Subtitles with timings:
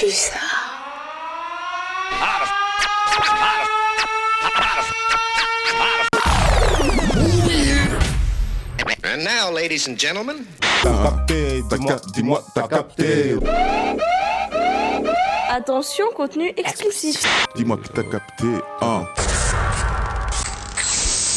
[0.00, 0.40] Pulsar.
[9.04, 10.46] And now, ladies and gentlemen,
[10.82, 11.60] capté,
[12.14, 13.36] dis-moi, t'as capté.
[15.50, 17.28] Attention, contenu explicite.
[17.54, 18.46] Dis-moi que t'as capté.
[18.80, 19.04] Hein.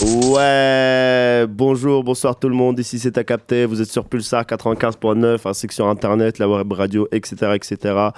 [0.04, 2.78] Ouais, bonjour, bonsoir tout le monde.
[2.78, 3.66] Ici c'est à capter.
[3.66, 7.54] Vous êtes sur Pulsar 95.9 ainsi que sur internet, la web radio, etc.
[7.56, 8.10] etc.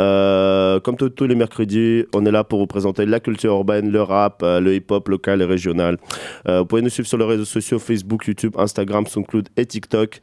[0.00, 4.02] Euh, comme tous- les mercredis, on est là pour vous présenter la culture urbaine, le
[4.02, 5.98] rap, euh, le hip-hop local et régional.
[6.48, 10.20] Euh, vous pouvez nous suivre sur les réseaux sociaux Facebook, YouTube, Instagram, SoundCloud et TikTok.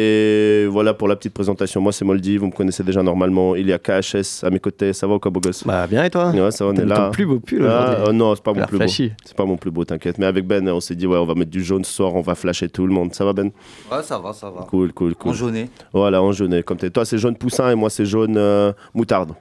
[0.00, 1.80] Et voilà pour la petite présentation.
[1.82, 3.54] Moi c'est Moldy, vous me connaissez déjà normalement.
[3.54, 4.92] Il y a KHS à mes côtés.
[4.94, 5.64] Ça va ou quoi, beau gosse?
[5.66, 6.30] Bah bien et toi?
[6.30, 6.96] Ouais, ça va, on est là.
[6.96, 8.84] ton plus beau pull Ah, euh, non, c'est pas mon plus beau.
[8.84, 9.12] flashy.
[9.24, 10.16] C'est pas mon plus beau, t'inquiète.
[10.18, 12.22] Mais avec Ben, on s'est dit, ouais, on va mettre du jaune ce soir, on
[12.22, 13.12] va flasher tout le monde.
[13.14, 13.50] Ça va, Ben?
[13.92, 14.62] Ouais, ça va, ça va.
[14.62, 15.30] Cool, cool, cool.
[15.32, 15.66] En jaune.
[15.92, 16.62] Voilà, en jaune.
[16.62, 16.88] Comme t'es.
[16.90, 19.32] Toi, c'est jaune poussin et moi, c'est jaune euh, moutarde.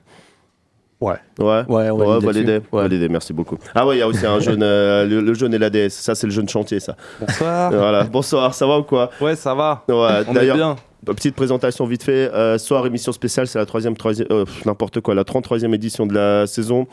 [1.01, 1.13] Ouais.
[1.39, 1.63] Ouais.
[1.67, 2.59] Ouais, on va Ouais, validé.
[2.71, 2.81] Ouais.
[2.81, 3.57] Validé, merci beaucoup.
[3.73, 5.89] Ah ouais, il y a aussi un jaune, euh, le, le jaune et l'ADS.
[5.91, 6.95] Ça, c'est le jaune chantier, ça.
[7.19, 7.71] Bonsoir.
[7.73, 8.03] Voilà.
[8.03, 9.09] Bonsoir, ça va ou quoi?
[9.21, 9.83] Ouais, ça va.
[9.87, 9.95] Ouais,
[10.27, 10.75] On est bien.
[11.05, 12.29] petite présentation vite fait.
[12.33, 16.13] Euh, soir, émission spéciale, c'est la troisième, troisième, euh, n'importe quoi, la 33e édition de
[16.13, 16.85] la saison.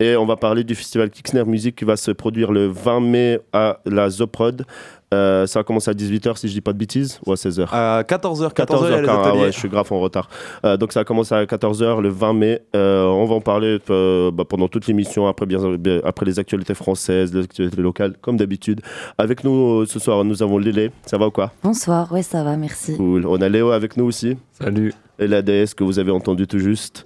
[0.00, 3.40] Et on va parler du festival Kixner Music qui va se produire le 20 mai
[3.52, 4.64] à la Zoprod.
[5.12, 7.66] Euh, ça va commencer à 18h si je dis pas de bêtises, ou à 16h.
[7.70, 9.40] À 14h, 14h, il y a les 14h, ah ateliers.
[9.42, 10.28] ouais, je suis grave en retard.
[10.64, 12.62] Euh, donc ça va commencer à 14h le 20 mai.
[12.74, 16.38] Euh, on va en parler euh, bah, pendant toute l'émission, après, bien, bien- après les
[16.38, 18.80] actualités françaises, les actualités locales, comme d'habitude.
[19.18, 20.90] Avec nous euh, ce soir, nous avons Lélé.
[21.06, 21.52] Ça va ou quoi?
[21.62, 22.96] Bonsoir, ouais ça va, merci.
[22.96, 23.26] Cool.
[23.26, 24.36] On a Léo avec nous aussi.
[24.52, 24.94] Salut.
[25.18, 27.04] Et la déesse que vous avez entendu tout juste.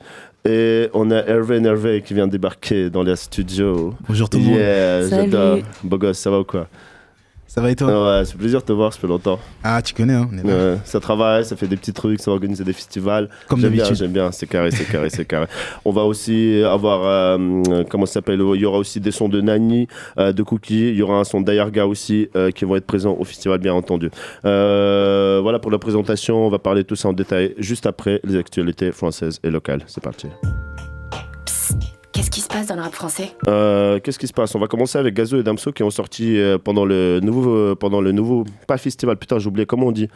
[0.48, 3.94] Et on a Hervé Nervé qui vient débarquer dans les studios.
[4.08, 4.54] Bonjour tout le monde.
[4.54, 5.30] Yeah, Salut.
[5.32, 5.58] j'adore.
[5.82, 6.68] Beau gosse, ça va ou quoi?
[7.56, 9.38] Ça va et toi Ouais, c'est plaisir de te voir, ça fait longtemps.
[9.64, 10.72] Ah, tu connais, hein, on est là.
[10.74, 13.30] Ouais, ça travaille, ça fait des petits trucs, ça organise des festivals.
[13.48, 13.96] Comme J'aime bien, d'habitude.
[13.96, 15.46] j'aime bien, c'est carré, c'est carré, c'est carré.
[15.86, 19.40] On va aussi avoir, euh, comment ça s'appelle, il y aura aussi des sons de
[19.40, 22.84] Nani, euh, de Cookie, il y aura un son d'Ayarga aussi euh, qui vont être
[22.84, 24.10] présents au festival, bien entendu.
[24.42, 28.36] Voilà pour la présentation, on va parler de tout ça en détail juste après les
[28.36, 29.80] actualités françaises et locales.
[29.86, 30.28] C'est parti.
[32.36, 33.30] Qui se passe dans le rap français?
[33.48, 34.54] Euh, Qu'est-ce qui se passe?
[34.54, 37.74] On va commencer avec Gazo et Damso qui ont sorti euh, pendant le nouveau, euh,
[37.74, 40.10] pendant le nouveau, pas festival, putain, j'ai oublié comment on dit.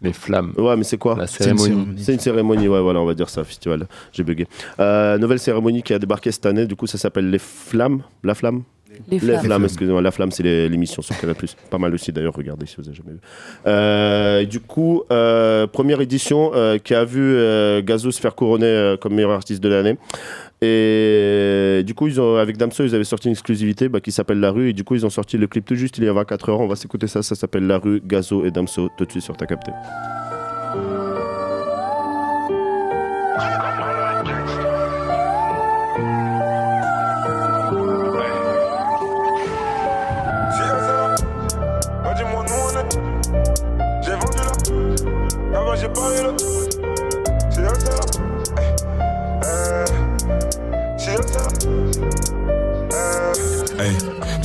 [0.00, 0.54] Les flammes.
[0.56, 1.14] Ouais, mais c'est quoi?
[1.14, 2.02] La C'est une cérémonie.
[2.02, 3.86] C'est une cérémonie, ouais, voilà, on va dire ça, festival.
[4.12, 4.46] J'ai bugué.
[4.80, 8.00] Euh, nouvelle cérémonie qui a débarqué cette année, du coup, ça s'appelle Les Flammes.
[8.24, 8.62] La Flamme?
[9.10, 9.44] Les Les flammes.
[9.44, 10.00] Flammes, excusez-moi.
[10.00, 11.36] La Flamme, c'est l'émission sur Canal+.
[11.70, 13.18] Pas mal aussi, d'ailleurs, regardez si vous avez jamais vu.
[13.66, 18.64] Euh, du coup, euh, première édition euh, qui a vu euh, Gazo se faire couronner
[18.64, 19.98] euh, comme meilleur artiste de l'année.
[20.62, 24.40] Et du coup, ils ont, avec Damso, ils avaient sorti une exclusivité bah, qui s'appelle
[24.40, 24.70] La Rue.
[24.70, 26.60] Et du coup, ils ont sorti le clip tout juste il y a 24 heures.
[26.60, 27.22] On va s'écouter ça.
[27.22, 28.88] Ça s'appelle La Rue, Gazo et Damso.
[28.96, 29.72] Tout de suite sur Ta Capté.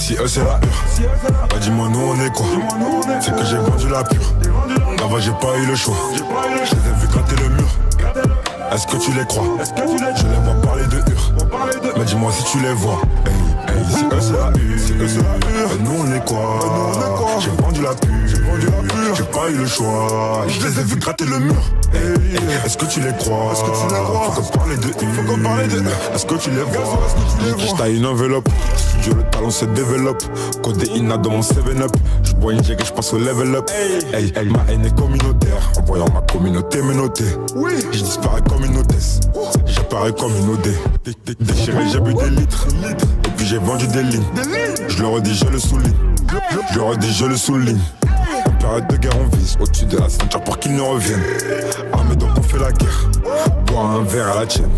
[0.01, 1.09] Si eux c'est la hure,
[1.50, 2.47] bah dis-moi nous on est quoi?
[3.22, 4.34] C'est que j'ai vendu la pure.
[4.97, 5.95] Là-bas j'ai pas eu le choix.
[6.16, 7.67] Je les ai vus gratter le mur.
[8.72, 9.44] Est-ce que tu les crois?
[9.63, 11.34] Je les vois parler de hure
[11.97, 13.00] Mais dis-moi si tu les vois.
[13.89, 14.70] Si eux c'est la hure
[15.07, 16.59] C'est la hure Nous on est quoi
[17.39, 18.12] J'ai vendu la pure.
[19.16, 20.45] J'ai pas eu le choix.
[20.47, 21.56] Je les ai vus gratter le mur.
[21.94, 24.88] Hey, Est-ce que tu les crois Est-ce que tu les crois Faut qu'on parle de
[24.88, 25.84] Faut qu'on parle de
[26.16, 27.00] Est-ce que tu les vois
[27.57, 28.47] Je taille une enveloppe.
[28.75, 30.23] Studio le talent se développe.
[30.63, 31.91] Côté Ina dans mon 7-up
[32.23, 33.69] Je bois une et je passe au level up.
[34.13, 35.72] Hey, hey, ma haine est communautaire.
[35.78, 37.25] En voyant ma communauté me noter
[37.56, 37.73] Oui.
[37.91, 39.19] Je disparais comme une hôtesse.
[39.66, 40.62] J'apparais comme une OD
[41.03, 42.68] Dé- dé- Déchiré j'ai bu des litres.
[43.25, 44.23] Et puis j'ai vendu des lignes
[44.91, 45.94] Je le redis je le souligne
[46.72, 47.79] Je le redis je le souligne
[48.46, 51.24] En période de guerre on vise Au-dessus de la ceinture pour qu'ils ne reviennent
[51.94, 53.09] Armés donc on fait la guerre
[53.68, 54.69] Bois un verre à la tienne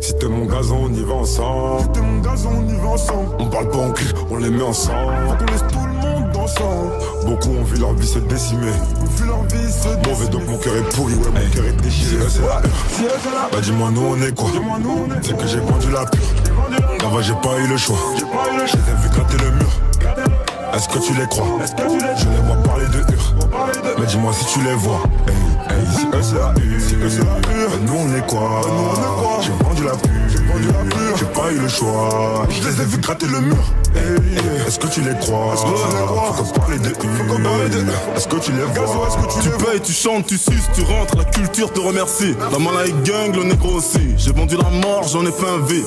[0.00, 1.82] si t'es mon gazon, on y va ensemble.
[1.82, 3.28] Si t'es mon gazon, on y va ensemble.
[3.40, 5.12] On parle pas en cri, on les met ensemble.
[5.26, 6.92] Faut qu'on laisse tout le monde ensemble.
[7.26, 8.70] Beaucoup ont vu leur vie se décimer.
[9.00, 11.82] Ont vu leur vie se Mauvais donc mon cœur est pourri, ouais, mon cœur est
[11.82, 12.24] déchiré.
[12.28, 13.48] C'est la hure.
[13.50, 14.48] Bah dis-moi, nous on est quoi?
[15.22, 16.95] C'est que j'ai vendu la pure.
[17.06, 17.96] Là-bas, j'ai pas eu le choix.
[18.16, 18.24] Je
[18.76, 19.70] les ai vus gratter le mur.
[20.74, 21.46] Est-ce que tu les crois?
[22.18, 23.34] Je les vois parler de hure.
[23.96, 25.00] Mais dis-moi si tu les vois.
[25.96, 26.80] Si eux c'est la hure.
[26.80, 27.20] Si.
[27.82, 28.60] Nous on est quoi?
[29.40, 30.35] J'ai vendu la pure.
[31.18, 32.46] J'ai pas eu le choix.
[32.50, 33.56] Je les ai vus gratter le mur.
[34.66, 35.54] Est-ce que tu les crois?
[35.54, 37.84] Est-ce que tu les crois Faut qu'on parle de Faut qu'on parle de
[38.16, 39.08] Est-ce que tu les vois?
[39.08, 42.34] Est-ce que tu, Tu payes, tu chantes, tu suces, tu rentres, la culture te remercie.
[42.52, 44.14] La malade gang, le négro aussi.
[44.18, 45.82] J'ai vendu la mort, j'en ai fait un V.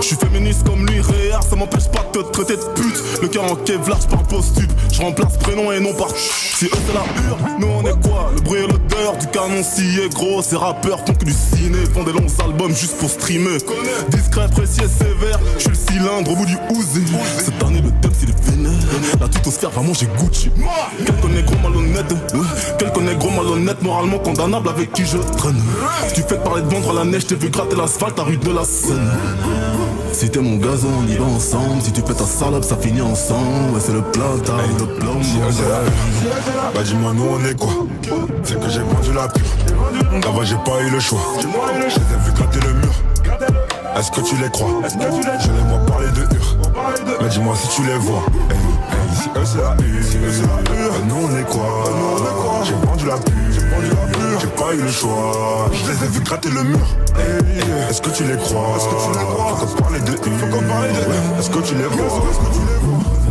[0.00, 3.02] Je suis féministe comme lui, réel, ça m'empêche pas de te traiter de pute.
[3.22, 4.70] Le cœur en Kevlar, par post-tube.
[4.92, 8.30] Je remplace prénom et non par Si eux c'est la hure, nous on est quoi?
[8.34, 10.42] Le bruit et l'odeur du canon scié gros.
[10.42, 13.58] Ces rappeurs font que du ciné, font des longs albums juste pour streamer.
[14.12, 17.04] Discret, précis et sévère, je suis le cylindre au bout du Uzi.
[17.38, 18.72] Cette année, le thème c'est les vénères.
[19.20, 20.50] La tutosphère va manger Gucci.
[21.04, 22.42] Quelques négros malhonnêtes, euh,
[22.78, 25.62] quelques négros malhonnêtes, moralement condamnables avec qui je traîne.
[26.14, 28.64] Tu fais parler de vendre la neige, t'ai vu gratter l'asphalte à rue de la
[28.64, 29.10] Seine.
[30.12, 31.80] Si t'es mon gazon, on y va ensemble.
[31.82, 33.72] Si tu fais ta salope, ça finit ensemble.
[33.72, 35.20] Ouais, c'est le plata ou le plomb.
[35.22, 36.42] c'est la vie.
[36.74, 37.70] Bah dis-moi nous on est quoi?
[38.44, 39.44] C'est que j'ai vendu la pure
[40.12, 42.91] Là-bas j'ai pas eu le choix Je les ai vus gratter le mur
[43.96, 44.68] Est-ce que tu les crois?
[44.88, 46.56] Je les vois parler de hur
[47.20, 48.22] Mais dis-moi si tu les vois.
[48.50, 51.84] Hey, hey, Si eux c'est la hur Bah, Nous on est quoi
[52.64, 55.70] J'ai vendu la pure J'ai pas eu le choix.
[55.72, 56.78] Je les ai vus gratter le mur.
[57.18, 57.60] Hey,
[57.90, 58.78] Est-ce que tu les crois?
[58.78, 58.88] Faut
[59.66, 62.06] qu'on parle de hur Est-ce que tu les vois?
[62.06, 63.21] Est-ce que tu les vois?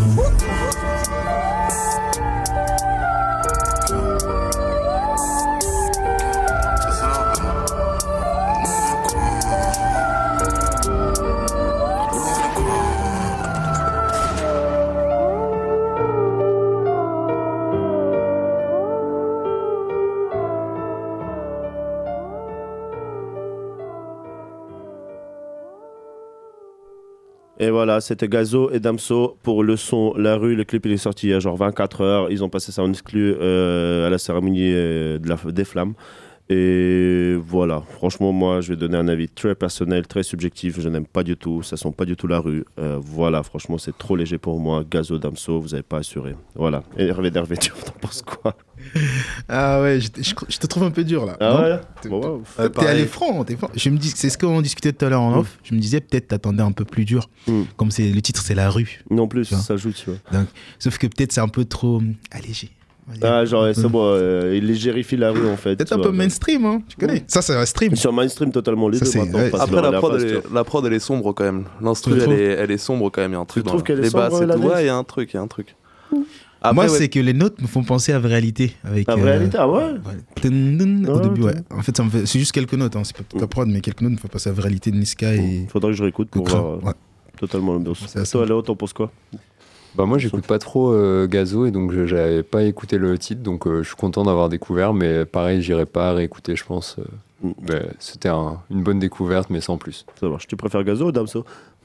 [27.71, 30.56] Voilà, c'était Gazo et Damso pour le son La Rue.
[30.56, 32.31] Le clip il est sorti il y a genre 24 heures.
[32.31, 35.94] Ils ont passé ça en exclu euh, à la cérémonie euh, de la, des flammes.
[36.53, 40.80] Et voilà, franchement, moi, je vais donner un avis très personnel, très subjectif.
[40.81, 42.65] Je n'aime pas du tout, ça sent pas du tout la rue.
[42.77, 44.83] Euh, voilà, franchement, c'est trop léger pour moi.
[44.89, 46.36] Gazo, Damso, vous n'avez pas assuré.
[46.56, 46.83] Voilà.
[46.98, 48.56] Et Hervé d'Hervé, tu en penses quoi?
[49.48, 51.38] Ah ouais, je, je- je te trouve un peu dur là.
[51.39, 51.80] Ah ouais?
[52.01, 53.69] T'es- Bon, ouais, Euh, T'es allé franc, t'es franc.
[53.75, 55.59] Je me dis, c'est ce qu'on discutait tout à l'heure en off.
[55.63, 57.30] Je me disais peut-être t'attendais un peu plus dur.
[57.47, 57.62] Mm.
[57.77, 59.01] Comme c'est le titre, c'est la rue.
[59.12, 60.44] Non plus, ça joue, tu vois.
[60.80, 62.71] Sauf que peut-être c'est un peu trop hum, allégé.
[63.22, 65.75] Ah, genre, c'est peu- bon, euh, il légérifie la rue en fait.
[65.84, 66.06] Tu un vois.
[66.08, 66.81] peu mainstream, hein.
[66.88, 67.24] Tu connais.
[67.28, 67.96] Ça, c'est un stream.
[67.96, 69.40] Sur mainstream totalement les Ça, deux c'est- maintenant.
[69.40, 69.52] ouais.
[69.60, 71.66] Après, la la prod, face, elle tu est, la prod, elle est sombre quand même.
[71.81, 73.31] L'instru, Tu elle trouves est, elle est sombre quand même.
[73.31, 73.66] Il y a un truc.
[73.66, 75.42] trouves dans qu'elle est sombre, la Ouais, il y a un truc, il y a
[75.42, 75.75] un truc.
[76.63, 78.74] Après, Moi, ouais, c'est que les notes me font penser à réalité.
[78.84, 79.94] Avec, La euh, réalité, ah ouais ouais.
[80.44, 81.56] Dun, dun, Au Ouais, début, ouais.
[81.72, 82.96] En fait, ça me fait- c'est juste quelques notes.
[82.96, 83.02] Hein.
[83.04, 85.34] C'est pas toute la prod, mais quelques notes me font penser à réalité de Niska
[85.34, 86.94] et Faudrait que je réécoute pour voir euh, Ouais.
[87.40, 88.04] totalement l'ambiance.
[88.07, 89.12] C'est Toi, Léo, t'en penses quoi?
[89.96, 93.68] Bah moi j'écoute pas trop euh, Gazo et donc j'avais pas écouté le titre donc
[93.68, 96.98] euh, je suis content d'avoir découvert mais pareil j'irai pas réécouter je pense.
[97.00, 97.04] euh,
[97.44, 97.52] Mm.
[97.64, 100.06] bah, C'était un- une bonne découverte mais sans plus.
[100.20, 100.46] Ça marche.
[100.46, 101.44] Tu préfères Gazo ou Damso?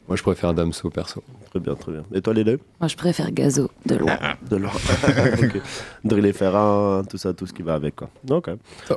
[0.08, 1.22] Moi je préfère Damso perso.
[1.50, 2.02] Très bien, très bien.
[2.14, 4.18] Et toi, Lélo Moi, je préfère Gazo, de loin.
[4.50, 4.72] De l'or.
[5.42, 5.60] Ok.
[6.04, 8.10] Drill et Ferrin, tout ça, tout ce qui va avec, quoi.
[8.30, 8.50] Ok.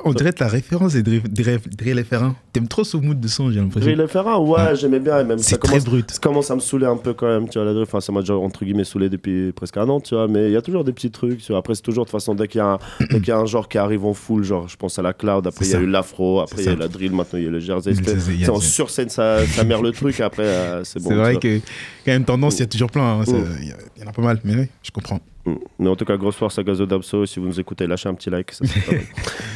[0.04, 2.36] On dirait que la référence est Drill Drill- Drill et Ferrin.
[2.52, 3.90] T'aimes trop ce mood de son, j'ai l'impression.
[3.90, 5.18] Drill et Ferrin, ouais, j'aimais bien.
[5.20, 6.10] et Même ça C'est très commence, brut.
[6.10, 7.84] ça commence à me saouler un peu quand même, tu vois, la drill.
[7.84, 10.28] Enfin, ça m'a déjà, entre guillemets, saoulé depuis presque un an, tu vois.
[10.28, 11.58] Mais il y a toujours des petits trucs, tu vois.
[11.58, 12.78] Après, c'est toujours, de toute façon, dès qu'il y, a un-
[13.10, 15.12] dès qu'il y a un genre qui arrive en full, genre, je pense à la
[15.12, 15.84] cloud, après, il C'est y a ça.
[15.84, 16.80] eu l'afro, après, C'est il y a eu ça.
[16.82, 17.90] la drill, maintenant, il y a le jersey.
[17.92, 20.99] Le C'est c'est en c'est- sur scène, ça, ça mère le truc, après, euh, c'est
[21.02, 21.08] bon.
[21.10, 21.58] c'est vrai que,
[22.04, 23.20] quand même, tendance, il y a toujours plein.
[23.20, 23.24] hein.
[23.26, 23.44] Mm.
[23.62, 25.20] Il y, en a pas mal, mais oui, je comprends.
[25.44, 25.54] Mm.
[25.78, 27.26] Mais en tout cas, grosse force à Gazo Damso.
[27.26, 28.52] Si vous nous écoutez, lâchez un petit like.
[28.52, 29.02] ça serait pas mal.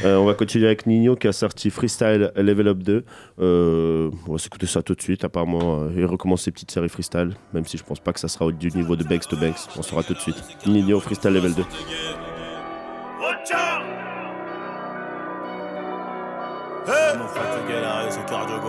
[0.04, 3.04] Euh, on va continuer avec Nino qui a sorti Freestyle Level Up 2.
[3.40, 5.24] Euh, on va s'écouter ça tout de suite.
[5.24, 7.30] Apparemment, euh, il recommence ses petites séries freestyle.
[7.54, 9.56] Même si je pense pas que ça sera au du niveau de Banks to Banks.
[9.78, 10.36] On saura tout de suite.
[10.66, 11.62] Nino Freestyle Level 2.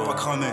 [0.05, 0.45] Pas cramé.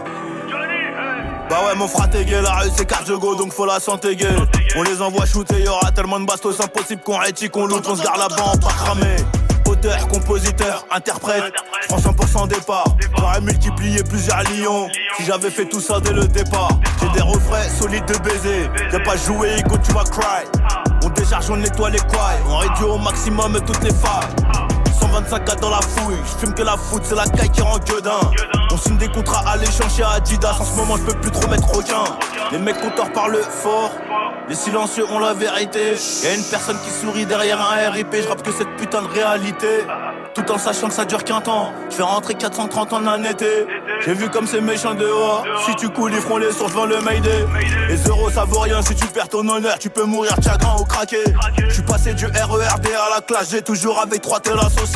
[1.53, 4.35] Bah ouais mon fratégué, la rue c'est cardio donc faut la santé gay.
[4.75, 8.03] On les envoie shooter, y'aura tellement de bastos impossible qu'on rétit, qu'on loot, on se
[8.03, 9.17] garde la bande pas cramé.
[9.69, 11.53] Auteur, compositeur, interprète,
[11.89, 12.87] prends 100% départ.
[13.19, 16.71] J'aurais multiplié plusieurs lions si j'avais fait tout ça dès le départ.
[17.03, 20.47] J'ai des refrains solides de baiser, j'ai pas joué, écoute tu vas cry.
[21.05, 24.72] On décharge, on nettoie les couilles, on réduit au maximum toutes les failles.
[25.03, 27.79] 125 cas dans la fouille, je fume que la foot, c'est la caille qui rend
[27.79, 28.21] gueudin.
[28.71, 31.49] On signe des contrats à l'échange chez Adidas, en ce moment je peux plus trop
[31.49, 32.05] mettre aucun.
[32.53, 33.91] Les mecs compteurs parlent fort,
[34.49, 35.95] les silencieux ont la vérité.
[36.23, 39.85] Y'a une personne qui sourit derrière un RIP, je rappe que cette putain de réalité.
[40.35, 43.67] Tout en sachant que ça dure qu'un temps, je fais rentrer 430 en un été.
[44.05, 47.01] J'ai vu comme c'est méchant dehors, si tu coules ils feront les sources devant le
[47.01, 47.47] Mayday.
[47.89, 50.85] Les euros ça vaut rien, si tu perds ton honneur, tu peux mourir chagrin ou
[50.85, 51.25] craquer.
[51.69, 54.92] Je suis passé du RERD à la classe, j'ai toujours avec trois tel associés.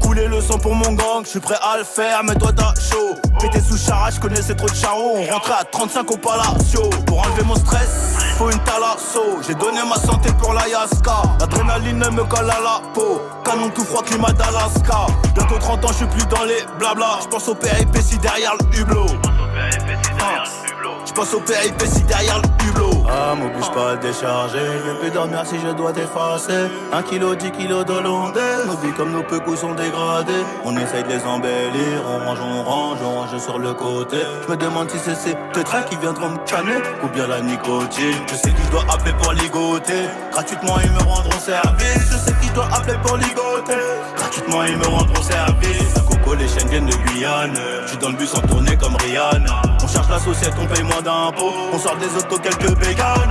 [0.00, 2.74] Couler le sang pour mon gang, je suis prêt à le faire, mais toi t'as
[2.80, 3.14] chaud.
[3.40, 5.16] Pété sous charage, je connaissais trop de charros.
[5.16, 6.90] On rentrait à 35 au Palacio.
[7.06, 9.40] Pour enlever mon stress, faut une talasso.
[9.46, 11.22] J'ai donné ma santé pour la Yaska.
[11.40, 13.20] L'adrénaline me colle à la peau.
[13.44, 15.06] Canon tout froid, climat d'Alaska.
[15.34, 17.18] Bientôt 30 ans, je suis plus dans les blabla.
[17.22, 19.06] Je pense au péripéties derrière le hublot.
[19.06, 20.71] Je
[21.12, 23.04] pense au péripéties derrière le hublot.
[23.08, 24.58] Ah, m'oblige pas à décharger.
[24.58, 26.70] Je vais plus dormir si je dois t'effacer.
[26.92, 28.64] Un kilo, dix kilos d'hollandais.
[28.66, 30.44] Nos vies comme nos coups sont dégradés.
[30.64, 32.02] On essaye de les embellir.
[32.06, 34.18] On range, on range, on range sur le côté.
[34.46, 36.80] Je me demande si c'est ces deux qui viendront me calmer.
[37.02, 38.18] Ou bien la nicotine.
[38.30, 40.08] Je sais qu'ils doivent appeler pour ligoter.
[40.30, 42.10] Gratuitement, ils me rendront service.
[42.10, 43.82] Je sais qu'ils doivent appeler pour ligoter.
[44.16, 45.96] Gratuitement, ils me rendront service.
[45.96, 47.58] Un coco, les chaînes viennent de Guyane.
[47.82, 49.71] Je suis dans le bus en tournée comme Rihanna.
[49.82, 51.52] On cherche la société, on paye moins d'impôts.
[51.72, 53.30] On sort des autos, quelques bécanes.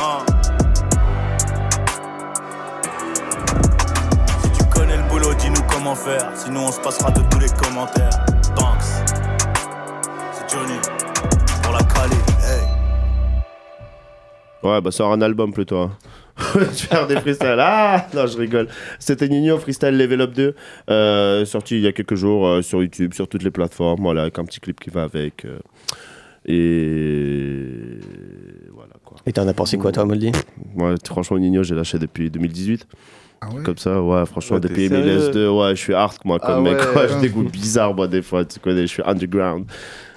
[0.00, 0.24] Ah.
[4.42, 6.30] Si tu connais le boulot, dis-nous comment faire.
[6.34, 8.10] Sinon, on se passera de tous les commentaires.
[8.56, 8.82] Banks.
[10.32, 10.78] C'est Johnny.
[11.62, 12.16] Pour la Cali.
[12.42, 12.62] Hey.
[14.62, 15.78] Ouais, bah sort un album plutôt.
[15.78, 15.90] hein.
[16.76, 17.56] Tu faire des freestyles.
[17.58, 18.68] Ah Non, je rigole.
[18.98, 20.54] C'était Nino Freestyle Level Up 2,
[20.90, 24.22] euh, sorti il y a quelques jours euh, sur YouTube, sur toutes les plateformes, voilà,
[24.22, 25.44] avec un petit clip qui va avec.
[25.44, 25.58] euh,
[26.46, 28.00] et
[28.72, 29.18] voilà quoi.
[29.26, 30.32] Et t'en as pensé quoi, toi, Moldy
[30.74, 32.86] Moi, franchement, Nino, j'ai lâché depuis 2018.
[33.42, 33.62] Ah ouais?
[33.62, 36.66] Comme ça, ouais, franchement, Ouais, t'es depuis sérieux MLS2, ouais, je suis hard, moi, comme
[36.66, 36.78] Ah mec.
[36.78, 36.94] ouais.
[36.96, 39.64] Ouais, j'ai des goûts bizarres, moi, des fois, tu connais, je suis underground.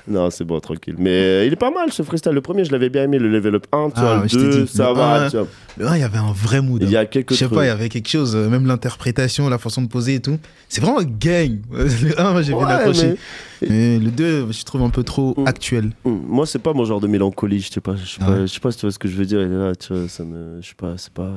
[0.08, 0.96] Non, c'est bon, tranquille.
[0.98, 2.34] Mais euh, il est pas mal ce freestyle.
[2.34, 4.28] Le premier, je l'avais bien aimé, le level up 1, tu Ah, vois, ouais, le
[4.28, 5.48] je t'ai 2, dit, ça le va, un, tu vois.
[5.78, 6.82] Le 1, il y avait un vrai mood.
[6.84, 7.02] Il y hein.
[7.02, 7.56] a quelques Je sais trucs.
[7.58, 10.38] pas, il y avait quelque chose, euh, même l'interprétation, la façon de poser et tout.
[10.68, 11.60] C'est vraiment gang.
[11.72, 13.16] Le 1, moi, j'ai bien Ouais, accroché.
[13.62, 15.48] mais- Mais le 2, je trouve un peu trop Mm.
[15.48, 15.90] actuel.
[16.04, 18.32] Hum, Moi, c'est pas mon genre de mélancolie, je sais pas, je sais Ah pas,
[18.34, 18.42] ouais.
[18.42, 19.40] je sais pas si tu vois ce que je veux dire.
[19.40, 21.32] Là, tu vois, ça me, je sais pas, c'est pas.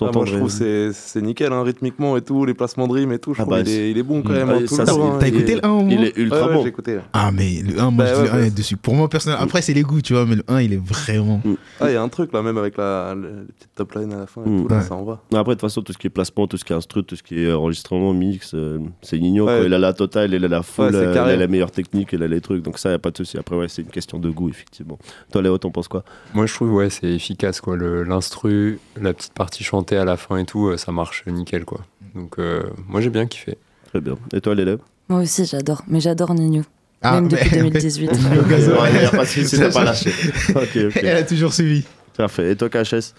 [0.00, 2.92] Ah, moi, je trouve que c'est- c'est nickel, hein, rythmiquement et tout, les placements de
[2.94, 3.34] rime et tout.
[3.34, 4.36] Je Ah trouve bah, est, il est bon quand Mm.
[4.36, 4.50] même.
[4.50, 5.90] Ah, hein, tout ça, le c'est- temps, hein, T'as il écouté le 1 au moins
[5.90, 6.66] Il est ultra Ouais, ouais, bon.
[6.66, 6.98] écouté.
[7.12, 8.46] Ah, mais le 1, moi, Bah je dis ouais, le 1 ouais.
[8.48, 8.76] est dessus.
[8.76, 11.40] Pour moi, personnellement, après, c'est les goûts, tu vois, mais le 1, il est vraiment.
[11.80, 14.12] Ah, il y a un truc là, même avec la, le- les petites top line
[14.14, 14.62] à la fin et Mm.
[14.62, 14.82] tout, là, Ouais.
[14.82, 15.20] ça en va.
[15.32, 17.16] Après, de toute façon, tout ce qui est placement, tout ce qui est instru, tout
[17.16, 19.44] ce qui est enregistrement, mix, euh, c'est Nino.
[19.44, 19.58] Quoi.
[19.58, 22.22] Il a la totale, il a la c'est euh, il a la meilleure technique, il
[22.22, 22.62] a les trucs.
[22.62, 23.36] Donc, ça, y a pas de souci.
[23.36, 24.98] Après, ouais, c'est une question de goût, effectivement.
[25.32, 26.02] Toi, Léo, t'en penses quoi?
[26.34, 27.76] Moi, je trouve, ouais, c'est efficace, quoi.
[27.76, 31.64] Le- L'instru, la petite partie chantée à la fin et tout, euh, ça marche nickel,
[31.64, 31.80] quoi.
[32.14, 33.56] Donc, euh, moi, j'ai bien kiffé.
[33.88, 34.16] Très bien.
[34.32, 35.82] Et toi, l'élève Moi aussi, j'adore.
[35.88, 36.62] Mais j'adore Nino.
[37.02, 38.10] Ah, Même depuis mais- 2018.
[38.10, 38.72] Au gazon.
[38.92, 40.10] Il n'y a pas de souci, t'as pas lâché.
[40.54, 40.96] Ok, ok.
[41.02, 41.84] Elle a toujours suivi.
[42.16, 42.52] Parfait.
[42.52, 43.14] Et toi, KHS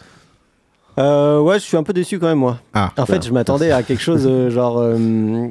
[0.99, 2.59] Euh, ouais, je suis un peu déçu quand même, moi.
[2.73, 4.77] Ah, En fait, je m'attendais à quelque chose euh, genre.
[4.79, 5.47] euh,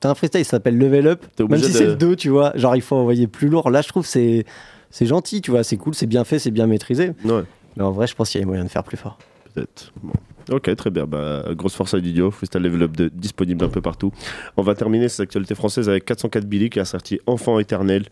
[0.00, 1.24] T'as un freestyle, il s'appelle Level Up.
[1.40, 2.52] Même si de- c'est le 2, tu vois.
[2.56, 3.70] Genre, il faut envoyer plus lourd.
[3.70, 4.44] Là, je trouve que c'est
[4.90, 5.64] c'est gentil, tu vois.
[5.64, 7.12] C'est cool, c'est bien fait, c'est bien maîtrisé.
[7.24, 7.42] Ouais,
[7.76, 9.18] Mais en vrai, je pense qu'il y a moyen de faire plus fort.
[9.54, 9.92] peut-être.
[10.02, 10.12] Bon.
[10.50, 11.06] Ok, très bien.
[11.06, 12.30] Bah, grosse force à Didio.
[12.30, 14.12] Freestyle Level Up 2, disponible un peu partout.
[14.56, 18.04] On va terminer ces actualités françaises avec 404 Billy qui a sorti Enfant éternel.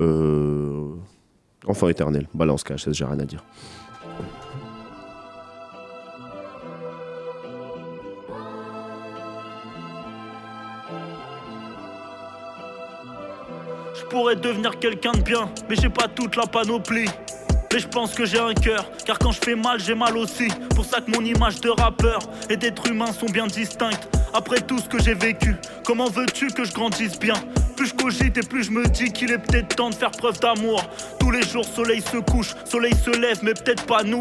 [0.00, 0.94] Euh...
[1.66, 2.28] Enfant éternel.
[2.34, 3.44] Balance KHS, j'ai rien à dire.
[13.94, 17.06] Je pourrais devenir quelqu'un de bien, mais j'ai pas toute la panoplie.
[17.72, 20.48] Mais je pense que j'ai un cœur, car quand je fais mal, j'ai mal aussi.
[20.74, 22.18] Pour ça que mon image de rappeur
[22.50, 24.08] et d'être humain sont bien distinctes.
[24.34, 27.34] Après tout ce que j'ai vécu, comment veux-tu que je grandisse bien?
[27.76, 30.38] Plus je cogite et plus je me dis qu'il est peut-être temps de faire preuve
[30.38, 30.84] d'amour.
[31.18, 34.20] Tous les jours, soleil se couche, soleil se lève, mais peut-être pas nous.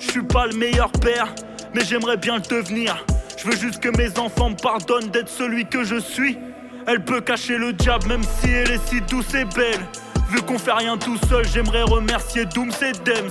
[0.00, 1.34] Je suis pas le meilleur père,
[1.74, 3.04] mais j'aimerais bien le devenir.
[3.36, 6.38] Je veux juste que mes enfants me pardonnent d'être celui que je suis.
[6.86, 9.86] Elle peut cacher le diable même si elle est si douce et belle.
[10.28, 13.30] Vu qu'on fait rien tout seul, j'aimerais remercier Dooms et Dems.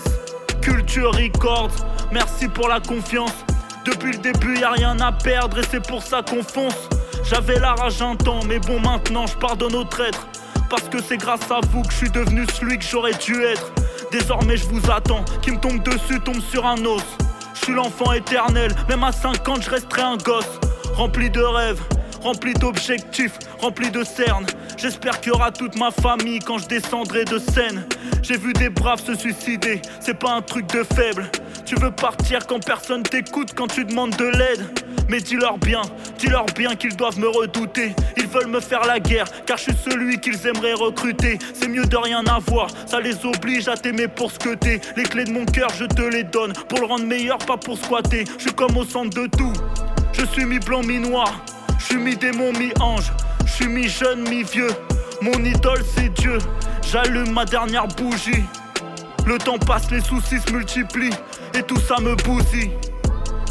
[0.61, 1.75] Culture Records,
[2.11, 3.33] merci pour la confiance.
[3.85, 6.89] Depuis le début, y a rien à perdre et c'est pour ça qu'on fonce.
[7.23, 10.27] J'avais la rage un temps, mais bon, maintenant je pardonne aux traîtres.
[10.69, 13.71] Parce que c'est grâce à vous que je suis devenu celui que j'aurais dû être.
[14.11, 15.23] Désormais, je vous attends.
[15.41, 17.03] Qui me tombe dessus tombe sur un os.
[17.53, 20.59] Je suis l'enfant éternel, même à 50, je resterai un gosse.
[20.93, 21.81] Rempli de rêves,
[22.25, 24.48] rempli d'objectifs, rempli de cernes.
[24.77, 27.86] J'espère qu'il y aura toute ma famille quand je descendrai de scène.
[28.24, 31.29] J'ai vu des braves se suicider, c'est pas un truc de faible.
[31.67, 34.65] Tu veux partir quand personne t'écoute, quand tu demandes de l'aide.
[35.08, 35.82] Mais dis-leur bien,
[36.17, 37.96] dis-leur bien qu'ils doivent me redouter.
[38.17, 41.38] Ils veulent me faire la guerre, car je suis celui qu'ils aimeraient recruter.
[41.53, 44.82] C'est mieux de rien avoir, ça les oblige à t'aimer pour ce que t'es.
[44.96, 47.77] Les clés de mon cœur, je te les donne pour le rendre meilleur, pas pour
[47.77, 48.24] squatter.
[48.38, 49.53] Je suis comme au centre de tout.
[50.13, 51.32] Je suis mi-blanc, mi-noir.
[51.48, 53.12] Je suis mi-démon, mi-ange.
[53.46, 54.72] Je suis mi-jeune, mi-vieux.
[55.22, 56.38] Mon idole, c'est Dieu.
[56.82, 58.44] J'allume ma dernière bougie.
[59.25, 61.13] Le temps passe, les soucis se multiplient.
[61.53, 62.72] Et tout ça me bousille.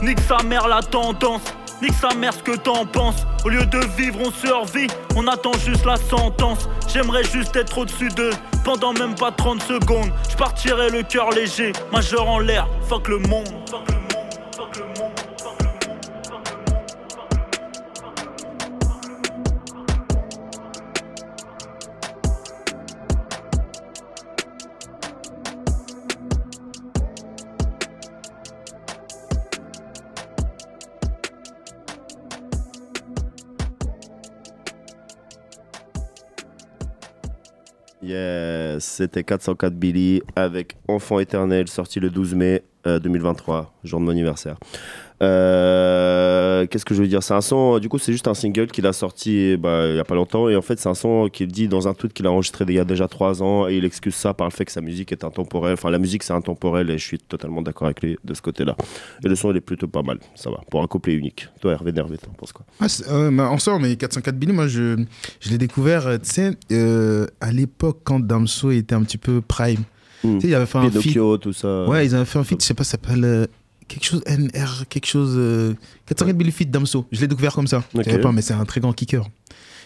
[0.03, 1.43] Nique sa mère la tendance.
[1.83, 3.27] Nique sa mère ce que t'en penses.
[3.45, 4.87] Au lieu de vivre, on survit.
[5.17, 6.69] On attend juste la sentence.
[6.93, 8.33] J'aimerais juste être au-dessus d'eux.
[8.65, 10.11] Pendant même pas 30 secondes.
[10.31, 11.73] Je partirai le cœur léger.
[11.93, 12.69] Majeur en l'air.
[12.89, 13.49] Fuck le monde.
[38.95, 44.11] C'était 404 Billy avec Enfant éternel, sorti le 12 mai euh, 2023, jour de mon
[44.11, 44.57] anniversaire.
[45.25, 47.23] Euh, Qu'est-ce que je veux dire?
[47.23, 49.99] C'est un son, du coup, c'est juste un single qu'il a sorti bah, il y
[49.99, 50.49] a pas longtemps.
[50.49, 52.75] Et en fait, c'est un son qu'il dit dans un tweet qu'il a enregistré il
[52.75, 53.69] y a déjà trois ans.
[53.69, 55.75] Et il excuse ça par le fait que sa musique est intemporelle.
[55.75, 56.91] Enfin, la musique, c'est intemporel.
[56.91, 58.77] Et je suis totalement d'accord avec lui de ce côté-là.
[59.25, 60.19] Et le son, il est plutôt pas mal.
[60.35, 60.61] Ça va.
[60.71, 61.49] Pour un couplet unique.
[61.61, 62.65] Toi, Hervé Nervé, t'en penses quoi?
[62.81, 64.97] Ah, euh, bah, en sort, mais 404 Billy, moi, je,
[65.41, 69.41] je l'ai découvert, euh, tu sais, euh, à l'époque, quand Damso était un petit peu
[69.41, 69.83] prime.
[70.23, 71.19] Tu sais, il avait fait un feat.
[71.41, 71.85] Tout ça.
[71.87, 73.47] Ouais, ils avaient fait un feat, je sais pas, ça s'appelle
[73.89, 75.35] quelque chose NR, quelque chose.
[75.37, 75.75] euh,
[76.07, 77.07] 404 Billy feat Damso.
[77.13, 77.83] Je l'ai découvert comme ça.
[77.95, 78.05] Je Ok.
[78.05, 79.27] savais pas, mais c'est un très grand kicker.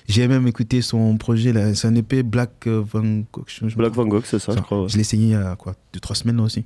[0.08, 3.44] J'ai même écouté son projet, là, c'est un EP Black euh, Van Gogh.
[3.46, 4.82] je- je- Black Van Gogh, c'est ça, je crois.
[4.84, 4.88] ouais.
[4.88, 6.64] Je l'ai essayé il y a quoi, 2-3 semaines là aussi.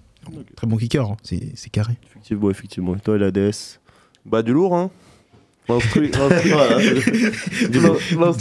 [0.54, 1.16] Très bon kicker, hein.
[1.24, 1.94] c'est c'est carré.
[2.10, 2.94] Effectivement, effectivement.
[2.94, 3.80] Et toi, la DS
[4.24, 4.90] Bah, du lourd, hein.
[5.68, 6.10] L'instru,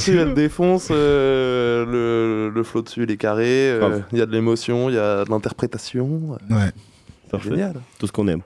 [0.07, 4.31] elle défonce, euh, le, le flow dessus, il est carré, euh, il y a de
[4.31, 6.38] l'émotion, il y a de l'interprétation.
[6.50, 6.71] Ouais,
[7.29, 7.50] Parfait.
[7.50, 7.75] Génial.
[8.00, 8.41] Tout ce qu'on aime.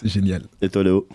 [0.00, 0.42] C'est génial.
[0.62, 1.06] Et toi, Léo?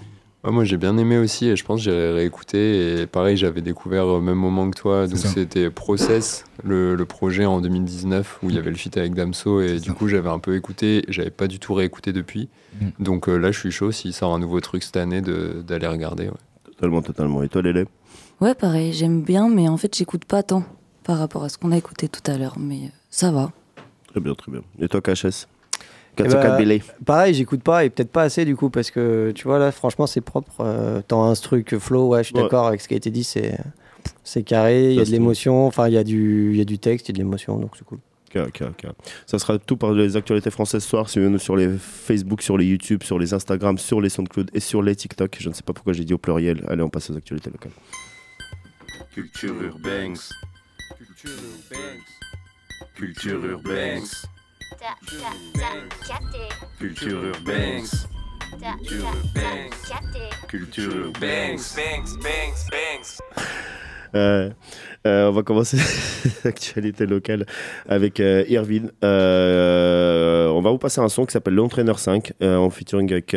[0.48, 4.06] Moi j'ai bien aimé aussi et je pense que j'ai réécouté et pareil j'avais découvert
[4.06, 8.56] au même moment que toi donc c'était Process le, le projet en 2019 où il
[8.56, 11.48] y avait le feat avec Damso et du coup j'avais un peu écouté j'avais pas
[11.48, 12.48] du tout réécouté depuis
[12.80, 12.90] Mm.
[13.00, 15.88] donc euh, là je suis chaud s'il sort un nouveau truc cette année de- d'aller
[15.88, 16.34] regarder ouais.
[16.76, 17.42] Totalement, totalement.
[17.42, 17.86] Et toi, Lélé?
[18.42, 20.64] Ouais, pareil, j'aime bien, mais en fait, j'écoute pas tant
[21.06, 23.52] par rapport à ce qu'on a écouté tout à l'heure, mais euh, ça va.
[24.10, 24.62] Très bien, très bien.
[24.80, 25.55] Et toi, KHS Eh
[26.16, 29.48] 404 bah, Billy Pareil, j'écoute pas et peut-être pas assez du coup parce que tu
[29.48, 30.52] vois là, franchement, c'est propre.
[30.62, 32.44] Euh, Tant instru que flow, ouais, je suis Ouais.
[32.44, 33.58] d'accord avec ce qui a été dit, c'est
[34.24, 36.66] c'est carré, il y a de l'émotion, enfin il y a du il y a
[36.66, 38.00] du texte, il y a de l'émotion, donc c'est cool.
[38.36, 38.92] Ok, ok, ok.
[39.26, 41.10] Ça sera tout par les actualités françaises ce soir.
[41.10, 44.82] Suivez-nous sur les Facebook, sur les YouTube, sur les Instagram, sur les SoundCloud et sur
[44.82, 45.38] les TikTok.
[45.40, 46.62] Je ne sais pas pourquoi j'ai dit au pluriel.
[46.68, 47.72] Allez, on passe aux actualités locales.
[49.14, 50.16] Culture urbaine.
[52.96, 53.40] Culture
[54.82, 56.60] urbaine.
[56.80, 57.86] Culture urbaine.
[58.52, 59.72] Culture urbaine.
[60.48, 61.60] Culture urbaine.
[65.06, 65.78] Euh, on va commencer
[66.44, 67.46] l'actualité locale
[67.88, 68.92] avec euh, Irvine.
[69.04, 73.36] Euh, on va vous passer un son qui s'appelle L'Entraîneur 5 euh, en featuring avec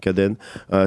[0.00, 0.36] Kaden.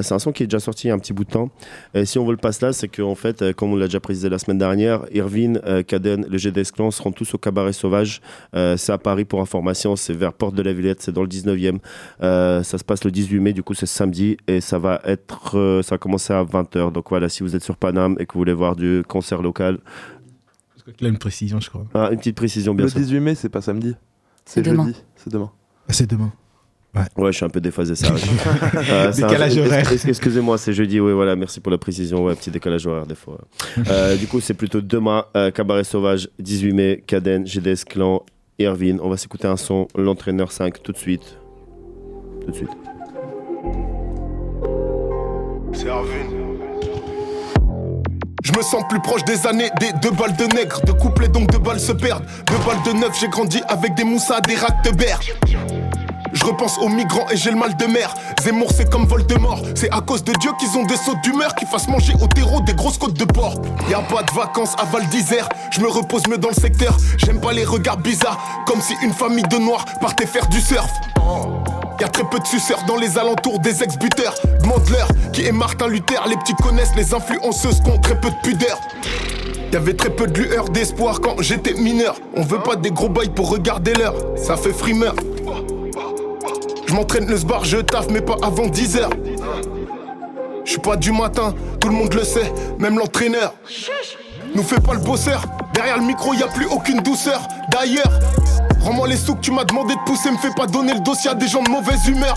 [0.02, 1.50] C'est un son qui est déjà sorti il y a un petit bout de temps.
[1.94, 4.28] Et si on vous le passe là, c'est qu'en fait, comme on l'a déjà précisé
[4.28, 8.20] la semaine dernière, Irvine, Kaden, le GDS Clan seront tous au Cabaret Sauvage.
[8.52, 11.78] C'est à Paris pour information, c'est vers Porte de la Villette, c'est dans le 19e.
[12.22, 15.80] Euh, ça se passe le 18 mai, du coup c'est samedi et ça va être,
[15.82, 16.92] ça va commencer à 20h.
[16.92, 19.77] Donc voilà, si vous êtes sur Paname et que vous voulez voir du concert local,
[21.00, 21.84] Là, une précision, je crois.
[21.94, 23.00] ah, une petite précision bien Le sûr.
[23.00, 23.94] 18 mai, c'est pas samedi.
[24.46, 24.86] C'est demain.
[24.86, 25.02] jeudi.
[25.16, 25.50] C'est demain.
[25.88, 26.32] Ah, c'est demain.
[27.16, 28.08] Ouais, je suis un peu déphasé, ça.
[28.74, 29.92] Euh, un- Décalage horaire.
[30.06, 32.24] Excusez-moi, c'est jeudi, oui, voilà, merci pour la précision.
[32.24, 33.38] Ouais, petit décalage horaire des fois.
[33.90, 38.24] Euh, du coup, c'est plutôt demain, euh, Cabaret Sauvage, 18 mai, Caden, GDS Clan,
[38.58, 38.98] Irvine.
[39.02, 41.38] On va s'écouter un son, l'entraîneur 5, tout de suite.
[42.44, 42.70] Tout de suite.
[45.74, 46.37] C'est Arvin.
[48.44, 50.80] Je me sens plus proche des années des deux balles de nègre.
[50.84, 52.24] De couplets donc deux balles se perdent.
[52.46, 55.34] Deux balles de neuf, j'ai grandi avec des moussas, des racks de berge.
[56.32, 58.14] Je repense aux migrants et j'ai le mal de mer.
[58.42, 59.62] Zemmour, c'est comme Voldemort.
[59.74, 62.60] C'est à cause de Dieu qu'ils ont des sautes d'humeur qui fassent manger au terreau
[62.60, 63.60] des grosses côtes de porc.
[63.90, 65.48] Y a pas de vacances à Val d'Isère.
[65.72, 66.96] Je me repose mieux dans le secteur.
[67.16, 68.38] J'aime pas les regards bizarres.
[68.66, 70.90] Comme si une famille de noirs partait faire du surf.
[72.00, 74.34] Y a très peu de suceurs dans les alentours des ex-buteurs.
[74.62, 76.22] Demande-leur qui est Martin Luther.
[76.28, 78.78] Les petits connaissent les influenceuses qui ont très peu de pudeur.
[79.72, 82.16] Y'avait très peu de lueur d'espoir quand j'étais mineur.
[82.36, 84.14] On veut pas des gros bails pour regarder l'heure.
[84.36, 85.14] Ça fait frimeur.
[86.86, 89.10] Je m'entraîne le sbar, je taffe, mais pas avant 10 heures.
[90.64, 93.54] Je suis pas du matin, tout le monde le sait, même l'entraîneur.
[94.54, 95.42] Nous fais pas le bosseur,
[95.74, 97.40] derrière le micro y a plus aucune douceur.
[97.70, 98.10] D'ailleurs,
[99.06, 101.34] les sous que tu m'as demandé de pousser, me fais pas donner le dossier à
[101.34, 102.34] des gens de mauvaise humeur.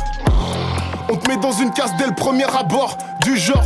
[1.10, 3.64] On te met dans une case dès le premier abord, du genre.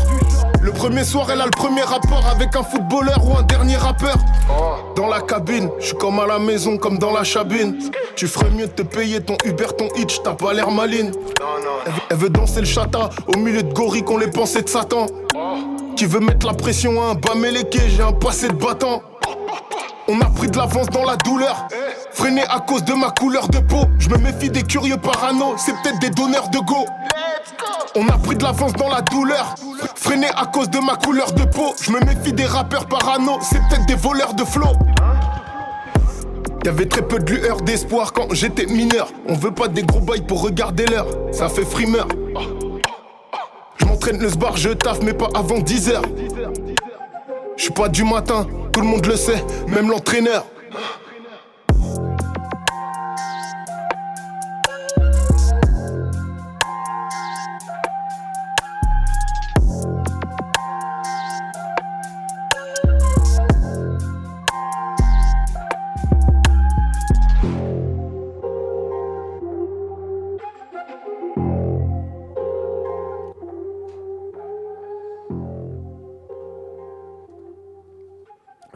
[0.62, 4.16] Le premier soir, elle a le premier rapport avec un footballeur ou un dernier rappeur.
[4.96, 7.78] Dans la cabine, je suis comme à la maison, comme dans la cabine.
[8.16, 11.12] Tu ferais mieux de te payer ton Uber, ton Hitch, t'as pas l'air maline.
[12.10, 15.06] Elle veut- danser le chata au milieu de gorilles qu'on les pensait de Satan.
[15.96, 17.34] Qui veut mettre la pression à un bas
[17.88, 19.02] j'ai un passé de battant.
[20.08, 21.68] On a pris de l'avance dans la douleur.
[22.12, 23.86] Freiné à cause de ma couleur de peau.
[23.98, 26.86] Je me méfie des curieux parano, c'est peut-être des donneurs de go.
[27.96, 29.56] On a pris de l'avance dans la douleur.
[29.96, 31.74] Freiné à cause de ma couleur de peau.
[31.82, 34.74] Je me méfie des rappeurs parano, c'est peut-être des voleurs de flow.
[36.64, 39.08] Y'avait très peu de lueur d'espoir quand j'étais mineur.
[39.28, 42.08] On veut pas des gros bails pour regarder l'heure, ça fait frimeur.
[43.78, 46.02] Je m'entraîne le sbar, je taffe, mais pas avant 10h.
[47.58, 50.46] Je suis pas du matin, tout le monde le sait, même l'entraîneur.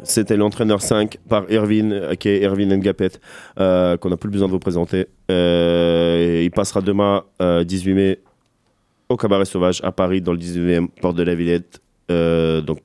[0.10, 3.12] C'était l'entraîneur 5 par Irvin, qui est Irvin Ngapet,
[3.60, 5.06] euh, qu'on n'a plus besoin de vous présenter.
[5.30, 8.20] Euh, il passera demain, euh, 18 mai,
[9.08, 11.80] au Cabaret Sauvage à Paris, dans le 19e, porte de la Villette.
[12.10, 12.80] Euh, donc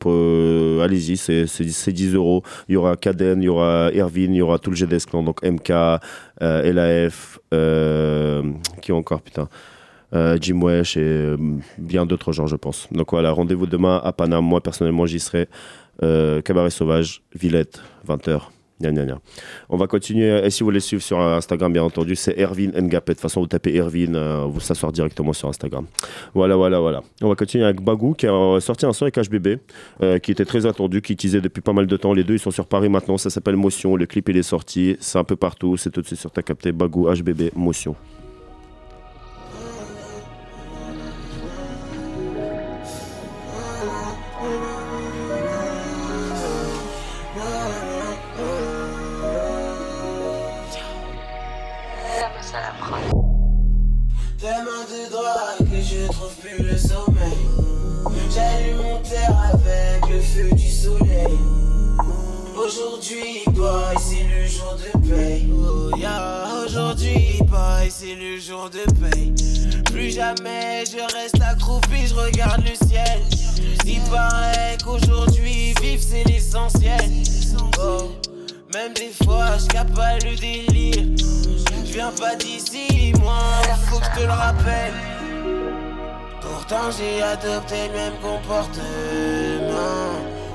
[0.85, 2.43] allez-y, c'est c'est- c'est 10 euros.
[2.69, 5.23] Il y aura Kaden, il y aura Irvin, il y aura tout le GDS Clan,
[5.23, 8.43] donc MK, euh, LAF, euh,
[8.83, 9.49] qui encore, putain
[10.15, 11.37] euh, Jim Wesh et euh,
[11.79, 12.87] bien d'autres gens, je pense.
[12.93, 14.45] Donc voilà, rendez-vous demain à Paname.
[14.45, 15.49] Moi, personnellement, j'y serai.
[16.03, 18.41] Euh, Cabaret Sauvage, Villette, 20h.
[18.81, 19.21] Gna, gna, gna.
[19.69, 20.45] On va continuer.
[20.45, 23.13] Et si vous voulez suivre sur Instagram, bien entendu, c'est Erwin Ngapet.
[23.13, 25.87] De toute façon, vous tapez Erwin, euh, vous sort directement sur Instagram.
[26.35, 27.03] Voilà, voilà, voilà.
[27.23, 29.59] On va continuer avec Bagou qui a euh, sorti un son avec HBB
[30.23, 32.13] qui était très attendu, qui teasait depuis pas mal de temps.
[32.13, 33.17] Les deux, ils sont sur Paris maintenant.
[33.17, 33.95] Ça s'appelle Motion.
[33.95, 34.97] Le clip, il est sorti.
[34.99, 35.77] C'est un peu partout.
[35.77, 36.73] C'est tout de suite sur ta capté.
[36.73, 37.95] Bagou, HBB, Motion.
[56.65, 57.39] Le sommeil.
[58.35, 61.39] J'allume mon terre avec le feu du soleil.
[62.57, 65.51] Aujourd'hui, boy, c'est le jour de paye.
[65.53, 69.35] Oh yeah, aujourd'hui, boy, c'est le jour de paye.
[69.93, 73.21] Plus jamais je reste accroupi, je regarde le ciel.
[73.87, 77.11] Il paraît qu'aujourd'hui, vivre c'est l'essentiel.
[77.79, 78.13] Oh,
[78.73, 81.05] même des fois, je pas le délire.
[81.85, 83.39] Je viens pas d'ici, moi,
[83.87, 84.95] faut que je te le rappelle.
[86.45, 88.83] Pourtant, j'ai adopté le même comportement.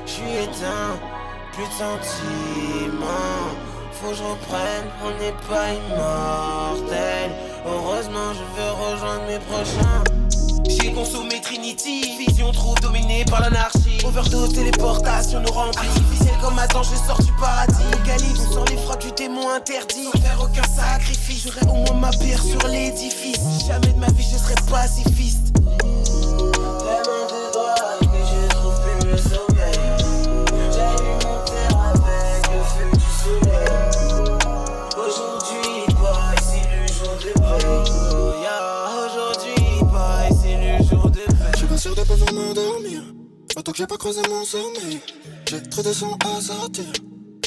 [0.06, 0.98] Je suis éteint,
[1.52, 3.50] plus de sentiments.
[3.92, 7.30] Faut que je reprenne, on n'est pas immortel.
[7.66, 10.04] Heureusement, je veux rejoindre mes prochains.
[10.68, 13.98] J'ai consommé Trinity, vision trop dominée par l'anarchie.
[14.04, 15.88] Overdose, téléportation nous remplit.
[15.88, 17.82] Artificiel comme Adam, je sors du paradis.
[17.90, 20.04] Le calibre sans les frappes du démon interdit.
[20.04, 23.66] Sans faire aucun sacrifice, j'aurais au moins ma pierre sur l'édifice.
[23.66, 25.49] Jamais de ma vie je serai pacifiste.
[43.52, 45.00] Surtout que j'ai pas creusé mon sommeil.
[45.48, 46.84] J'ai trop de sons à sortir.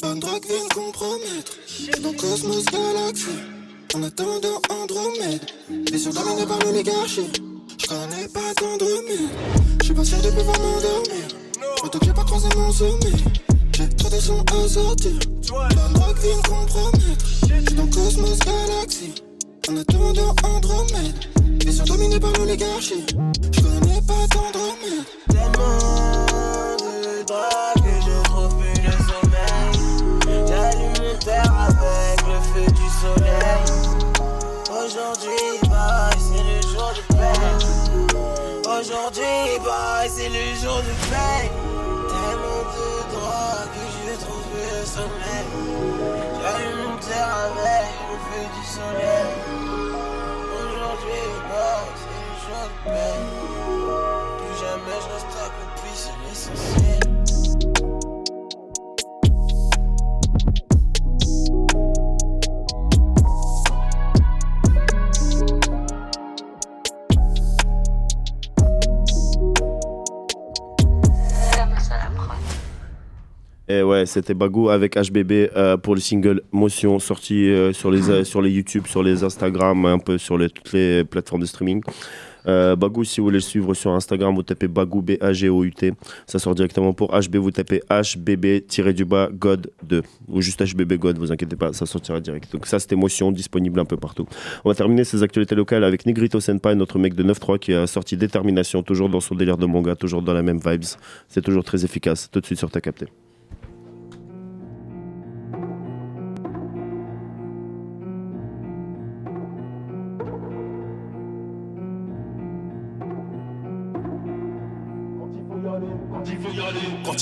[0.02, 1.54] Bonne drogue vient me compromettre.
[2.02, 3.28] Dans Cosmos Galaxy.
[3.96, 5.42] En attendant Andromède.
[5.92, 7.32] Vision dominée par l'oligarchie.
[7.78, 9.30] Je connais pas d'Andromède.
[9.80, 11.28] Je suis pas sûr de pouvoir m'endormir.
[11.78, 13.24] Surtout que j'ai pas creusé mon sommeil.
[13.76, 15.12] J'ai trop de sons à sortir.
[15.50, 17.76] Bonne drogue vient me compromettre.
[17.76, 19.14] Dans Cosmos Galaxy.
[19.70, 21.26] En attendant Andromède.
[21.66, 23.06] Vision dominée par l'oligarchie.
[23.52, 25.06] Je connais pas d'Andromède.
[25.30, 25.78] Tellement
[26.76, 29.74] de drogue que je trouve le sommeil.
[30.48, 33.64] J'allume mon terre avec le feu du soleil.
[34.70, 37.44] Aujourd'hui, boy, c'est le jour de paix.
[38.68, 41.48] Aujourd'hui, boy, c'est le jour de paix.
[42.10, 43.86] Tellement de drogue que
[44.84, 45.46] le sommeil.
[46.42, 49.32] J'allume mon terre avec le feu du soleil.
[50.60, 53.06] Aujourd'hui, boy, c'est le jour de.
[54.40, 57.03] Plus jamais je reste accroupi, c'est l'essentiel.
[73.70, 78.10] Et ouais, c'était Bagou avec HBB euh, pour le single Motion sorti euh, sur, les,
[78.10, 81.46] euh, sur les YouTube, sur les Instagram, un peu sur les, toutes les plateformes de
[81.46, 81.82] streaming.
[82.46, 85.94] Bagou, si vous voulez le suivre sur Instagram, vous tapez Bagou, B-A-G-O-U-T.
[86.28, 90.02] Ça sort directement pour HB, vous tapez HBB-du-bas God 2.
[90.28, 92.52] Ou juste HBB God, vous inquiétez pas, ça sortira direct.
[92.52, 94.28] Donc ça, c'était Motion, disponible un peu partout.
[94.66, 97.88] On va terminer ces actualités locales avec Negrito Senpai, notre mec de 9-3 qui a
[97.88, 100.84] sorti Détermination, toujours dans son délire de manga, toujours dans la même vibes.
[101.30, 102.30] C'est toujours très efficace.
[102.30, 103.06] Tout de suite sur ta capté.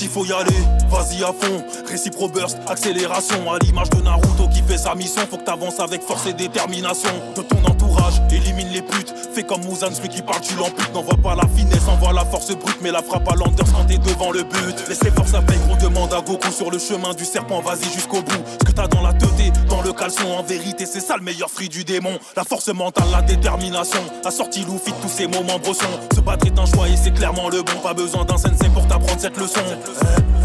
[0.00, 0.50] Il faut y aller,
[0.88, 1.64] vas-y à fond.
[1.88, 3.52] Récipro burst, accélération.
[3.52, 7.10] À l'image de Naruto qui fait sa mission, faut que t'avances avec force et détermination.
[7.36, 9.14] De ton entourage, élimine les putes.
[9.34, 10.92] Fais comme Muzan, celui qui parle, tu l'amputes.
[10.92, 12.78] N'envoie pas la finesse, envoie la force brute.
[12.82, 14.88] Mais la frappe à l'enders quand t'es devant le but.
[14.88, 17.60] Laissez force à paye, on demande à Goku sur le chemin du serpent.
[17.60, 18.42] Vas-y jusqu'au bout.
[18.60, 19.30] Ce que t'as dans la tête,
[19.68, 22.18] dans le caleçon, en vérité, c'est ça le meilleur fruit du démon.
[22.36, 24.00] La force mentale, la détermination.
[24.24, 25.84] La sortie Luffy de tous ces moments brossons.
[26.14, 27.78] Se battre est un choix et c'est clairement le bon.
[27.82, 29.60] Pas besoin d'un sensei pour t'apprendre cette leçon.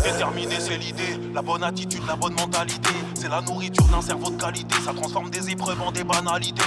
[0.04, 1.19] Déterminé, c'est l'idée.
[1.34, 2.89] La bonne attitude, la bonne mentalité.
[3.15, 4.76] C'est la nourriture d'un cerveau de qualité.
[4.86, 6.63] Ça transforme des épreuves en des banalités.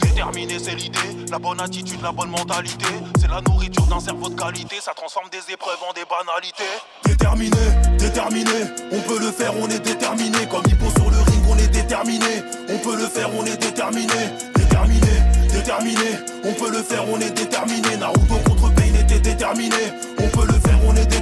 [0.00, 0.98] Déterminé, c'est l'idée.
[1.30, 2.86] La bonne attitude, la bonne mentalité.
[3.20, 4.76] C'est la nourriture d'un cerveau de qualité.
[4.80, 6.64] Ça transforme des épreuves en des banalités.
[7.04, 7.56] Déterminé,
[7.98, 8.50] déterminé.
[8.92, 10.46] On peut le faire, on est déterminé.
[10.50, 12.42] Comme Hippo sur le ring, on est déterminé.
[12.68, 14.30] On peut le faire, on est déterminé.
[14.54, 15.20] Déterminé,
[15.52, 16.18] déterminé.
[16.44, 17.96] On peut le faire, on est déterminé.
[17.96, 19.92] Naruto contre Pain était déterminé.
[20.18, 21.15] On peut le faire, on est déterminé.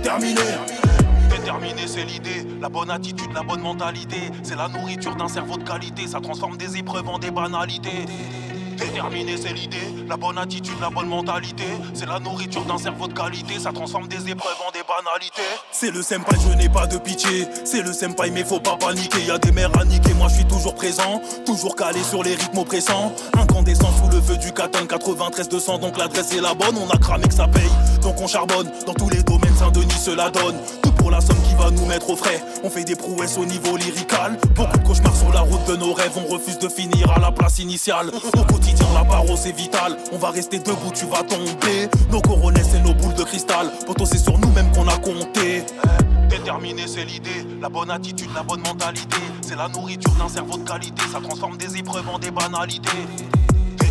[1.30, 2.46] Déterminé, c'est l'idée.
[2.60, 4.30] La bonne attitude, la bonne mentalité.
[4.42, 6.06] C'est la nourriture d'un cerveau de qualité.
[6.06, 8.06] Ça transforme des épreuves en des banalités.
[8.76, 9.76] Déterminé, c'est l'idée.
[10.08, 11.64] La bonne attitude, la bonne mentalité.
[11.94, 13.58] C'est la nourriture d'un cerveau de qualité.
[13.58, 15.42] Ça transforme des épreuves en des banalités.
[15.70, 17.46] C'est le senpai, je n'ai pas de pitié.
[17.64, 19.22] C'est le senpai, mais faut pas paniquer.
[19.24, 21.20] Y a des mères à niquer, moi je suis toujours présent.
[21.46, 23.12] Toujours calé sur les rythmes oppressants.
[23.38, 25.78] Incandescent sous le feu du Catan 93 200.
[25.78, 26.76] Donc l'adresse est la bonne.
[26.76, 27.70] On a cramé que ça paye.
[28.02, 28.70] Donc on charbonne.
[28.86, 30.56] Dans tous les domaines, Saint-Denis cela donne.
[30.82, 32.42] Tout pour la somme qui va nous mettre au frais.
[32.62, 34.38] On fait des prouesses au niveau lyrical.
[34.54, 36.12] Beaucoup de cauchemars sur la route de nos rêves.
[36.16, 38.10] On refuse de finir à la place initiale.
[38.36, 39.96] Au quotidien, la parole c'est vital.
[40.12, 41.88] On va rester debout, tu vas tomber.
[42.10, 43.70] Nos coronets, c'est nos boules de cristal.
[43.86, 45.64] Poto, c'est sur nous-mêmes qu'on a compté.
[46.28, 47.46] Déterminé, c'est l'idée.
[47.60, 49.18] La bonne attitude, la bonne mentalité.
[49.40, 51.02] C'est la nourriture d'un cerveau de qualité.
[51.12, 53.06] Ça transforme des épreuves en des banalités.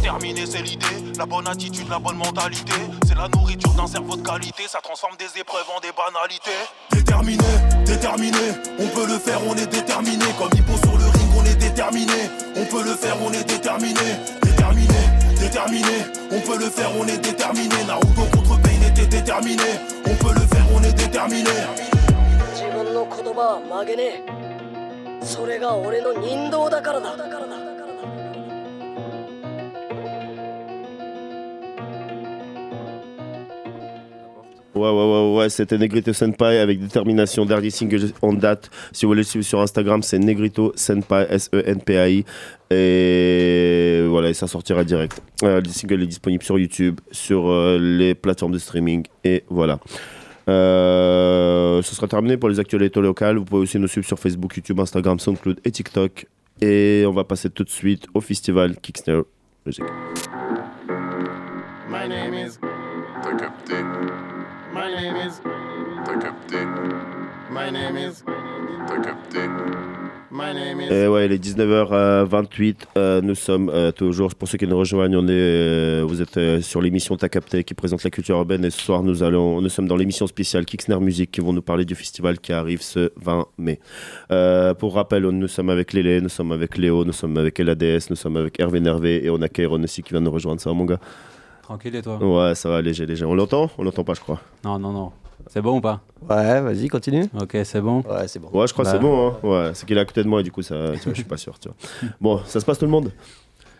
[0.02, 0.86] Déterminé, c'est l'idée.
[1.16, 2.72] La bonne attitude, la bonne mentalité.
[3.06, 4.64] C'est la nourriture d'un cerveau de qualité.
[4.66, 6.50] Ça transforme des épreuves en des banalités.
[6.92, 7.44] Déterminé,
[7.84, 8.38] déterminé.
[8.78, 10.24] On peut le faire, on est déterminé.
[10.38, 12.30] Comme Hippo sur le ring, on est déterminé.
[12.56, 14.16] On peut le faire, on est déterminé.
[14.42, 15.00] Déterminé,
[15.38, 16.04] déterminé.
[16.30, 17.84] On peut le faire, on est déterminé.
[17.86, 19.62] Naruto contre Pain était déterminé.
[20.06, 21.50] On peut le faire, on est déterminé.
[22.54, 24.24] 自分の言葉は曲げね
[25.20, 27.16] えそれが俺の人道だからだ
[34.75, 38.71] Ouais, ouais, ouais, ouais, c'était Negrito Senpai avec détermination, dernier single en date.
[38.91, 42.25] Si vous voulez le suivre sur Instagram, c'est Negrito Senpai, S-E-N-P-A-I.
[42.71, 45.21] Et voilà, et ça sortira direct.
[45.43, 49.05] Euh, le single est disponible sur YouTube, sur euh, les plateformes de streaming.
[49.23, 49.79] Et voilà.
[50.49, 53.37] Euh, ce sera terminé pour les actualités locales.
[53.37, 56.25] Vous pouvez aussi nous suivre sur Facebook, YouTube, Instagram, SoundCloud et TikTok.
[56.61, 59.27] Et on va passer tout de suite au festival Kickstarter
[59.67, 59.85] Music.
[61.89, 62.57] My name is.
[64.83, 65.39] My name is.
[66.03, 66.57] T'as capté.
[67.49, 68.21] My name is.
[68.85, 69.39] T'as capté.
[70.29, 70.91] My name is.
[70.91, 72.75] Et ouais, il est 19h28.
[72.97, 76.35] euh, nous sommes euh, toujours, pour ceux qui nous rejoignent, on est, euh, vous êtes
[76.35, 78.65] euh, sur l'émission T'as capté qui présente la culture urbaine.
[78.65, 81.61] Et ce soir, nous, allons, nous sommes dans l'émission spéciale Kicksner Music qui vont nous
[81.61, 83.79] parler du festival qui arrive ce 20 mai.
[84.31, 88.09] Euh, pour rappel, nous sommes avec Lélé, nous sommes avec Léo, nous sommes avec LADS,
[88.09, 90.59] nous sommes avec Hervé Nervé et on a Kairon aussi qui vient nous rejoindre.
[90.59, 90.99] Ça va, mon gars?
[91.63, 93.25] Tranquille et toi Ouais, ça va, léger, léger.
[93.25, 94.39] On l'entend On l'entend pas, je crois.
[94.63, 95.11] Non, non, non.
[95.47, 97.25] C'est bon ou pas Ouais, vas-y, continue.
[97.39, 98.01] Ok, c'est bon.
[98.01, 98.49] Ouais, c'est bon.
[98.53, 98.95] Ouais, je crois que Bah.
[98.97, 99.27] c'est bon.
[99.29, 99.35] Hein.
[99.43, 101.19] Ouais, c'est qu'il est à côté de moi et du coup, ça, tu vois, je
[101.19, 101.57] suis pas sûr.
[101.59, 102.09] Tu vois.
[102.21, 103.11] Bon, ça se passe tout le monde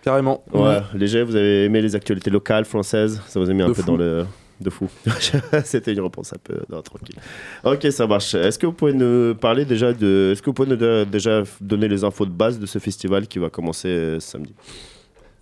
[0.02, 0.44] Carrément.
[0.54, 3.74] Ouais, léger, vous avez aimé les actualités locales françaises Ça vous a mis un De
[3.74, 3.92] peu fou.
[3.92, 4.26] dans le.
[4.62, 4.88] De fou.
[5.66, 7.16] C'était une réponse un peu non, tranquille.
[7.64, 8.34] Ok, ça marche.
[8.36, 10.30] Est-ce que vous pouvez nous parler déjà de.
[10.32, 13.40] Est-ce que vous pouvez nous déjà donner les infos de base de ce festival qui
[13.40, 14.54] va commencer euh, samedi?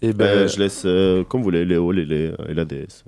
[0.01, 3.03] Eh ben- Euh, je laisse euh, comme vous voulez, Léo, Lélé euh, et la DS.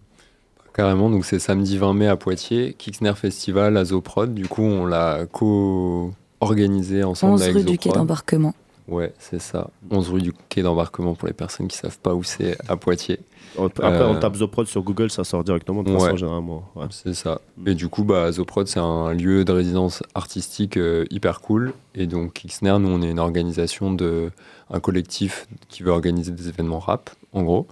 [0.74, 4.34] Carrément, donc c'est samedi 20 mai à Poitiers, Kicksner Festival, Azoprod.
[4.34, 8.54] Du coup, on l'a co-organisé ensemble 11 avec rue du quai d'embarquement.
[8.88, 9.70] Ouais, c'est ça.
[9.92, 13.20] 11 rue du quai d'embarquement pour les personnes qui savent pas où c'est à Poitiers.
[13.60, 16.00] Après, Euh, on tape Zoprod sur Google, ça sort directement de Ouais.
[16.00, 16.64] façon, généralement.
[16.76, 16.86] Ouais.
[16.90, 17.40] C'est ça.
[17.66, 21.74] Et du coup, bah, Zoprod, c'est un lieu de résidence artistique euh, hyper cool.
[21.96, 24.32] Et donc, Xner, nous, on est une organisation de.
[24.72, 27.68] un collectif qui veut organiser des événements rap, en gros.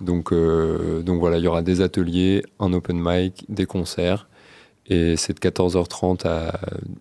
[0.00, 4.26] Donc, euh, donc voilà, il y aura des ateliers, un open mic, des concerts.
[4.88, 6.58] Et c'est de 14h30 à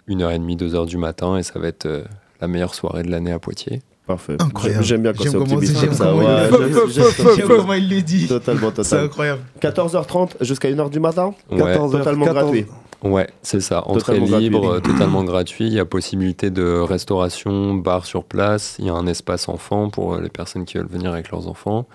[0.07, 1.37] 1h30, 2h du matin.
[1.37, 2.03] Et ça va être euh,
[2.39, 3.81] la meilleure soirée de l'année à Poitiers.
[4.15, 4.37] Parfait.
[4.39, 4.83] Incroyable.
[4.83, 6.05] J'aime bien quand c'est comment- optimiste comme ça.
[6.05, 8.27] comment il le- j'aime- comment il dit.
[8.27, 8.83] Totalement, totalement.
[8.83, 9.41] C'est incroyable.
[9.61, 11.77] 14h30 jusqu'à 1h du matin Ouais.
[11.77, 12.43] Totalement 14.
[12.51, 12.65] gratuit.
[13.03, 13.81] Ouais, c'est ça.
[13.87, 15.65] Entrée Totalement libre, euh, totalement gratuit.
[15.65, 18.75] Il y a possibilité de restauration, bar sur place.
[18.77, 21.47] Il y a un espace enfant pour euh, les personnes qui veulent venir avec leurs
[21.47, 21.87] enfants.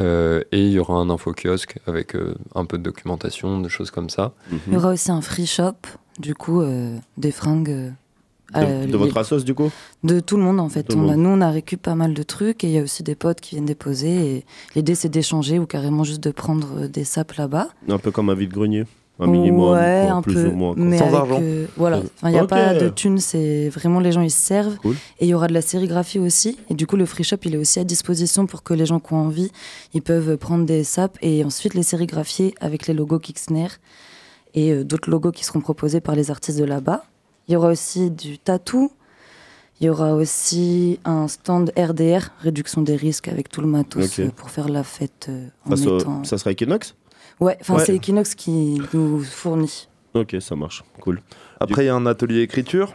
[0.00, 3.90] Euh, et il y aura un info-kiosque avec euh, un peu de documentation, des choses
[3.90, 4.34] comme ça.
[4.68, 5.72] Il y aura aussi un free shop,
[6.20, 7.92] du coup, euh, des fringues.
[8.54, 9.70] Euh, De, euh, de votre assos, du coup
[10.04, 10.94] De tout le monde en fait.
[10.94, 13.02] On a, nous, on a récup pas mal de trucs et il y a aussi
[13.02, 14.36] des potes qui viennent déposer.
[14.36, 14.44] Et
[14.76, 17.68] l'idée, c'est d'échanger ou carrément juste de prendre euh, des sapes là-bas.
[17.88, 18.84] Un peu comme un vide-grenier.
[19.18, 20.48] Un minimum, ouais, un plus peu.
[20.48, 20.74] ou moins.
[20.74, 20.84] quoi.
[20.84, 21.38] Mais Sans avec, argent.
[21.40, 22.00] euh, voilà.
[22.18, 24.76] Enfin, il n'y a pas de thunes, c'est vraiment les gens ils se servent.
[24.80, 24.94] Cool.
[25.20, 26.58] Et il y aura de la sérigraphie aussi.
[26.68, 29.00] Et du coup, le free shop, il est aussi à disposition pour que les gens
[29.00, 29.50] qui ont envie,
[29.94, 33.68] ils peuvent prendre des sapes et ensuite les sérigraphier avec les logos Kixner
[34.52, 37.02] et euh, d'autres logos qui seront proposés par les artistes de là-bas.
[37.48, 38.90] Il y aura aussi du tatou.
[39.80, 44.48] Il y aura aussi un stand RDR, réduction des risques, avec tout le matos pour
[44.50, 46.24] faire la fête euh, en Ça, ça- mettant.
[46.24, 46.94] ça sera Equinox?
[47.40, 47.84] Ouais, enfin Ouais.
[47.84, 49.88] c'est Equinox qui nous fournit.
[50.14, 50.82] Ok, ça marche.
[51.02, 51.20] Cool.
[51.60, 52.94] Après, il y a un atelier écriture.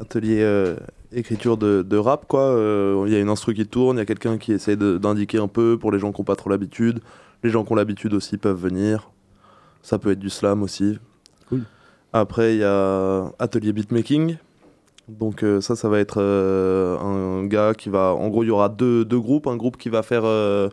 [0.00, 0.76] Atelier euh,
[1.12, 2.40] écriture de, de rap, quoi.
[2.42, 5.38] Euh, Il y a une instru qui tourne, il y a quelqu'un qui essaie d'indiquer
[5.38, 6.98] un peu pour les gens qui n'ont pas trop l'habitude.
[7.44, 9.12] Les gens qui ont l'habitude aussi peuvent venir.
[9.82, 10.98] Ça peut être du slam aussi.
[12.12, 14.36] Après, il y a atelier beatmaking.
[15.08, 18.14] Donc euh, ça, ça va être euh, un gars qui va...
[18.14, 19.46] En gros, il y aura deux, groupes.
[19.46, 20.68] Un groupe qui va faire euh,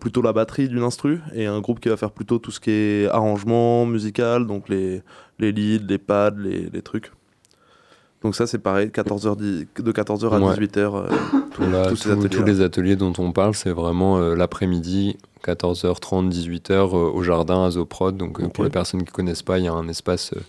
[0.00, 2.70] plutôt la batterie d'une instru et un groupe qui va faire plutôt tout ce qui
[2.70, 5.02] est arrangement musical, donc les,
[5.38, 7.12] leads, les pads, les trucs.
[8.22, 10.54] Donc ça, c'est pareil, 14h, de 14h à Ouais.
[10.54, 11.08] 18h, euh,
[11.54, 12.28] tous, Là, tous ces tous- ateliers.
[12.28, 17.64] tous les ateliers dont on parle, c'est vraiment euh, l'après-midi, 14h30, 18h euh, au jardin
[17.64, 18.16] à Zoprod.
[18.16, 20.40] Donc euh, pour les personnes qui connaissent pas, il y a un espace euh,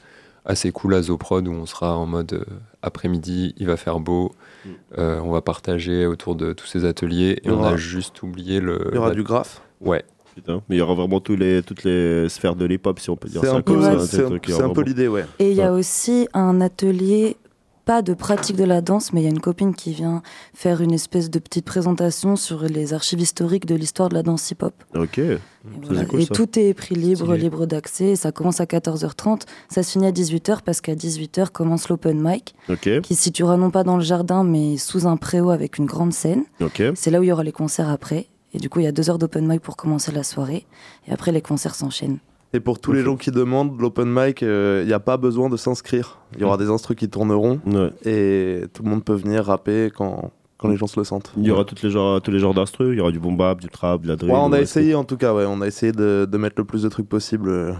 [0.45, 2.43] assez cool à Zoprod où on sera en mode euh,
[2.81, 4.31] après-midi, il va faire beau,
[4.65, 4.69] Mm.
[4.97, 8.87] euh, on va partager autour de tous ces ateliers et on a juste oublié le.
[8.91, 9.61] Il y aura la- du graphe?
[9.81, 10.05] Ouais.
[10.35, 10.61] Putain.
[10.69, 13.27] Mais il y aura vraiment tous les, toutes les sphères de l'hip-hop, si on peut
[13.27, 13.55] dire C'est ça.
[13.57, 15.25] un comme peu- ça, c'est un- peu l'idée, ouais.
[15.39, 17.35] Et il y a aussi un atelier,
[17.85, 20.21] pas de pratique de la danse, mais il y a une copine qui vient
[20.53, 24.49] faire une espèce de petite présentation sur les archives historiques de l'histoire de la danse
[24.51, 24.73] hip-hop.
[24.95, 25.17] Ok.
[25.19, 25.37] Et,
[25.81, 26.05] voilà.
[26.05, 28.11] cool, tout est prix libre, libre d'accès.
[28.11, 32.19] et Ça commence à 14h30, ça se finit à 18h parce qu'à 18h commence l'open
[32.21, 33.01] mic, Ok.
[33.01, 36.13] qui se situera non pas dans le jardin, mais sous un préau avec une grande
[36.13, 36.43] scène.
[36.61, 36.81] Ok.
[36.95, 38.27] C'est là où il y aura les concerts après.
[38.53, 40.65] Et du coup, il y a deux heures d'open mic pour commencer la soirée.
[41.07, 42.19] Et après, les concerts s'enchaînent.
[42.53, 45.49] Et pour tous les gens qui demandent l'open mic, euh, il n'y a pas besoin
[45.49, 46.19] de s'inscrire.
[46.35, 47.59] Il y aura des instrus qui tourneront
[48.05, 51.31] et tout le monde peut venir rapper quand, quand les gens se le sentent.
[51.35, 53.35] Il y aura toutes les genres, tous les genres d'instru, il y aura du boom
[53.37, 54.31] bap, du trap, de la drill.
[54.31, 56.63] Ouais, on a essayé en tout cas, ouais, on a essayé de, de mettre le
[56.63, 57.73] plus de trucs possible euh,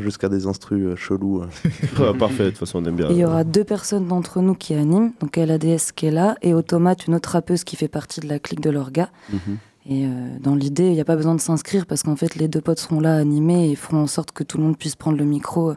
[0.00, 1.42] jusqu'à des instrus euh, chelous.
[1.42, 1.68] euh.
[2.12, 3.08] Ouais, parfait, de toute façon on aime bien.
[3.10, 5.12] Il y aura deux personnes d'entre nous qui animent.
[5.20, 8.38] Donc LADS qui est là et Automate, une autre rappeuse qui fait partie de la
[8.40, 9.10] clique de l'orga.
[9.32, 9.58] Mhm.
[9.88, 10.08] Et euh,
[10.40, 12.78] dans l'idée, il n'y a pas besoin de s'inscrire parce qu'en fait, les deux potes
[12.78, 15.24] seront là à animer et feront en sorte que tout le monde puisse prendre le
[15.24, 15.76] micro euh,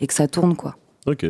[0.00, 0.76] et que ça tourne, quoi.
[1.06, 1.26] Ok.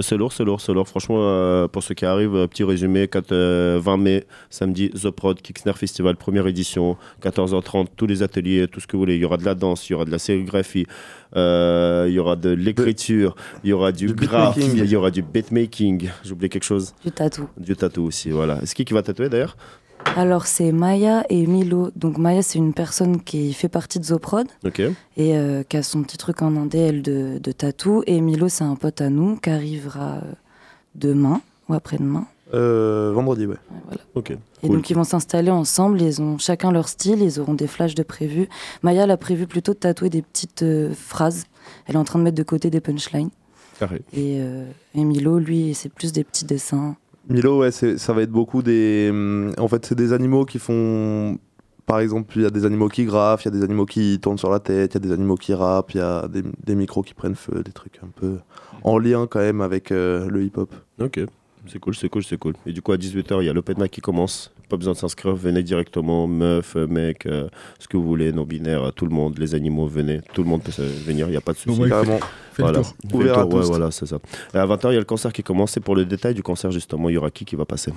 [0.00, 0.86] C'est lourd, c'est lourd, c'est lourd.
[0.86, 5.10] Franchement, euh, pour ceux qui arrivent, euh, petit résumé 4, euh, 20 mai, samedi, The
[5.10, 9.16] Prod, Kicksner Festival, première édition, 14h30, tous les ateliers, tout ce que vous voulez.
[9.16, 10.86] Il y aura de la danse, il y aura de la sérigraphie,
[11.34, 15.10] euh, il y aura de l'écriture, il y aura du, Du graphe, il y aura
[15.10, 16.08] du beatmaking.
[16.22, 17.48] J'ai oublié quelque chose Du tatou.
[17.56, 18.60] Du tatou aussi, voilà.
[18.62, 19.56] Est-ce qui qui va tatouer d'ailleurs?
[20.16, 21.90] Alors, c'est Maya et Milo.
[21.94, 24.46] Donc, Maya, c'est une personne qui fait partie de Zoprod
[25.16, 28.02] et euh, qui a son petit truc en indé, elle, de, de tatou.
[28.06, 30.32] Et Milo, c'est un pote à nous qui arrivera euh,
[30.94, 32.26] demain ou après-demain.
[32.54, 33.56] Euh, vendredi, ouais.
[34.14, 34.32] Ok.
[34.62, 37.94] Et donc ils vont s'installer ensemble, ils ont chacun leur style, ils auront des flashs
[37.94, 38.48] de prévu.
[38.82, 41.44] Maya, elle a prévu plutôt de tatouer des petites euh, phrases.
[41.86, 43.30] Elle est en train de mettre de côté des punchlines.
[43.78, 44.00] Carré.
[44.12, 46.96] Et, euh, et Milo, lui, c'est plus des petits dessins.
[47.28, 49.08] Milo, ouais, ça va être beaucoup des.
[49.10, 51.38] hum, En fait, c'est des animaux qui font.
[51.86, 54.18] Par exemple, il y a des animaux qui graffent, il y a des animaux qui
[54.20, 56.42] tournent sur la tête, il y a des animaux qui rappent, il y a des,
[56.66, 58.38] des micros qui prennent feu, des trucs un peu
[58.82, 60.74] en lien quand même avec euh, le hip-hop.
[61.00, 61.20] Ok.
[61.66, 62.54] C'est cool, c'est cool, c'est cool.
[62.66, 64.52] Et du coup, à 18h, il y a l'open mic qui commence.
[64.68, 68.90] Pas besoin de s'inscrire, venez directement, meuf, mec, euh, ce que vous voulez, non-binaire, euh,
[68.90, 70.20] tout le monde, les animaux, venez.
[70.34, 70.72] Tout le monde peut
[71.06, 71.78] venir, il n'y a pas de souci.
[71.78, 72.02] Voilà.
[72.52, 73.68] Fais le Ouvert à tour, ouais, tous.
[73.68, 74.18] voilà, c'est ça.
[74.52, 75.76] Et à 20h, il y a le concert qui commence.
[75.76, 77.92] Et pour le détail du concert, justement, il y aura qui qui va passer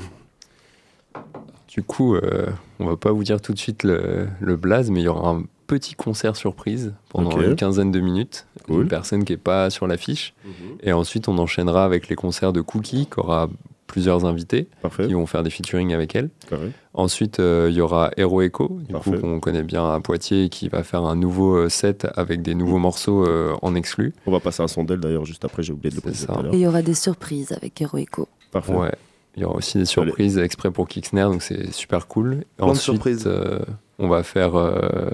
[1.68, 2.48] Du coup, euh,
[2.80, 5.32] on va pas vous dire tout de suite le, le blaze, mais il y aura
[5.32, 8.46] un petit concert surprise pendant une quinzaine de minutes.
[8.66, 8.84] Cool.
[8.84, 10.34] Une personne qui est pas sur l'affiche.
[10.46, 10.52] Mhm.
[10.84, 13.50] Et ensuite, on enchaînera avec les concerts de Cookie, qui aura
[13.92, 14.68] plusieurs invités
[15.06, 16.30] qui vont faire des featuring avec elle.
[16.50, 16.72] Carré.
[16.94, 19.12] Ensuite, euh, il y aura Hero Echo, du Parfait.
[19.12, 22.56] coup, qu'on connaît bien à Poitiers, qui va faire un nouveau euh, set avec des
[22.56, 24.14] nouveaux morceaux euh, en exclu.
[24.26, 26.40] On va passer un son d'elle d'ailleurs juste après, j'ai oublié de le préciser à.
[26.52, 28.28] Et il y aura des surprises avec Heroico.
[28.52, 28.74] Parfait.
[28.74, 28.92] Ouais.
[29.36, 32.44] Il y aura aussi des surprises exprès pour Kicksnare, donc c'est super cool.
[32.58, 33.24] Plein de Ensuite, surprises.
[33.28, 33.60] euh,
[34.00, 35.10] on va faire euh,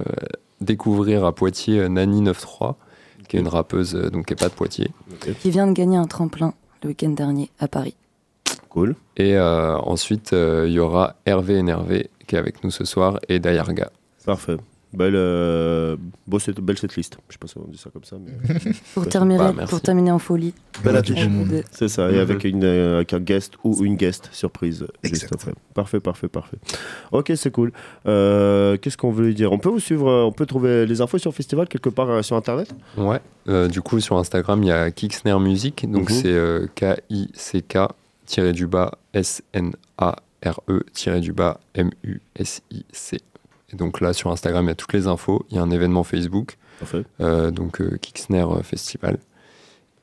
[0.62, 2.74] découvrir à Poitiers euh, Nani 93,
[3.28, 4.90] qui est une rappeuse euh, donc qui est pas de Poitiers.
[5.42, 6.54] Qui vient de gagner un tremplin
[6.84, 7.96] le week-end dernier à Paris.
[8.78, 8.96] Cool.
[9.18, 13.20] Et euh, ensuite, euh, il y aura Hervé Énervé qui est avec nous ce soir
[13.28, 13.90] et Dayarga.
[14.24, 14.58] Parfait.
[14.94, 15.98] Belle, euh,
[16.28, 17.18] beau set- belle setlist.
[17.28, 18.18] Je sais pas si on dit ça comme ça.
[18.24, 18.32] Mais...
[18.94, 19.10] Pour, Ouais.
[19.10, 20.54] terminer, Bah, pour terminer en folie.
[20.84, 21.28] Belle affiche.
[21.72, 25.54] C'est ça, et avec, une, euh, avec un guest ou une guest surprise juste après.
[25.74, 26.58] Parfait, parfait, parfait.
[27.12, 27.72] Ok, c'est cool.
[28.08, 29.52] Euh, Qu'est-ce qu'on veut dire?
[29.52, 32.10] On peut vous suivre, euh, on peut trouver les infos sur le festival quelque part
[32.10, 32.70] euh, sur internet?
[32.96, 33.20] Ouais.
[33.50, 36.16] Euh, du coup, sur Instagram, il y a Kicksnare Music, donc Mhm.
[36.16, 37.78] c'est euh, K-I-C-K
[38.28, 43.18] tiré du bas S-N-A-R-E tiré du bas M-U-S-I-C.
[43.70, 45.46] Et donc là, sur Instagram, il y a toutes les infos.
[45.50, 47.04] Il y a un événement Facebook, Parfait.
[47.22, 49.18] euh, donc euh, euh, Festival.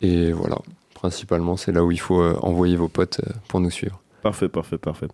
[0.00, 0.58] Et voilà,
[0.94, 4.00] principalement, c'est là où il faut euh, envoyer vos potes pour nous suivre.
[4.24, 5.06] Parfait, parfait, parfait.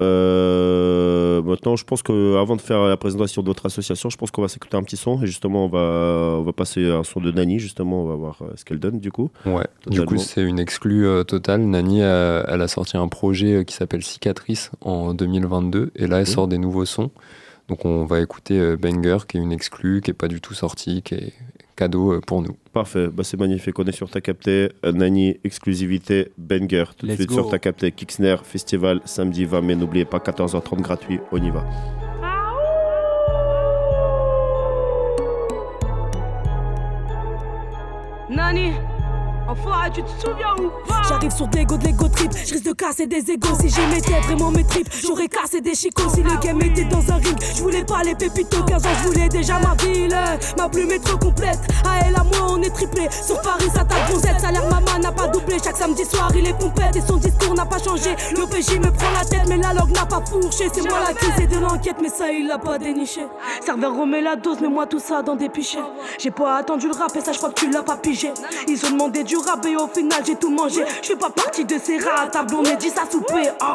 [0.00, 4.48] Euh, maintenant, je pense qu'avant de faire la présentation d'autres associations, je pense qu'on va
[4.48, 5.22] s'écouter un petit son.
[5.22, 8.38] Et justement, on va, on va passer un son de Nani, justement, on va voir
[8.42, 9.30] euh, ce qu'elle donne du coup.
[9.46, 11.62] Ouais, du coup, c'est une exclue euh, totale.
[11.62, 16.34] Nani, elle a sorti un projet qui s'appelle Cicatrice en 2022 et là, elle Mhm.
[16.34, 17.10] sort des nouveaux sons.
[17.68, 21.02] Donc, on va écouter Banger, qui est une exclue, qui est pas du tout sortie,
[21.02, 21.32] qui est
[21.76, 22.56] cadeau euh, pour nous.
[22.72, 23.78] Parfait, bah, c'est magnifique.
[23.78, 26.84] On est sur ta capté, euh, Nani, exclusivité, banger.
[26.96, 27.34] Tout de Let's suite go.
[27.36, 29.76] sur ta capté, Kicksnare, festival, samedi 20 mai.
[29.76, 31.64] N'oubliez pas, 14h30 gratuit, on y va.
[38.28, 38.72] Nani
[39.48, 42.64] Enfoiré, tu te souviens ou pas J'arrive sur des go de l'ego trip, je risque
[42.64, 46.22] de casser des égos Si j'y mettais vraiment mes tripes, j'aurais cassé des chicots Si
[46.22, 49.28] le game était dans un ring, je voulais pas les pépitos 15 ans, je voulais
[49.28, 50.16] déjà ma ville.
[50.56, 53.08] Ma plume est trop complète, à elle, à moi on est triplé.
[53.10, 55.56] Sur Paris, ça tape gonzette, salaire maman n'a pas doublé.
[55.62, 56.96] Chaque samedi soir, il est pompette.
[56.96, 58.14] Et son discours n'a pas changé.
[58.36, 60.68] L'OPJ me prend la tête, mais la langue n'a pas fourché.
[60.72, 63.26] C'est moi l'accusé de l'enquête, mais ça il l'a pas déniché.
[63.64, 65.78] Serveur remet la dose, mais moi tout ça dans des pichets.
[66.18, 68.32] J'ai pas attendu le rap et ça je crois que tu l'as pas pigé.
[68.68, 69.35] Ils ont demandé du
[69.66, 70.82] et au final j'ai tout mangé.
[71.02, 73.74] Je fais pas partie de ces rats à table, on est dit ça souper ah.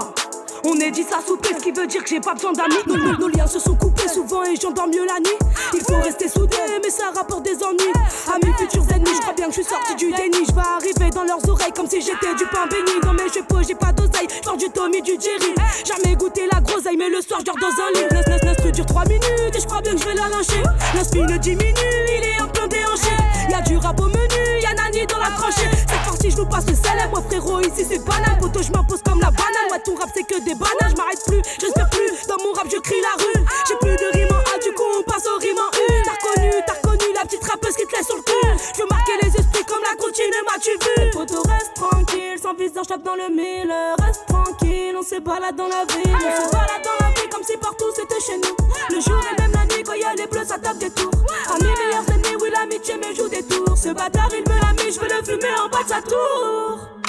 [0.63, 2.75] On est dit ça souper, ce qui veut dire que j'ai pas besoin d'amis.
[2.85, 5.37] Nos, nos- nos liens se sont coupés souvent et j'endors mieux la nuit.
[5.73, 7.93] Il faut rester soudés mais ça rapporte des ennuis.
[8.33, 10.45] Amis futurs ennemis, je crois bien que je suis sorti du déni.
[10.47, 12.99] Je vais arriver dans leurs oreilles comme si j'étais du pain béni.
[13.01, 15.53] Dans mes cheveux j'ai pas d'oseille, genre du Tommy, du Jerry.
[15.85, 18.07] Jamais goûté la groseille mais le soir je dors dans un lit.
[18.11, 20.61] L'instru l'instru dure 3 minutes et je crois bien que je vais la lyncher.
[20.95, 21.73] L'inspi ne diminue,
[22.19, 23.09] il est en plein déhanché.
[23.49, 24.50] Y'a du rap au menu,
[24.91, 25.69] dans la tranchée.
[25.87, 28.37] Cette partie je vous passe le célèbre, moi frérot ici c'est banal.
[28.39, 30.91] Poto je m'impose comme la banane, ouais ton rap c'est que des bananes.
[30.91, 33.45] Je m'arrête plus, je respire plus, dans mon rap je crie la rue.
[33.67, 36.03] J'ai plus de rime en A du coup on passe au rime en U.
[36.03, 36.90] T'as reconnu, t'as reconnu
[37.31, 38.63] petite rappeuse qui te laisse sur le cul.
[38.75, 42.87] Je veux marquer les esprits comme la continue, m'as-tu vu Poto reste tranquille, sans visage
[42.87, 43.73] tape dans le mille.
[43.99, 46.15] Reste tranquille, on se balade dans la ville.
[46.15, 48.55] On se balade dans la ville comme si partout c'était chez nous.
[48.89, 51.11] Le jour et même la nuit quand y a les bleus ça tape des tours.
[51.49, 53.77] Amis meilleurs ennemis, oui l'amitié me joue des tours.
[53.77, 57.00] Ce bâtard il me l'a mis, je veux le fumer en bas de sa tour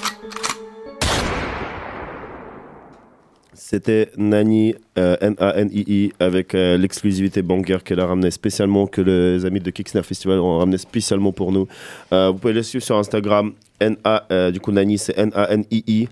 [3.65, 9.61] C'était Nani, euh, N-A-N-I-I, avec euh, l'exclusivité Banger qu'elle a ramené spécialement, que les amis
[9.61, 11.69] de Kicksnare Festival ont ramené spécialement pour nous.
[12.13, 13.53] Euh, vous pouvez les suivre sur Instagram.
[13.79, 16.09] N-A, euh, du coup, Nani, c'est N-A-N-I-I.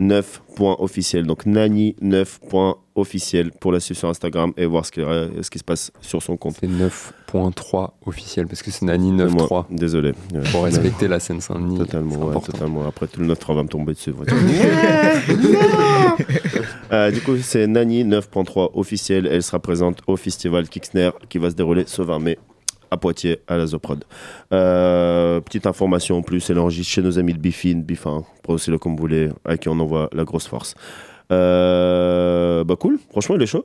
[0.00, 1.26] 9 points officiel.
[1.26, 5.42] Donc Nani 9 points officiel pour la suivre sur Instagram et voir ce qui, euh,
[5.42, 6.56] ce qui se passe sur son compte.
[6.60, 9.76] C'est 9.3 officiel parce que c'est Nani Excusez-moi, 9.3.
[9.76, 10.12] Désolé.
[10.52, 11.78] Pour respecter la Seine-Saint-Denis.
[11.78, 12.52] Totalement, c'est ouais, important.
[12.52, 12.86] totalement.
[12.86, 14.12] Après, tout le 9 va me tomber dessus.
[16.90, 19.26] Euh, du coup, c'est Nani 9.3 officiel.
[19.26, 22.38] Elle sera présente au festival Kicksnare qui va se dérouler ce 20 mai
[22.90, 24.04] à Poitiers, à la Zoprod.
[24.52, 28.92] Euh, petite information en plus, elle enregistre chez nos amis de Bifin, Bifin, prononcez-le comme
[28.92, 30.74] vous voulez, à qui on envoie la grosse force.
[31.30, 33.64] Euh, bah cool, franchement, il est chaud.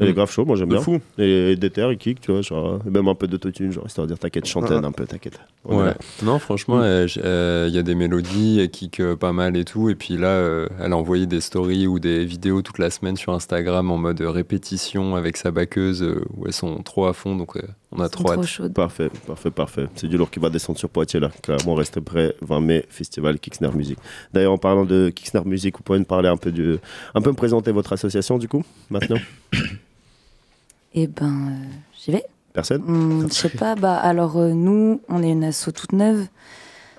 [0.00, 0.14] Il est Mm.
[0.14, 0.82] grave chaud, moi j'aime De bien.
[0.82, 1.00] fou.
[1.18, 4.12] Et Déter, il kick, tu vois, genre, et même un peu d'autotune, genre, histoire de
[4.12, 4.86] dire t'inquiète, chantonne Ouais.
[4.86, 5.38] un peu, t'inquiète.
[5.66, 5.84] On est Ouais.
[5.88, 5.96] là.
[6.24, 6.82] Non, franchement, Mm.
[6.82, 9.90] euh, j- euh, il y a des mélodies, elle kick euh, pas mal et tout.
[9.90, 13.16] Et puis là, euh, elle a envoyé des stories ou des vidéos toute la semaine
[13.16, 17.36] sur Instagram en mode répétition avec sa backeuse euh, où elles sont trop à fond.
[17.36, 17.60] Donc euh,
[17.92, 18.72] on a trop hâte.
[18.72, 19.86] Parfait, parfait, parfait.
[19.94, 21.30] C'est du lourd qui va descendre sur Poitiers là.
[21.42, 22.34] Clairement, restez prêts.
[22.40, 23.98] 20 mai, festival Kicksner Music.
[24.32, 26.78] D'ailleurs, en parlant de Kicksner Music, vous pouvez me parler un peu du,
[27.14, 29.18] un peu me présenter votre association du coup, maintenant?
[30.94, 31.66] Et ben, euh,
[31.98, 32.24] j'y vais.
[32.52, 32.82] Personne?
[32.86, 36.26] Hum, Je sais pas, bah alors euh, nous, on est une asso toute neuve.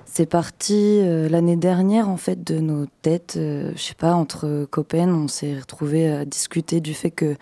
[0.05, 4.67] C'est parti euh, l'année dernière en fait de nos têtes, euh, je sais pas, entre
[4.69, 7.35] copains, on s'est retrouvés à discuter du fait que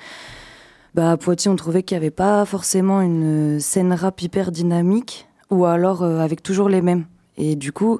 [0.93, 5.27] bah, à Poitiers, on trouvait qu'il n'y avait pas forcément une scène rap hyper dynamique,
[5.49, 7.05] ou alors euh, avec toujours les mêmes.
[7.37, 7.99] Et du coup,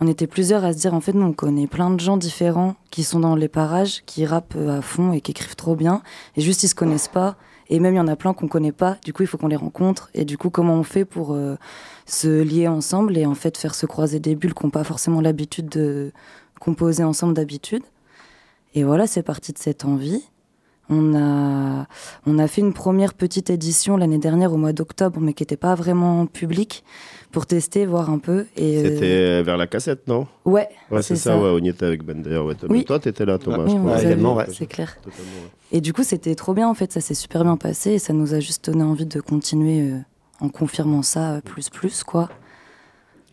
[0.00, 2.76] on était plusieurs à se dire, en fait, nous, on connaît plein de gens différents
[2.90, 6.02] qui sont dans les parages, qui rappent euh, à fond et qui écrivent trop bien,
[6.36, 7.36] et juste ils se connaissent pas.
[7.68, 9.48] Et même, il y en a plein qu'on connaît pas, du coup, il faut qu'on
[9.48, 10.10] les rencontre.
[10.14, 11.56] Et du coup, comment on fait pour euh,
[12.04, 15.20] se lier ensemble et en fait faire se croiser des bulles qui n'ont pas forcément
[15.20, 16.12] l'habitude de
[16.60, 17.82] composer ensemble d'habitude?
[18.74, 20.22] Et voilà, c'est parti de cette envie.
[20.88, 21.86] On a,
[22.26, 25.56] on a fait une première petite édition l'année dernière au mois d'octobre, mais qui n'était
[25.56, 26.84] pas vraiment publique,
[27.32, 28.46] pour tester, voir un peu.
[28.56, 30.26] Et, euh, C'était vers la cassette, non?
[30.44, 31.36] Ouais, Ouais, c'est ça, ça.
[31.38, 32.46] ouais, on y était avec Ben d'ailleurs.
[32.46, 32.72] Ouais, Thomas.
[32.72, 32.84] Oui.
[32.84, 34.00] Toi, t'étais là, Thomas, Oui, je crois.
[34.02, 34.96] Également, c'est clair.
[35.72, 38.12] Et du coup, c'était trop bien en fait, ça s'est super bien passé et ça
[38.12, 39.98] nous a juste donné envie de continuer euh,
[40.40, 42.28] en confirmant ça euh, plus plus quoi.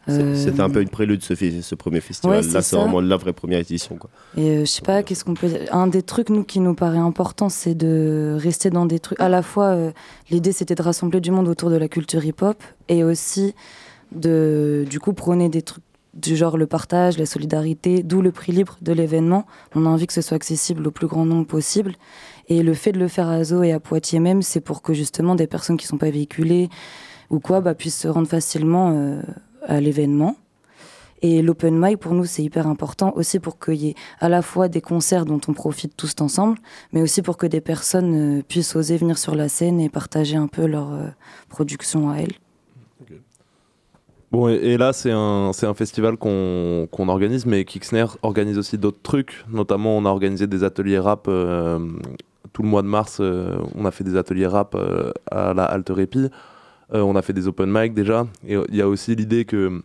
[0.10, 2.42] Euh, C'était un peu une prélude ce, ce premier festival.
[2.44, 3.96] Ouais, là, c'est vraiment la vraie première édition.
[3.96, 4.10] Quoi.
[4.36, 6.98] Et euh, je sais pas, qu'est-ce qu'on peut Un des trucs nous qui nous paraît
[6.98, 9.20] important, c'est de rester dans des trucs.
[9.22, 9.92] À la fois, euh,
[10.30, 13.56] l'idée c'était de rassembler du monde autour de la culture hip-hop et aussi
[14.12, 15.84] de, du coup, prôner des trucs
[16.14, 19.48] du genre le partage, la solidarité, d'où le prix libre de l'événement.
[19.74, 21.94] On a envie que ce soit accessible au plus grand nombre possible.
[22.50, 24.94] Et le fait de le faire à Zo et à Poitiers même, c'est pour que
[24.94, 26.70] justement des personnes qui sont pas véhiculées
[27.30, 29.22] ou quoi bah, puissent se rendre facilement euh,
[29.68, 30.36] à l'événement.
[31.24, 34.42] Et l'open mic, pour nous, c'est hyper important aussi pour qu'il y ait à la
[34.42, 36.58] fois des concerts dont on profite tous ensemble,
[36.92, 40.36] mais aussi pour que des personnes euh, puissent oser venir sur la scène et partager
[40.36, 41.08] un peu leur euh,
[41.48, 42.34] production à elles.
[44.34, 49.02] Bon, et, là, c'est un, un festival qu'on qu'on organise, mais Kixner organise aussi d'autres
[49.02, 49.46] trucs.
[49.48, 51.80] Notamment, on a organisé des ateliers rap euh,
[52.52, 53.22] tout le mois de mars.
[53.22, 54.76] on a fait des ateliers rap
[55.32, 56.30] à la Halte Répit.
[56.94, 58.28] Euh, on a fait des open mic déjà.
[58.48, 59.82] Et il y a aussi l'idée que,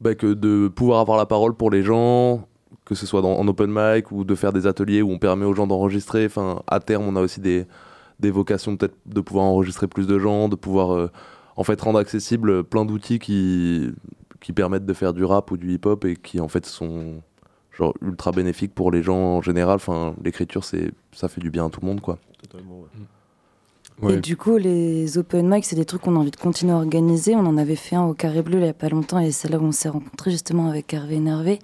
[0.00, 2.46] bah, que de pouvoir avoir la parole pour les gens,
[2.84, 5.44] que ce soit dans, en open mic ou de faire des ateliers où on permet
[5.44, 6.26] aux gens d'enregistrer.
[6.26, 7.66] Enfin, à terme, on a aussi des,
[8.20, 11.10] des vocations peut-être de pouvoir enregistrer plus de gens, de pouvoir euh,
[11.56, 13.90] en fait rendre accessible plein d'outils qui,
[14.40, 17.22] qui permettent de faire du rap ou du hip-hop et qui en fait sont
[17.70, 19.76] genre ultra bénéfiques pour les gens en général.
[19.76, 22.18] Enfin, l'écriture, c'est ça fait du bien à tout le monde, quoi.
[24.08, 26.76] Et du coup, les open mic, c'est des trucs qu'on a envie de continuer à
[26.76, 27.36] organiser.
[27.36, 29.48] On en avait fait un au Carré Bleu il n'y a pas longtemps et c'est
[29.48, 31.60] là où on s'est rencontrés justement avec Hervé Énervé.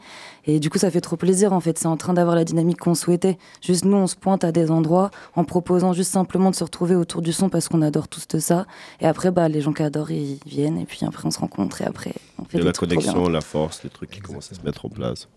[0.47, 1.78] Et du coup, ça fait trop plaisir en fait.
[1.78, 3.39] C'est en train d'avoir la dynamique qu'on souhaitait.
[3.61, 6.95] Juste nous, on se pointe à des endroits en proposant juste simplement de se retrouver
[6.95, 8.66] autour du son parce qu'on adore tous de ça.
[9.01, 11.82] Et après, bah, les gens qui adorent, ils viennent et puis après, on se rencontre
[11.82, 14.53] et après, on fait Et des la trucs connexion, la force, les trucs qui commencent
[14.53, 15.28] à se mettre en place.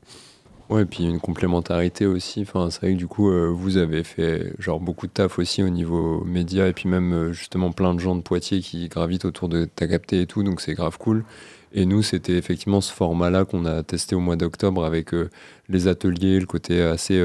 [0.71, 2.43] Ouais, et puis une complémentarité aussi.
[2.43, 5.61] Enfin, c'est vrai que du coup, euh, vous avez fait genre beaucoup de taf aussi
[5.61, 9.25] au niveau média et puis même euh, justement plein de gens de Poitiers qui gravitent
[9.25, 11.25] autour de ta capté et tout, donc c'est grave cool.
[11.73, 15.29] Et nous, c'était effectivement ce format-là qu'on a testé au mois d'octobre avec euh,
[15.67, 17.21] les ateliers, le côté assez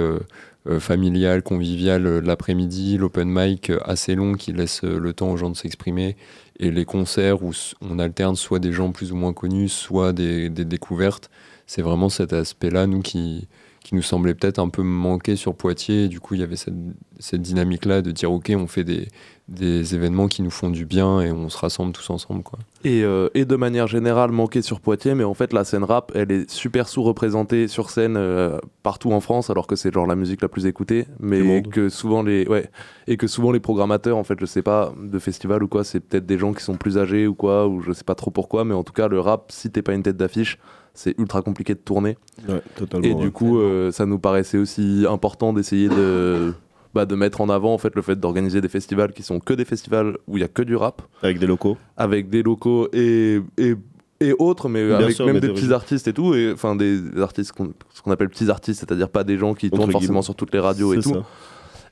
[0.81, 6.17] familial, convivial l'après-midi, l'open mic assez long qui laisse le temps aux gens de s'exprimer,
[6.59, 10.49] et les concerts où on alterne soit des gens plus ou moins connus, soit des
[10.51, 11.31] découvertes.
[11.67, 13.49] C'est vraiment cet aspect-là, nous, qui,
[13.81, 16.05] qui nous semblait peut-être un peu manquer sur Poitiers.
[16.05, 16.75] Et du coup, il y avait cette,
[17.19, 19.09] cette dynamique-là de dire, OK, on fait des,
[19.49, 22.43] des événements qui nous font du bien et on se rassemble tous ensemble.
[22.43, 22.59] Quoi.
[22.83, 26.11] Et, euh, et de manière générale manqué sur Poitiers, mais en fait la scène rap,
[26.17, 30.17] elle est super sous-représentée sur scène euh, partout en France, alors que c'est genre la
[30.17, 32.71] musique la plus écoutée, mais que souvent les ouais
[33.07, 36.01] et que souvent les programmateurs, en fait, je sais pas de festival ou quoi, c'est
[36.01, 38.64] peut-être des gens qui sont plus âgés ou quoi, ou je sais pas trop pourquoi,
[38.64, 40.59] mais en tout cas le rap, si t'es pas une tête d'affiche,
[40.97, 42.19] c'est ultra compliqué de tourner.
[42.49, 42.61] Ouais,
[43.03, 46.53] Et du coup, euh, ça nous paraissait aussi important d'essayer de
[46.95, 49.53] bah, de mettre en avant en fait le fait d'organiser des festivals qui sont que
[49.53, 51.03] des festivals où il y a que du rap.
[51.23, 51.77] Avec des locaux.
[51.99, 53.75] Avec des locaux et, et,
[54.21, 56.75] et autres mais Bien avec sûr, même mais des petits artistes et tout et enfin
[56.75, 59.91] des artistes qu'on- ce qu'on appelle petits artistes c'est-à-dire pas des gens qui Entre tournent
[59.93, 61.17] forcément sur toutes les radios et tout.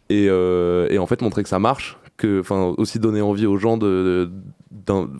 [0.09, 3.57] et, euh, et en fait montrer que ça marche que, enfin, aussi donner envie aux
[3.59, 4.31] gens de,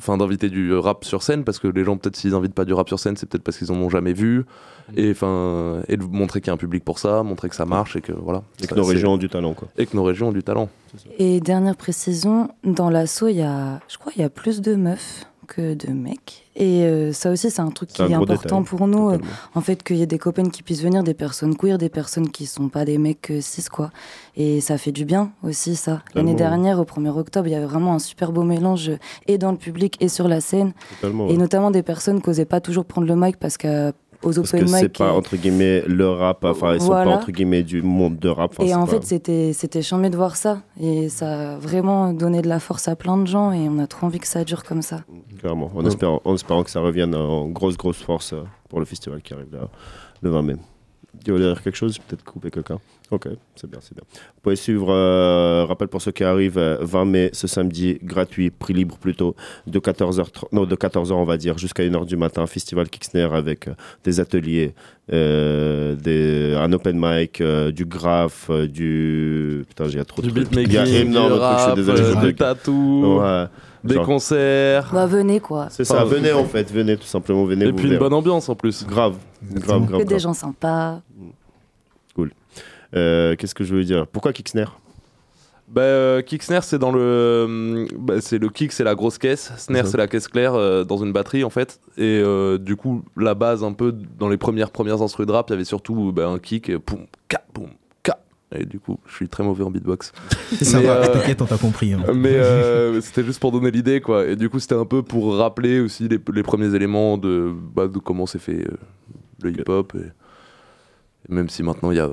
[0.09, 2.89] d'inviter du rap sur scène parce que les gens peut-être s'ils invitent pas du rap
[2.89, 4.45] sur scène c'est peut-être parce qu'ils en ont jamais vu.
[4.97, 7.65] Et enfin et de montrer qu'il y a un public pour ça montrer que ça
[7.65, 8.43] marche et que voilà.
[8.63, 9.69] Et que Ça, nos c'est- régions ont du talent, quoi.
[9.79, 10.69] et que nos régions ont du talent.
[11.19, 14.75] Et dernière précision, dans l'assaut, il y a, je crois, il y a plus de
[14.75, 16.44] meufs que de mecs.
[16.57, 19.09] Et euh, ça aussi, c'est un truc qui est important détail, pour nous.
[19.09, 19.33] euh, totalement.
[19.55, 22.29] en fait, qu'il y ait des copains qui puissent venir, des personnes queer, des personnes
[22.31, 23.91] qui sont pas des mecs euh, cis, quoi.
[24.37, 26.03] Et ça fait du bien aussi, ça.
[26.15, 29.37] L'année dernière, au 1er octobre, il y avait vraiment un super beau mélange, euh, et
[29.39, 30.73] dans le public et sur la scène.
[31.01, 31.37] Totalement, Et ouais.
[31.37, 33.91] notamment des personnes qui n'osaient pas toujours prendre le mic parce qu'aux
[34.25, 37.11] Parce open que c'est pas, entre guillemets, le rap, enfin, ils sont Voilà.
[37.13, 38.55] pas, entre guillemets, du monde de rap.
[38.61, 40.61] et en pas- fait, c'était c'était chambé de voir ça.
[40.81, 43.53] Et ça a vraiment donné de la force à plein de gens.
[43.53, 45.01] Et on a trop envie que ça dure comme ça.
[45.39, 48.85] Clairement, en, espérant, en espérant que ça revienne en grosse, grosse force euh, pour le
[48.87, 49.69] festival qui arrive là,
[50.23, 50.57] le 20 mai.
[51.25, 51.99] Tu veux dire quelque chose?
[51.99, 52.79] Peut-être couper quelqu'un
[53.11, 54.03] Ok, c'est bien, c'est bien.
[54.13, 58.51] Vous pouvez suivre, euh, rappel pour ceux qui arrivent, euh, 20 mai, ce samedi, gratuit,
[58.51, 59.37] prix libre plutôt,
[59.67, 63.69] de 14h, non, de 14h on va dire, jusqu'à 1h du matin, festival Kixner avec
[63.69, 63.75] euh,
[64.05, 64.75] des ateliers,
[65.13, 69.65] euh, des, un open mic, euh, du graphe, euh, du...
[69.69, 70.57] Putain, il y a trop de du trucs.
[70.67, 71.99] Il y a énormément de trucs, je suis rap désolé.
[71.99, 72.35] je euh, du dis.
[72.37, 73.45] tatou Ouais.
[73.85, 75.67] des Genre- concerts Bah, venez quoi.
[75.69, 77.67] C'est ça, venez en fait, venez tout simplement, venez.
[77.67, 79.17] et vous puis une bonne ambiance en plus Grave,
[79.53, 80.01] grave, grave.
[80.01, 80.21] Que des grave.
[80.21, 81.01] gens sympas.
[82.17, 82.31] Cool.
[82.97, 84.67] Euh, Qu'est-ce que je veux dire Pourquoi Kixner?
[85.67, 89.17] Bah, euh, kick snare c'est dans le euh, bah, c'est le kick c'est la grosse
[89.17, 89.51] caisse.
[89.57, 89.91] Snare Mhm.
[89.91, 91.81] c'est la caisse claire euh, dans une batterie en fait.
[91.97, 95.47] Et euh, du coup la base un peu dans les premières premières instrus de rap
[95.49, 97.71] il y avait surtout bah, un kick poum ka poum
[98.03, 98.19] ka.
[98.55, 100.13] Et du coup je suis très mauvais en beatbox.
[100.61, 101.95] Ça Mais, va, t'inquiète, on t'a compris.
[101.95, 102.03] hein.
[102.15, 104.27] mais c'était juste pour donner l'idée quoi.
[104.27, 107.89] Et du coup c'était un peu pour rappeler aussi les, les premiers éléments de bah,
[107.89, 108.67] de comment s'est fait
[109.43, 109.99] le hip hop et,
[111.31, 112.11] et même si maintenant il y a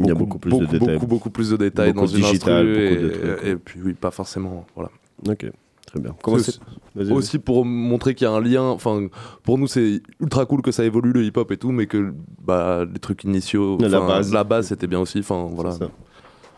[0.00, 0.94] Il y a beaucoup plus de détails.
[0.94, 3.80] beaucoup, beaucoup plus de détails dans une digital, instru beaucoup de et, trucs, et puis
[3.84, 4.64] oui, pas forcément.
[4.76, 4.90] Voilà.
[5.28, 5.46] Ok,
[5.86, 6.14] très bien.
[6.22, 6.52] Comment C'est
[6.94, 8.62] c'est aussi- pour montrer qu'il y a un lien.
[8.62, 9.08] Enfin,
[9.42, 12.12] pour nous, c'est ultra cool que ça évolue le hip-hop et tout, mais que
[12.44, 14.32] bah, les trucs initiaux, La base.
[14.32, 15.18] la base, c'était bien aussi.
[15.18, 15.72] Enfin, voilà.
[15.72, 15.88] ça.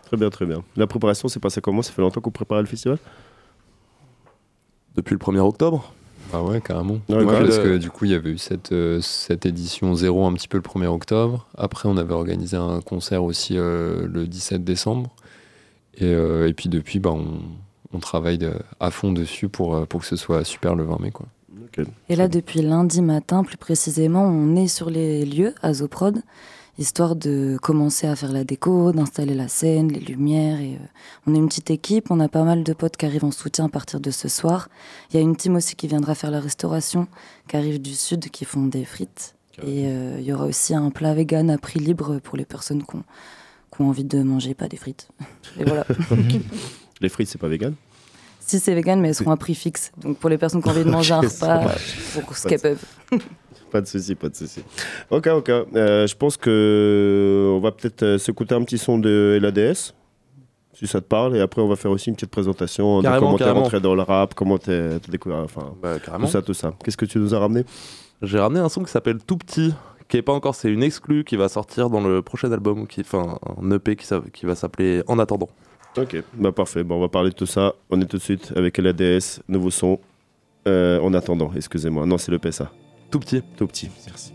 [0.07, 0.63] Très bien, très bien.
[0.77, 1.83] La préparation s'est passée comment?
[1.83, 2.99] Ça fait longtemps qu'on préparait le festival?
[4.97, 5.95] Depuis le 1er octobre.
[6.33, 6.99] Ah ouais, carrément.
[7.09, 7.41] Ouais, Ouais, ouais.
[7.45, 10.33] parce Le- que du coup, il y avait eu cette, euh, cette édition 0 un
[10.35, 11.47] petit peu le 1er octobre.
[11.57, 15.11] Après, on avait organisé un concert aussi euh, le 17 décembre.
[15.97, 17.41] Et, euh, et puis depuis, bah, on,
[17.93, 21.01] on travaille de- à fond dessus pour, euh, pour que ce soit super le 20
[21.01, 21.11] mai.
[21.11, 21.27] Quoi.
[22.09, 26.21] Et là, depuis lundi matin, plus précisément, on est sur les lieux à Zoprod,
[26.81, 30.61] histoire de commencer à faire la déco, d'installer la scène, les lumières.
[30.61, 30.87] Et, euh,
[31.27, 33.67] on est une petite équipe, on a pas mal de potes qui arrivent en soutien
[33.67, 34.69] à partir de ce soir.
[35.11, 37.07] Il y a une team aussi qui viendra faire la restauration,
[37.49, 39.35] qui arrive du sud, qui font des frites.
[39.63, 42.83] Et euh, il y aura aussi un plat vegan à prix libre pour les personnes
[42.83, 43.05] qui ont,
[43.75, 45.09] qui ont envie de manger pas des frites.
[45.61, 45.85] Et voilà.
[47.03, 47.75] Les frites, c'est pas vegan?
[48.41, 49.93] Si c'est vegan, mais elles seront à prix fixe.
[49.99, 51.67] Donc pour les personnes qui ont envie de manger un repas,
[52.15, 52.85] pour ce qu'elles peuvent.
[53.71, 54.63] Pas de souci, pas de souci.
[55.11, 55.49] Ok, ok.
[55.49, 59.95] Euh, je pense que on va peut-être euh, s'écouter un petit son de LADS,
[60.75, 63.39] si ça te parle, et après on va faire aussi une petite présentation Carrément, de
[63.39, 66.75] comment t'es rentré dans le rap, comment t'es découvert, enfin, Bah, tout ça, tout ça.
[66.85, 67.65] Qu'est-ce que tu nous as ramené?
[68.23, 69.73] J'ai ramené un son qui s'appelle Tout Petit,
[70.09, 73.01] qui est pas encore, c'est une exclue qui va sortir dans le prochain album, qui,
[73.01, 75.49] enfin un EP qui, va s'appeler En attendant.
[75.97, 76.85] Ok, bah parfait.
[76.85, 77.75] Bon, on va parler de tout ça.
[77.91, 79.99] On est tout de suite avec LADS, nouveau son.
[80.69, 82.07] Euh, en attendant, excusez-moi.
[82.07, 82.71] Non, c'est le PSA.
[83.11, 83.43] Tout petit.
[83.57, 84.33] Tout petit, merci.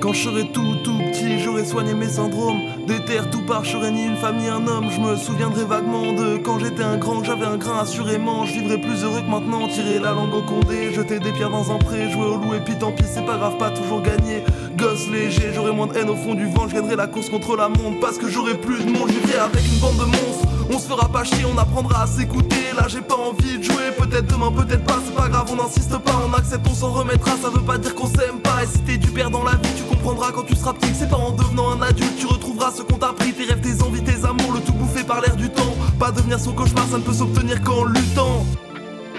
[0.00, 0.97] Quand je serai tout tout
[1.28, 2.60] petit, j'aurai soigné mes syndromes.
[2.86, 4.88] Des terres tout part, serai ni une femme ni un homme.
[4.90, 8.44] Je me souviendrai vaguement de quand j'étais un grand, j'avais un grain assurément.
[8.44, 9.68] Je vivrai plus heureux que maintenant.
[9.68, 12.60] Tirer la langue au condé, jeter des pierres dans un pré, jouer au loup et
[12.60, 14.42] puis tant pis, c'est pas grave, pas toujours gagné.
[14.76, 16.68] Gosse léger, j'aurai moins de haine au fond du vent.
[16.68, 19.10] Je gagnerai la course contre la montre parce que j'aurai plus de monde.
[19.10, 20.47] Vivrai avec une bande de monstres.
[20.70, 22.72] On se fera pas chier, on apprendra à s'écouter.
[22.76, 23.90] Là, j'ai pas envie de jouer.
[23.96, 24.98] Peut-être demain, peut-être pas.
[25.04, 26.22] C'est pas grave, on n'insiste pas.
[26.28, 27.32] On accepte, on s'en remettra.
[27.42, 28.62] Ça veut pas dire qu'on s'aime pas.
[28.62, 30.92] Et si t'es du père dans la vie, tu comprendras quand tu seras petit.
[30.94, 33.32] C'est pas en devenant un adulte, tu retrouveras ce qu'on t'a pris.
[33.32, 35.74] Tes rêves, tes envies, tes amours, le tout bouffé par l'air du temps.
[35.98, 38.44] Pas devenir son cauchemar, ça ne peut s'obtenir qu'en luttant.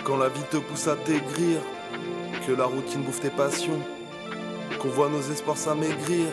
[0.04, 1.60] Quand la vie te pousse à t'aigrir,
[2.46, 3.80] que la routine bouffe tes passions,
[4.80, 6.28] qu'on voit nos espoirs s'amaigrir,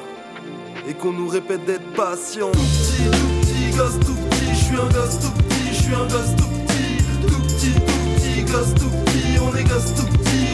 [0.89, 2.51] et qu'on nous répète d'être patient.
[2.53, 6.35] Tout petit, tout petit, gosse tout petit, suis un gosse petit, je suis un gosse
[6.37, 8.45] tout petit, tout petit,
[8.75, 9.95] tout petit, on est gosse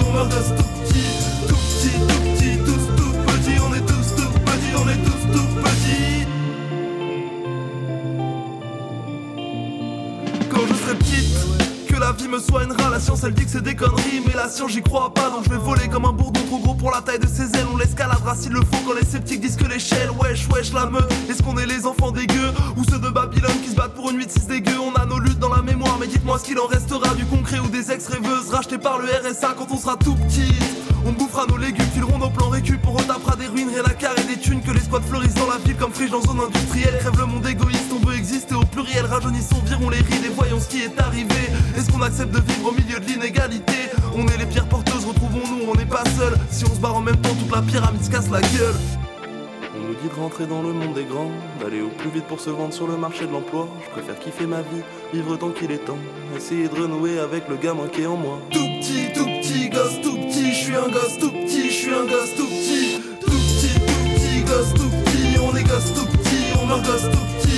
[0.07, 1.07] on meurt gosse tout petit,
[1.49, 3.15] tout petit, tout petit, tous tout
[3.65, 4.33] on est tous tout
[4.77, 6.27] on est tous tout petits.
[10.51, 11.72] Quand je serai petite,
[12.03, 12.91] la vie me soignera.
[12.91, 15.31] La science elle dit que c'est des conneries, mais la science j'y crois pas.
[15.31, 17.67] Donc je vais voler comme un bourdon trop gros pour la taille de ses ailes.
[17.73, 20.11] On l'escaladera s'il le faut quand les sceptiques disent que l'échelle.
[20.21, 21.11] Wesh, wesh, la meute.
[21.31, 24.11] Est-ce qu'on est les enfants des gueux ou ceux de Babylone qui se battent pour
[24.11, 26.59] une 8-6 des gueux On a nos luttes dans la mémoire, mais dites-moi ce qu'il
[26.59, 30.17] en restera du concret ou des ex-rêveuses rachetées par le RSA quand on sera tout
[30.17, 30.53] petit.
[31.05, 34.23] On bouffera nos légumes, fileront nos plans récup, on retapera des ruines, rien à carrer
[34.23, 36.97] des thunes, que les squats fleurissent dans la ville comme friche dans zone industrielle.
[37.01, 37.93] Crève le monde égoïste,
[38.43, 41.43] exister au pluriel, rajeunissons, virons les rides et voyons ce qui est arrivé.
[41.77, 43.91] Est-ce qu'on accepte de vivre au milieu de l'inégalité?
[44.15, 46.35] On est les pierres porteuses, retrouvons-nous, on n'est pas seul.
[46.51, 48.75] Si on se barre en même temps, toute la pyramide se casse la gueule.
[49.75, 51.31] On nous dit de rentrer dans le monde des grands,
[51.61, 53.69] d'aller au plus vite pour se vendre sur le marché de l'emploi.
[53.85, 54.83] Je préfère kiffer ma vie,
[55.15, 55.99] vivre tant qu'il est temps,
[56.37, 58.39] essayer de renouer avec le gamin qui est en moi.
[58.51, 61.95] Tout petit, tout petit, gosse tout petit, je suis un gosse tout petit, je suis
[61.95, 63.01] un gosse tout petit.
[63.21, 67.03] Tout petit, tout petit, gosse tout petit, on est gosse tout petit, on meurt gosse
[67.03, 67.52] tout petit.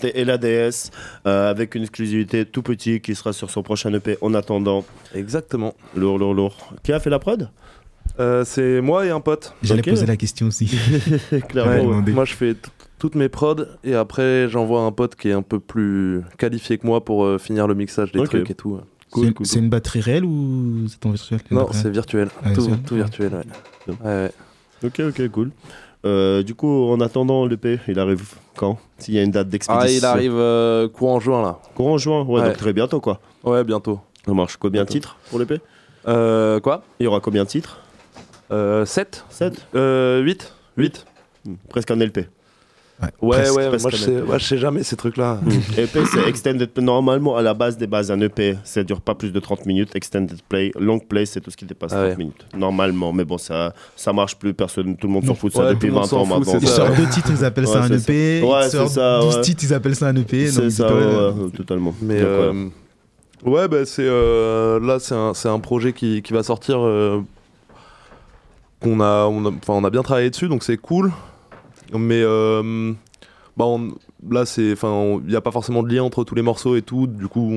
[0.00, 0.90] C'était LADS
[1.26, 4.84] euh, avec une exclusivité tout petit qui sera sur son prochain EP en attendant.
[5.14, 5.74] Exactement.
[5.96, 6.74] Lourd, lourd, lourd.
[6.82, 7.50] Qui a fait la prod?
[8.18, 9.54] Euh, c'est moi et un pote.
[9.62, 10.66] J'allais poser la question aussi.
[11.48, 12.12] Clairement, Ouais, ouais.
[12.12, 12.54] Moi, je fais
[12.98, 16.86] toutes mes prods et après, j'envoie un pote qui est un peu plus qualifié que
[16.86, 18.80] moi pour euh, finir le mixage des trucs et tout.
[19.44, 21.40] C'est- une batterie réelle ou c'est en virtuel?
[21.50, 22.28] Non, c'est virtuel.
[22.42, 22.82] Ah, tout, virtuel.
[22.86, 23.94] tout virtuel, ouais.
[23.94, 24.32] Ouais, ouais.
[24.84, 25.50] Ok, ok, cool.
[26.04, 28.78] Euh, du coup, en attendant l'EP, il arrive quand?
[28.98, 31.58] S'il y a une date d'expédition Ah, il arrive euh, courant juin là.
[31.76, 32.48] Courant juin, ouais, Ouais.
[32.48, 33.20] donc très bientôt quoi.
[33.44, 34.00] Ouais, bientôt.
[34.26, 34.56] Ça marche.
[34.56, 35.60] Combien de titres pour l'EP
[36.08, 36.82] Euh, quoi?
[36.98, 37.78] Il y aura combien de titres?
[38.50, 41.06] Euh, 7 7 euh, 8 8
[41.68, 42.28] Presque un LP.
[43.20, 44.22] Ouais, Presque- ouais, presque moi je sais, EP.
[44.22, 45.40] ouais, je sais jamais ces trucs-là.
[45.76, 49.32] EP, c'est Extended Normalement, à la base des bases, un EP, ça dure pas plus
[49.32, 49.94] de 30 minutes.
[49.96, 52.16] Extended Play, Long Play, c'est tout ce qui dépasse Ah 30 ouais.
[52.16, 52.46] minutes.
[52.56, 54.54] Normalement, mais bon, ça, ça marche plus.
[54.54, 56.20] Personne, tout le monde s'en fout de ça Ouais, depuis tout le monde 20 s'en
[56.20, 56.58] ans fout, maintenant.
[56.62, 58.40] Ils sortent deux titres, ils appellent ça un EP.
[58.40, 58.46] ça.
[58.46, 59.40] Ouais, Ils c'est sortent ça, 12 ouais.
[59.42, 60.46] titres, ils appellent ça un EP.
[60.48, 61.94] C'est ça, ouais, ouais, ouais, totalement.
[62.02, 62.68] Mais Donc, euh,
[63.44, 66.78] ouais, bah, c'est euh, là, c'est un, c'est un projet qui, qui va sortir.
[66.80, 67.20] euh,
[68.80, 71.12] qu'on a, on a, enfin, on a bien travaillé dessus, donc c'est cool.
[71.98, 72.92] Mais euh,
[73.56, 73.90] bah, on-
[74.30, 76.82] là, c'est, enfin, il n'y a pas forcément de lien entre tous les morceaux et
[76.82, 77.06] tout.
[77.06, 77.52] Du coup,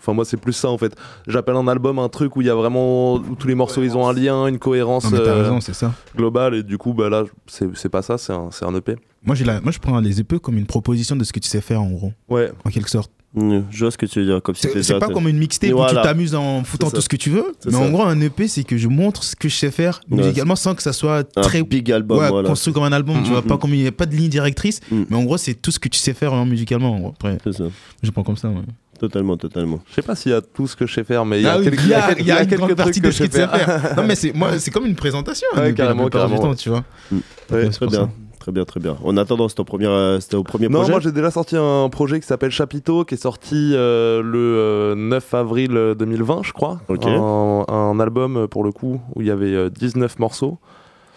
[0.00, 0.94] enfin, moi, c'est plus ça en fait.
[1.26, 3.96] J'appelle un album un truc où il y a vraiment où tous les morceaux, ils
[3.96, 5.92] ont un lien, une cohérence Non, mais t'as euh, raison, c'est ça.
[6.16, 6.54] globale.
[6.56, 8.96] Et du coup, bah là, c'est c'est pas ça, c'est un, c'est un EP.
[9.24, 11.48] Moi, j'ai la- moi, je prends les EP comme une proposition de ce que tu
[11.48, 12.50] sais faire en gros, Ouais.
[12.64, 13.10] en quelque sorte.
[13.36, 14.42] Je vois ce que tu veux dire.
[14.42, 16.00] Comme si C'est pas comme une mixtape où Voilà.
[16.02, 17.52] tu t'amuses en foutant tout ce que tu veux.
[17.60, 17.84] C'est Mais ça.
[17.84, 20.18] en gros, un EP, c'est que je montre ce que je sais faire Ouais.
[20.18, 22.48] musicalement sans que ça soit Un très big album, ouais, voilà.
[22.48, 23.22] construit comme un album.
[23.22, 23.58] Tu Mm, vois, mm, pas mm.
[23.58, 24.80] comme il n'y a pas de ligne directrice.
[24.90, 25.02] Mm.
[25.10, 26.92] Mais en gros, c'est tout ce que tu sais faire hein, musicalement.
[26.94, 27.10] en gros.
[27.16, 27.64] Après, C'est ça.
[28.02, 28.48] je prends comme ça.
[28.48, 28.62] ouais.
[28.98, 29.80] Totalement, totalement.
[29.88, 31.46] Je sais pas s'il y a tout ce que je sais faire, mais il y
[31.46, 33.36] a, oui, quelques, y a, y a trucs partie que de ce je que tu
[33.38, 33.94] sais faire.
[33.96, 35.46] Non, mais c'est moi, c'est comme une présentation.
[35.56, 36.84] Ouais, la carrément, carrément, temps, tu vois.
[37.12, 37.20] Ouais,
[37.50, 38.10] C'est Très bien.
[38.40, 38.96] Très bien, très bien.
[39.04, 40.90] En attendant, c'était au premier, euh, c'était au premier Non, projet.
[40.92, 44.94] moi j'ai déjà sorti un projet qui s'appelle Chapiteau, qui est sorti euh, le euh,
[44.96, 46.80] 9 avril euh, 2020, je crois.
[46.88, 47.04] Ok.
[47.06, 50.58] Un, un album euh, pour le coup où il y avait euh, 19 morceaux.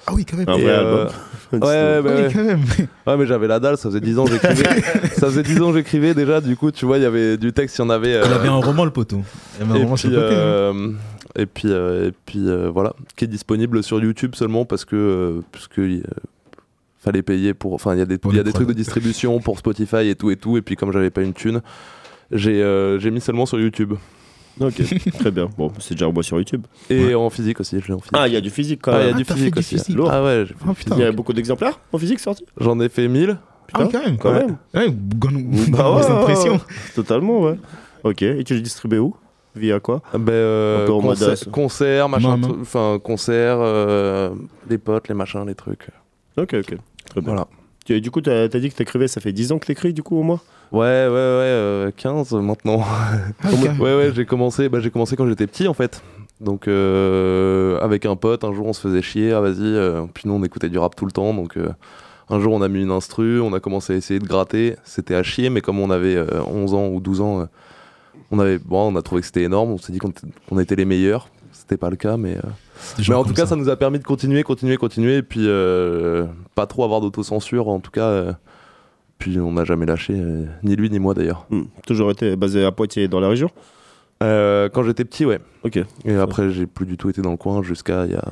[0.05, 0.49] Ah oui, quand même.
[0.49, 1.13] Un Et, vrai euh, album.
[1.53, 2.29] Ouais, bah Ah oui, ouais.
[2.33, 2.61] quand même.
[3.07, 4.81] Ouais, mais j'avais la dalle, ça faisait 10 ans que j'écrivais.
[5.15, 7.53] ça faisait 10 ans que j'écrivais déjà, du coup, tu vois, il y avait du
[7.53, 8.15] texte, il y en avait.
[8.15, 9.21] euh, Il avait un roman, le poteau.
[9.55, 10.35] Il y avait un et roman sur puis, le côté.
[10.35, 10.39] hein.
[10.39, 10.91] euh,
[11.37, 14.95] et puis, euh, et puis euh, voilà, qui est disponible sur YouTube seulement parce que
[14.97, 16.01] euh, parce que euh,
[17.03, 17.73] fallait payer pour.
[17.73, 20.31] Enfin, il y a des, y a des trucs de distribution pour Spotify et tout
[20.31, 20.57] et tout.
[20.57, 21.61] Et puis comme j'avais pas une thune,
[22.31, 23.93] j'ai euh, j'ai mis seulement sur YouTube
[24.59, 24.75] Ok,
[25.19, 25.49] très bien.
[25.57, 26.65] Bon, c'est déjà au bois sur YouTube.
[26.89, 27.79] et en physique aussi.
[27.81, 28.13] Je l'ai en physique.
[28.17, 29.15] Ah, il y a du physique quand Ah, il y même.
[29.15, 29.77] a du fait physique du aussi.
[29.79, 29.97] physique.
[30.09, 30.95] Ah ouais, j'ai fait Ah, putain.
[30.95, 33.37] Il y a beaucoup d'exemplaires en physique sortis J'en ai fait 1000.
[33.73, 34.17] Ah oui, quand même.
[34.17, 34.57] Quand même.
[34.75, 36.53] Ouais, bonne, Bah ouais, impression.
[36.53, 36.59] ouais,
[36.93, 37.55] Totalement, ouais.
[38.03, 39.15] Ok, et tu les distribues où?
[39.55, 40.01] Via quoi?
[40.13, 40.87] Ben, euh,
[41.51, 44.31] concert, machin, enfin concert, euh,
[44.69, 45.87] les potes, les machins, les trucs.
[46.37, 46.77] Ok, ok.
[47.13, 47.29] Très bien.
[47.33, 47.47] Voilà.
[47.85, 50.03] Tu- Du coup, t'as as dit que t'écrivais, ça fait 10 ans que t'écris, du
[50.03, 50.41] coup, au moins
[50.71, 52.81] Ouais, ouais, ouais, euh, 15 maintenant.
[53.43, 53.49] Ah,
[53.79, 56.01] Ouais, ouais, j'ai commencé, bah, j'ai commencé quand j'étais petit en fait.
[56.41, 60.23] Donc euh, avec un pote, un jour on se faisait chier, ah vas-y, euh, puis
[60.25, 61.69] nous on écoutait du rap tout le temps, donc euh,
[62.29, 65.15] un jour on a mis une instru, on a commencé à essayer de gratter, c'était
[65.15, 67.45] à chier, mais comme on avait euh, 11 ans ou 12 ans, euh,
[68.31, 70.85] on, avait, bon, on a trouvé que c'était énorme, on s'est dit qu'on était les
[70.85, 71.29] meilleurs,
[71.63, 72.41] c'était pas le cas, mais, euh,
[73.07, 73.55] mais en tout cas ça.
[73.55, 77.79] nous a permis de continuer, continuer, continuer, et puis euh, pas trop avoir d'autocensure en
[77.79, 78.07] tout cas.
[78.07, 78.33] euh,
[79.17, 81.45] puis on n'a jamais lâché, euh, ni lui ni moi d'ailleurs.
[81.49, 81.63] Hmm.
[81.87, 83.49] Toujours été basé à Poitiers, dans la région?
[84.21, 85.39] Euh, quand j'étais petit, ouais.
[85.63, 85.79] Ok.
[86.03, 88.25] Et après, j'ai plus du tout été dans le coin jusqu'à il y a,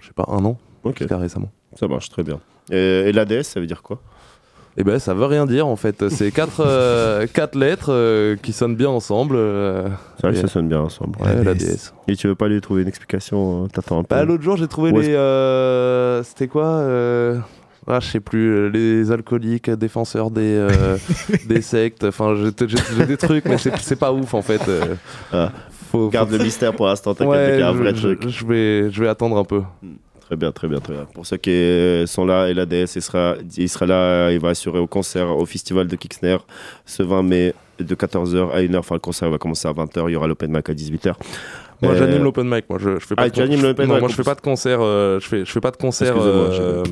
[0.00, 0.58] je sais pas, un an.
[0.84, 0.98] Ok.
[1.00, 1.50] jusqu'à récemment.
[1.78, 2.40] Ça marche très bien.
[2.70, 4.00] Et, et l'ADS, ça veut dire quoi?
[4.76, 6.08] Eh ben, ça veut rien dire en fait.
[6.08, 9.36] C'est quatre, euh, quatre lettres euh, qui sonnent bien ensemble.
[9.36, 11.16] euh, C'est vrai que ça sonne bien ensemble.
[11.22, 11.54] Ouais.
[12.08, 14.16] Et tu veux pas lui trouver une explication euh, T'attends un peu.
[14.16, 15.14] Bah, l'autre jour, j'ai trouvé les.
[15.14, 17.38] euh, C'était quoi euh,
[17.86, 18.68] Ah, je sais plus.
[18.70, 20.96] Les alcooliques, défenseurs des, euh,
[21.46, 22.02] des sectes.
[22.04, 24.60] Enfin, j'ai des trucs, mais c'est pas ouf en fait.
[24.68, 24.94] euh.
[25.32, 25.52] Ah,
[25.92, 28.28] Faut- Garde faut- le mystère pour l'instant, t'inquiète, Ouais, un vrai je- truc.
[28.28, 29.62] Je vais, je vais attendre un peu.
[30.34, 31.06] Très bien, très bien, très bien.
[31.14, 34.80] Pour ceux qui sont là, et l'ADS, il sera, il sera là, il va assurer
[34.80, 36.38] au concert au festival de Kixner
[36.84, 38.76] ce 20 mai de 14h à 1h.
[38.78, 41.12] Enfin, le concert va commencer à 20h, il y aura l'open mic à 18h.
[41.82, 42.64] Moi, Euh, j'anime l'open mic.
[42.68, 44.34] Moi, je, je fais pas Ah, de tu l'open mic, Moi, en je fais pas
[44.34, 44.78] de concert.
[44.80, 46.16] euh, je fais, je fais pas de concert.
[46.18, 46.82] Euh,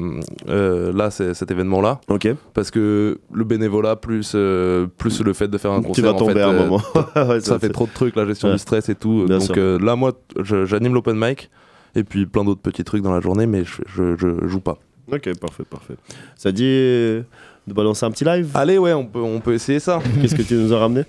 [0.48, 2.00] euh, là, c'est cet événement-là.
[2.08, 2.28] Ok.
[2.54, 6.04] Parce que le bénévolat plus euh, plus le fait de faire un Tu concert.
[6.04, 6.80] vas en tomber fait, à un moment.
[7.16, 8.54] Ouais, ça ça, fait trop de trucs, la gestion Ouais.
[8.54, 9.24] du stress et tout.
[9.26, 10.12] Bien Donc là, moi,
[10.42, 11.50] j'anime l'open mic
[11.94, 14.78] et puis plein d'autres petits trucs dans la journée, mais je, je, je joue pas.
[15.10, 15.94] Ok, parfait, parfait.
[16.36, 17.22] Ça dit euh,
[17.66, 18.50] de balancer un petit live?
[18.54, 20.00] Allez, ouais, on peut, on peut essayer ça.
[20.20, 21.04] Qu'est-ce que tu nous as ramené?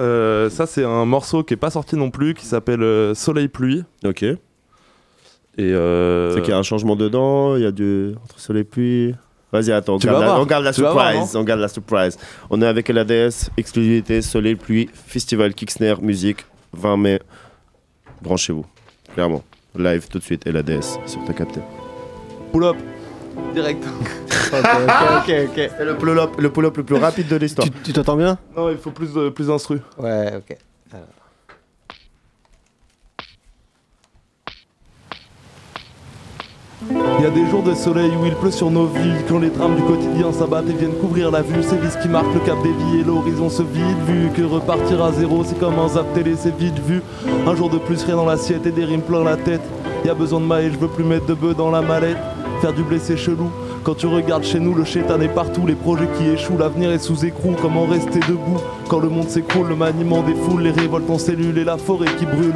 [0.00, 3.48] Euh, Ça, c'est un morceau qui est pas sorti non plus, qui s'appelle euh, Soleil
[3.48, 3.84] Pluie.
[4.04, 4.22] Ok.
[4.22, 4.36] Et
[5.58, 9.14] C'est qu'il y a un changement dedans, il y a du entre soleil pluie.
[9.52, 10.40] Vas-y, attends, on garde, vas la, voir.
[10.42, 11.34] on garde la Tu voir, surprise.
[11.34, 12.18] non on garde la surprise.
[12.50, 17.20] On est avec LADS, exclusivité, soleil, pluie, festival Kixner, musique, 20 mai.
[18.20, 18.66] Branchez-vous,
[19.14, 19.42] clairement.
[19.78, 21.60] Live tout de suite, LADS, sur ta capté.
[22.52, 22.76] Pull up,
[23.54, 23.84] direct.
[24.52, 25.70] ok, ok, ok.
[25.78, 27.68] C'est le pull-up le, pull le plus rapide de l'histoire.
[27.84, 28.38] Tu t'entends bien?
[28.56, 29.80] Non, il faut plus de- plus d'instru.
[29.98, 30.56] Ouais, ok.
[36.90, 39.50] Il y a des jours de soleil où il pleut sur nos vies, quand les
[39.50, 41.62] drames du quotidien s'abattent et viennent couvrir la vue.
[41.62, 43.96] C'est ce qui marque le cap des vies et l'horizon se vide.
[44.06, 47.02] Vu que repartir à zéro, c'est comme un zap télé, c'est vite vu.
[47.46, 49.62] Un jour de plus, rien dans l'assiette et des rimes plein la tête.
[50.04, 52.18] Y a besoin de maille, je veux plus mettre de bœufs dans la mallette.
[52.60, 53.50] Faire du c'est chelou.
[53.86, 56.98] Quand tu regardes chez nous, le chétan est partout, les projets qui échouent, l'avenir est
[56.98, 57.54] sous écrou.
[57.62, 61.58] Comment rester debout quand le monde s'écroule, le maniement des foules, les révoltes en cellules
[61.58, 62.54] et la forêt qui brûle.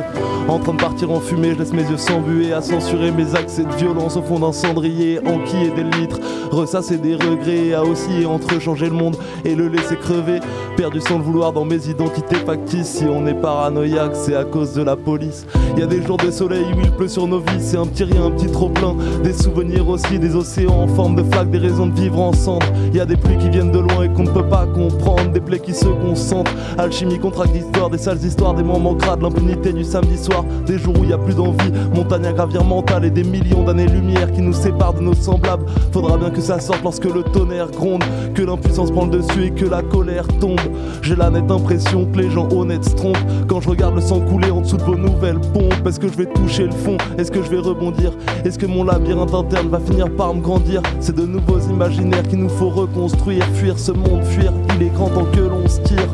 [0.49, 3.65] En train de partir en fumée, je laisse mes yeux s'embuer à censurer mes accès
[3.65, 6.21] de violence au fond d'un cendrier, enquiller des litres,
[6.51, 10.41] ressasser des regrets, à osciller entre changer le monde et le laisser crever.
[10.77, 14.73] Perdu sans le vouloir dans mes identités factices, si on est paranoïaque, c'est à cause
[14.73, 15.47] de la police.
[15.77, 18.05] Y a des jours de soleil où il pleut sur nos vies, c'est un petit
[18.05, 21.59] rien, un petit trop plein, des souvenirs aussi, des océans en forme de flaques, des
[21.59, 22.67] raisons de vivre en cendres.
[22.93, 25.41] Y a des pluies qui viennent de loin et qu'on ne peut pas comprendre, des
[25.41, 26.53] plaies qui se concentrent.
[26.79, 30.95] Alchimie, contract d'histoire, des sales histoires, des moments crades, l'impunité du samedi soir, des jours
[31.01, 34.53] où y a plus d'envie, montagne à gravir mentale et des millions d'années-lumière qui nous
[34.53, 35.67] séparent de nos semblables.
[35.93, 38.05] Faudra bien que ça sorte lorsque le tonnerre gronde,
[38.35, 40.61] que l'impuissance prend le dessus et que la colère tombe.
[41.03, 43.17] J'ai la nette impression que les gens honnêtes se trompent
[43.49, 45.87] quand je regarde le sang couler en dessous de vos nouvelles pompes.
[45.87, 46.97] Est-ce que je vais toucher le fond?
[47.19, 48.13] Est-ce que je vais rebondir?
[48.45, 50.83] Est-ce que mon labyrinthe interne va finir par me grandir?
[51.11, 54.53] C'est de nouveaux imaginaires qu'il nous faut reconstruire, fuir ce monde, fuir.
[54.77, 56.09] Il est grand temps que l'on se tire.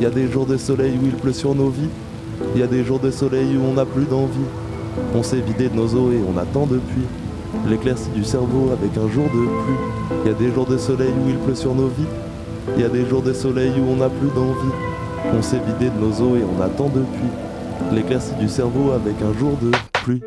[0.00, 1.90] Y a des jours de soleil où il pleut sur nos vies.
[2.56, 4.46] Y a des jours de soleil où on n'a plus d'envie.
[5.14, 7.02] On s'est vidé de nos os et on attend depuis
[7.68, 10.24] l'éclaircie du cerveau avec un jour de pluie.
[10.24, 12.78] Y a des jours de soleil où il pleut sur nos vies.
[12.78, 14.74] Y a des jours de soleil où on n'a plus d'envie.
[15.36, 17.28] On s'est vidé de nos os et on attend depuis
[17.92, 19.72] l'éclaircie du cerveau avec un jour de
[20.04, 20.22] pluie.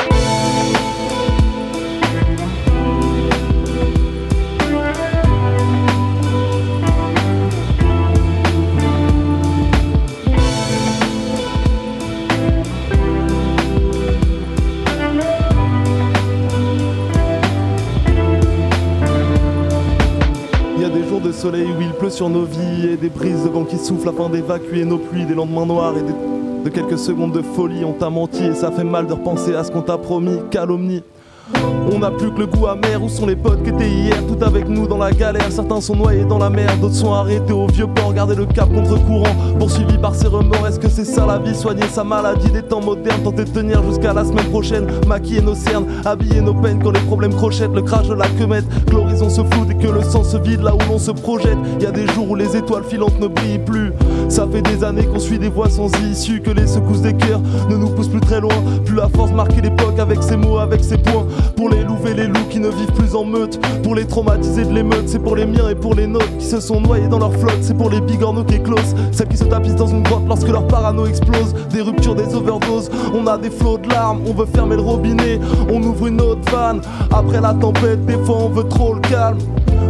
[21.53, 24.83] Où il pleut sur nos vies et des brises de vent qui soufflent afin d'évacuer
[24.83, 26.01] nos pluies, des lendemains noirs et
[26.63, 27.85] de quelques secondes de folie.
[27.85, 30.39] On t'a menti et ça fait mal de repenser à ce qu'on t'a promis.
[30.49, 31.03] Calomnie.
[31.91, 34.43] On n'a plus que le goût amer, où sont les potes qui étaient hier, tout
[34.43, 35.51] avec nous dans la galère.
[35.51, 38.67] Certains sont noyés dans la mer, d'autres sont arrêtés au vieux port, garder le cap
[38.73, 40.67] contre courant, poursuivis par ses remords.
[40.67, 43.83] Est-ce que c'est ça la vie Soigner sa maladie des temps modernes, tenter de tenir
[43.83, 47.83] jusqu'à la semaine prochaine, maquiller nos cernes, habiller nos peines quand les problèmes crochettent, le
[47.83, 50.73] crash de la queumette, que l'horizon se floute et que le sang se vide là
[50.73, 51.57] où l'on se projette.
[51.79, 53.93] Y a des jours où les étoiles filantes ne brillent plus.
[54.27, 57.41] Ça fait des années qu'on suit des voies sans issue, que les secousses des cœurs
[57.69, 58.55] ne nous poussent plus très loin.
[58.85, 61.25] Plus la force marquer l'époque avec ses mots, avec ses points.
[61.55, 63.59] Pour les loups et les loups qui ne vivent plus en meute.
[63.83, 66.59] Pour les traumatisés de l'émeute, c'est pour les miens et pour les nôtres qui se
[66.59, 67.59] sont noyés dans leur flotte.
[67.61, 70.67] C'est pour les bigorneaux qui éclosent, celles qui se tapissent dans une grotte lorsque leur
[70.67, 71.53] parano explose.
[71.71, 75.39] Des ruptures, des overdoses, on a des flots de larmes, on veut fermer le robinet,
[75.69, 76.81] on ouvre une autre vanne.
[77.11, 79.37] Après la tempête, des fois on veut trop le calme.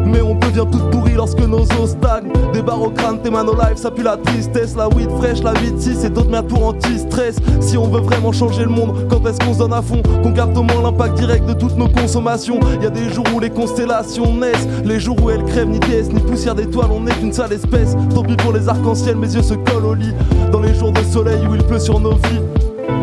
[0.05, 2.31] Mais on devient tout pourri lorsque nos os stagnent.
[2.53, 4.75] Des barres au crâne, tes au live, ça pue la tristesse.
[4.75, 7.37] La weed fraîche, la de 6 et d'autres mères pour anti-stress.
[7.59, 10.01] Si on veut vraiment changer le monde, quand est-ce qu'on se donne à fond?
[10.23, 12.59] Qu'on capte au moins l'impact direct de toutes nos consommations.
[12.81, 16.11] Y a des jours où les constellations naissent, les jours où elles crèvent, ni déesse,
[16.11, 17.95] ni poussière d'étoiles, on n'est qu'une sale espèce.
[18.13, 20.13] Tant pis pour les arcs-en-ciel, mes yeux se collent au lit.
[20.51, 22.41] Dans les jours de soleil où il pleut sur nos vies.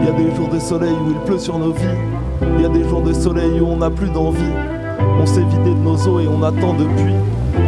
[0.05, 2.61] Y a des jours de soleil où il pleut sur nos vies.
[2.61, 4.53] Y a des jours de soleil où on n'a plus d'envie.
[5.21, 7.15] On s'est vidé de nos os et on attend depuis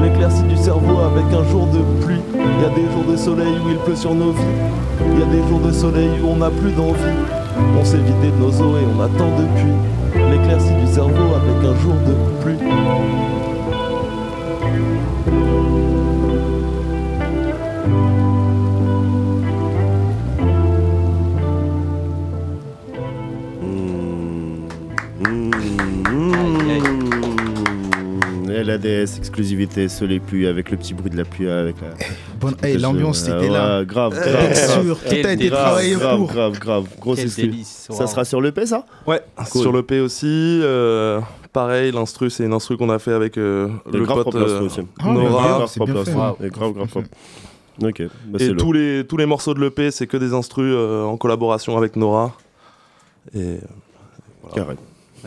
[0.02, 2.20] l'éclaircie du cerveau avec un jour de pluie.
[2.34, 5.18] Y a des jours de soleil où il pleut sur nos vies.
[5.18, 7.18] Y a des jours de soleil où on n'a plus d'envie.
[7.80, 9.72] On s'est vidé de nos os et on attend depuis
[10.30, 13.23] l'éclaircie du cerveau avec un jour de pluie.
[28.78, 31.88] Mmh, LADS, exclusivité, soleil pluie, avec le petit bruit de la pluie, avec la...
[32.40, 33.80] Bonne- hey, l'ambiance, Euh, c'était là.
[33.80, 34.24] ouais, Grave, grave.
[34.52, 34.98] grave.
[35.08, 36.26] tout a été Grave, travaillé grave, pour.
[36.32, 37.26] Grave, grave, grosse
[37.66, 38.84] Ça sera sur l'EP, ça?
[39.06, 39.20] Ouais,
[39.50, 39.62] Cool.
[39.62, 40.26] sur l'EP aussi.
[40.62, 41.20] euh,
[41.52, 44.80] pareil, l'instru, c'est une instru qu'on a fait avec euh, le grave pote euh, aussi.
[45.04, 45.64] Nora.
[45.78, 46.36] Grave.
[46.42, 46.88] Et grave, grave.
[47.82, 51.02] Ok, bah Et tous les, tous les morceaux de l'EP, c'est que des instrus euh,
[51.04, 52.32] en collaboration avec Nora.
[53.34, 53.58] Et
[54.42, 54.54] voilà.
[54.54, 54.74] Carré.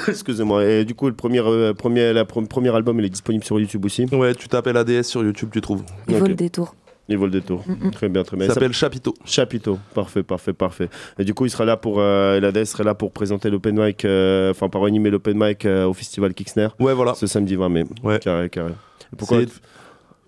[0.08, 0.64] Excusez-moi.
[0.64, 3.58] Et du coup, le premier, euh, premier, la pre- premier album, il est disponible sur
[3.58, 5.82] YouTube aussi Ouais, tu tapes LADS sur YouTube, tu trouves.
[6.08, 6.74] Il vaut le détour.
[7.08, 7.62] Il vaut le détour.
[7.92, 8.46] Très bien, très bien.
[8.46, 9.14] Ça s'appelle Chapiteau.
[9.26, 9.78] Chapiteau.
[9.94, 10.88] Parfait, parfait, parfait.
[11.18, 11.96] Et du coup, il sera là pour.
[11.98, 15.84] Euh, LADS serait là pour présenter l'open mic, euh, enfin, pour animer l'open mic euh,
[15.86, 16.68] au festival Kixner.
[16.80, 17.12] Ouais, voilà.
[17.14, 17.84] Ce samedi 20 mai.
[18.02, 18.18] Ouais.
[18.20, 18.70] Carré, carré.
[19.12, 19.38] Et Pourquoi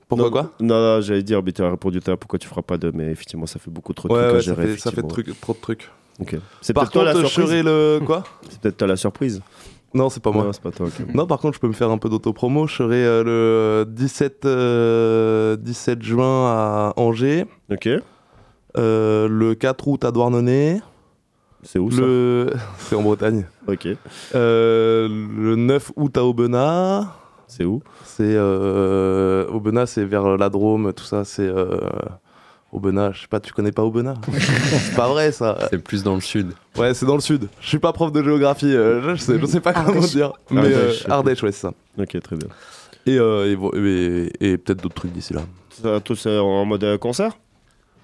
[0.08, 2.46] Pourquoi non, quoi Non, non, j'allais dire, mais tu as répondu tout à pourquoi tu
[2.46, 2.90] feras pas de.
[2.94, 4.66] Mais effectivement, ça fait beaucoup trop de Ouais, trucs à ça gérer.
[4.66, 5.08] fait, ça fait de effectivement.
[5.08, 5.90] trucs- trop de trucs.
[6.20, 6.36] Ok.
[6.60, 7.32] C'est Par peut-être toi la surprise.
[7.46, 8.00] serai le.
[8.04, 9.40] Quoi C'est peut-être toi la surprise.
[9.96, 10.44] Non, c'est pas moi.
[10.44, 10.86] Non, c'est pas toi.
[10.86, 11.14] ok.
[11.14, 12.66] Non, par contre, je peux me faire un peu d'autopromo.
[12.66, 17.46] Je serai euh, le 17, euh, 17 juin à Angers.
[17.72, 17.88] Ok.
[18.76, 20.80] Euh, le 4 août à Douarnenez.
[21.62, 22.52] C'est où ça le...
[22.78, 23.46] C'est en Bretagne.
[23.66, 23.88] Ok.
[24.34, 27.06] Le 9 août à Aubenas.
[27.48, 27.80] C'est où?
[28.04, 31.24] C'est Aubenas, c'est vers la Drôme, tout ça.
[31.24, 31.50] C'est
[32.76, 33.12] Aubenas.
[33.12, 35.58] Je sais pas, tu connais pas Aubenas C'est pas vrai ça.
[35.70, 36.52] C'est plus dans le sud.
[36.76, 37.48] Ouais, c'est dans le sud.
[37.60, 38.66] Je suis pas prof de géographie.
[38.74, 40.32] euh, je, sais, je sais pas comment dire.
[40.50, 41.10] Mais Ardèche, euh.
[41.12, 41.72] Ardèche, ouais, c'est ça.
[41.98, 42.48] Ok, très bien.
[43.06, 45.40] Et, euh, et, vo- et- et peut-être d'autres trucs d'ici là.
[45.82, 47.36] Ça, tout c'est en mode concert?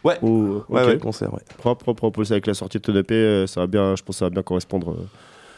[0.05, 0.19] Ouais.
[0.23, 1.41] Ou, Ouais, concert, ouais.
[1.59, 2.23] Propre, propre, propre.
[2.33, 4.43] Avec la sortie de ton EP, ça va bien, je pense que ça va bien
[4.43, 4.97] correspondre.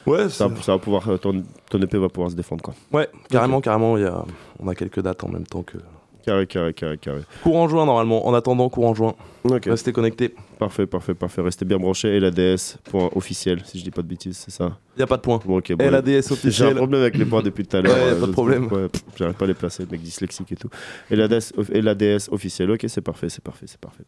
[0.07, 2.75] Ouais, ça, va- ça va pouvoir, ton, ton EP va pouvoir se défendre, quoi.
[2.93, 3.97] Ouais, carrément, carrément.
[3.97, 4.23] Il y a,
[4.61, 5.79] on a quelques dates en même temps que.
[6.25, 7.21] Carré, carré, carré, carré.
[7.43, 8.27] Courant juin, normalement.
[8.27, 9.15] En attendant, courant juin.
[9.45, 9.67] Ok.
[9.67, 10.35] Restez connectés.
[10.59, 11.43] Parfait, parfait, parfait.
[11.43, 12.17] Restez bien branchés.
[12.17, 15.07] Et la DS, point officiel, si je dis pas de bêtises, c'est ça Il a
[15.07, 15.39] pas de point.
[15.45, 16.75] Bon, ok, bon, LADS J'ai un officiel.
[16.77, 17.95] problème avec les points depuis tout à l'heure.
[17.95, 18.73] Ouais, euh, pas de problème.
[18.73, 20.71] ouais, J'arrive pas à les placer, mec dyslexique et tout.
[21.11, 24.05] Et la DS, et la DS officielle, ok, c'est parfait, c'est parfait, c'est parfait.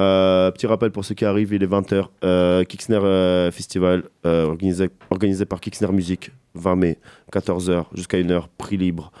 [0.00, 2.06] Euh, petit rappel pour ceux qui arrivent, il est 20h.
[2.24, 6.98] Euh, Kixner euh, Festival, organisé, organisé par Kixner Music, 20 mai,
[7.32, 9.12] 14h jusqu'à 1h, prix libre.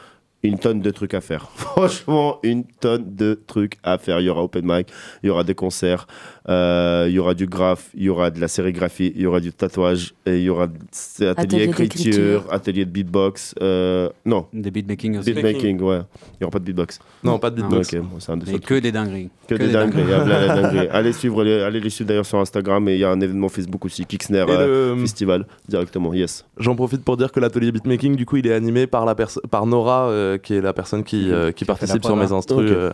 [0.42, 1.50] Une tonne de trucs à faire.
[1.54, 4.20] Franchement, une tonne de trucs à faire.
[4.20, 4.88] Il y aura open mic,
[5.22, 6.06] il y aura des concerts,
[6.48, 9.40] euh, il y aura du graphe, il y aura de la sérigraphie, il y aura
[9.40, 12.44] du tatouage, et il y aura des ateliers Atelier écriture, d'écriture.
[12.50, 13.54] atelier de beatbox.
[13.60, 15.32] euh, non, Des beatmaking aussi.
[15.32, 15.98] beatmaking, ouais.
[15.98, 16.98] Il n'y aura pas de beatbox.
[17.22, 17.92] Non, pas de beatbox.
[17.94, 19.30] Ok, bon, c'est un des Et que des dingueries.
[19.48, 20.02] que, des dingueries.
[20.14, 20.88] ah, voilà, la dinguerie.
[20.90, 23.48] allez, suivre les, allez les suivre d'ailleurs sur Instagram et il y a un événement
[23.48, 26.44] Facebook aussi, Kixner euh, le- Festival, directement, yes.
[26.58, 29.66] J'en profite pour dire que l'atelier beatmaking, du coup, il est animé par, la par
[29.66, 32.36] Nora, euh, qui est la personne qui, euh, qui participe sur mes hein.
[32.36, 32.70] instrus.
[32.72, 32.90] Euh,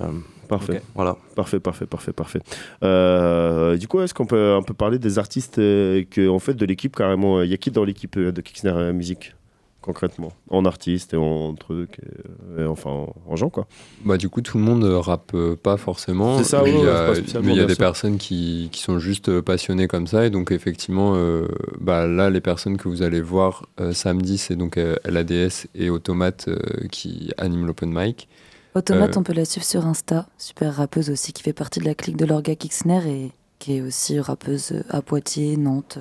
[0.49, 0.81] Parfait.
[0.95, 1.17] Voilà.
[1.35, 2.39] Parfait, parfait, parfait, parfait.
[2.85, 3.36] Euh,
[3.77, 6.65] du coup, est-ce qu'on peut un peu parler des artistes euh, que, en fait, de
[6.67, 9.35] l'équipe carrément Il y a qui dans l'équipe euh, de Kixner euh, Music
[9.83, 10.33] concrètement?
[10.51, 13.69] En artiste et en truc, et, et enfin en, en gens quoi.
[14.05, 16.39] Bah, du coup, tout le monde euh, rappe euh, pas forcément.
[16.39, 18.83] C'est ça, mais ouais, y a, spécialement, mais il y a des personnes qui, qui
[18.83, 20.27] sont juste euh, passionnées comme ça.
[20.27, 21.47] Et donc, effectivement, euh,
[21.79, 25.89] bah, là, les personnes que vous allez voir euh, samedi, c'est donc euh, LADS et
[25.89, 26.59] Automate euh,
[26.91, 28.29] qui animent l'open mic.
[28.77, 30.27] Automate, Euh, on peut la suivre sur Insta.
[30.37, 33.81] Super rappeuse aussi, qui fait partie de la clique de l'Orga Kixner et qui est
[33.81, 35.99] aussi rappeuse à Poitiers, Nantes.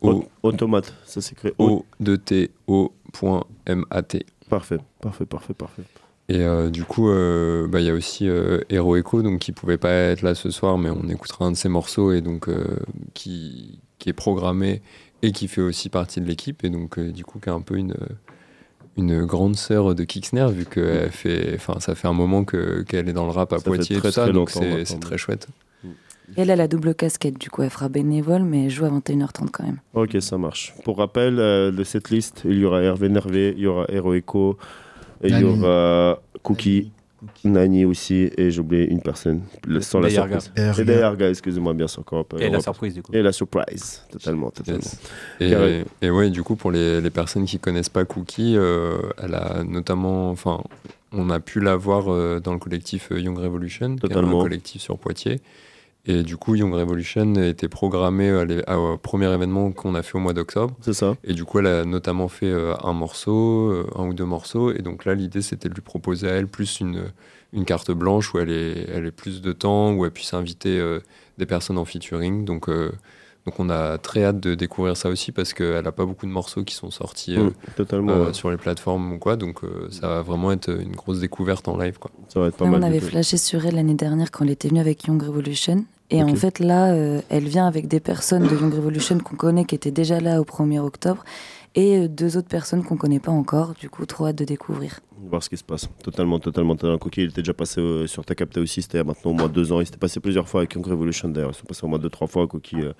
[0.00, 1.84] O, Automate, ça s'écrit O.
[2.00, 4.26] O-2-T-O.M-A-T.
[4.48, 5.82] Parfait, parfait, parfait, parfait.
[6.28, 9.50] Et euh, du coup, euh, bah, il y a aussi euh, Hero Echo, donc qui
[9.52, 12.48] pouvait pas être là ce soir, mais on écoutera un de ses morceaux et donc
[12.48, 12.78] euh,
[13.14, 14.82] qui, qui est programmé
[15.22, 17.60] et qui fait aussi partie de l'équipe et donc euh, du coup qui est un
[17.60, 17.94] peu une
[18.96, 23.08] une grande sœur de Kixner vu que fait, enfin ça fait un moment que qu'elle
[23.08, 25.00] est dans le rap à Ça fait Poitiers et très, tout ça, donc longtemps c'est
[25.00, 25.48] très chouette.
[26.36, 28.90] Et elle a la double casquette, du coup, elle fera bénévole, mais elle joue à
[28.90, 29.78] 21h30 quand même.
[29.94, 30.74] Ok, ça marche.
[30.84, 34.58] Pour rappel, euh, de cette liste, il y aura Hervé Nervé, il y aura Heroico,
[35.22, 36.90] et il y aura Cookie,
[37.44, 40.52] Nani aussi, et j'ai oublié une personne, le- sans la surprise.
[40.78, 42.04] Et Dayarga, excusez-moi, bien sûr.
[42.10, 43.12] rappelle- Et la surprise, du coup.
[43.14, 44.80] Et la surprise, totalement, totalement.
[45.40, 49.34] Et, et ouais, du coup, pour les, les personnes qui connaissent pas Cookie, euh, elle
[49.34, 50.62] a notamment, enfin,
[51.12, 54.40] on a pu la voir euh, dans le collectif euh, Young Revolution, qui est Totalement.
[54.40, 55.40] un collectif sur Poitiers.
[56.06, 58.32] Et du coup, Young Revolution était programmé
[58.68, 60.74] au premier événement qu'on a fait au mois d'octobre.
[60.80, 61.16] C'est ça.
[61.24, 64.72] Et du coup, elle a notamment fait euh, un morceau, euh, un ou deux morceaux.
[64.72, 67.10] Et donc là, l'idée, c'était de lui proposer à elle plus une,
[67.52, 71.00] une carte blanche où elle est plus de temps, où elle puisse inviter euh,
[71.38, 72.44] des personnes en featuring.
[72.44, 72.92] Donc, euh,
[73.46, 76.30] donc on a très hâte de découvrir ça aussi parce qu'elle n'a pas beaucoup de
[76.32, 78.32] morceaux qui sont sortis euh, Mm, totalement, euh, ouais.
[78.34, 79.36] sur les plateformes ou quoi.
[79.36, 81.98] Donc euh, ça va vraiment être une grosse découverte en live.
[81.98, 82.10] Quoi.
[82.28, 84.80] Ça va être Ouais, on avait flashé sur elle l'année dernière quand elle était venue
[84.80, 85.84] avec Young Revolution.
[86.10, 89.64] Et en fait, là, euh, elle vient avec des personnes de Young Revolution qu'on connaît,
[89.64, 91.24] qui étaient déjà là au 1er octobre,
[91.76, 93.74] et euh, deux autres personnes qu'on connaît pas encore.
[93.78, 95.00] Du coup, trop hâte de découvrir.
[95.28, 95.88] voir ce qui se passe.
[96.02, 96.98] Totalement, totalement, totalement.
[96.98, 99.30] Cookie, il était déjà passé euh, sur Ta Capté aussi, c'était il y a maintenant
[99.30, 99.80] au moins deux ans.
[99.80, 101.50] Il s'était passé plusieurs fois avec Young Revolution d'ailleurs.
[101.52, 102.46] Ils sont passés au moins deux, trois fois.
[102.46, 102.92] Cookie, euh,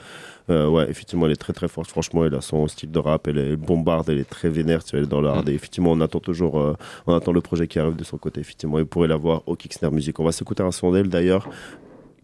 [0.50, 1.88] euh, ouais, effectivement, elle est très très forte.
[1.88, 4.90] Franchement, elle a son style de rap, elle est bombarde, elle est très vénère, tu
[4.90, 5.48] vois, elle est dans le hard.
[5.48, 6.74] Et effectivement, on attend toujours, euh,
[7.06, 8.40] on attend le projet qui arrive de son côté.
[8.40, 10.18] Effectivement, et vous pourrez la voir au Kickstarter Music.
[10.20, 11.48] On va s'écouter un son d'elle d'ailleurs.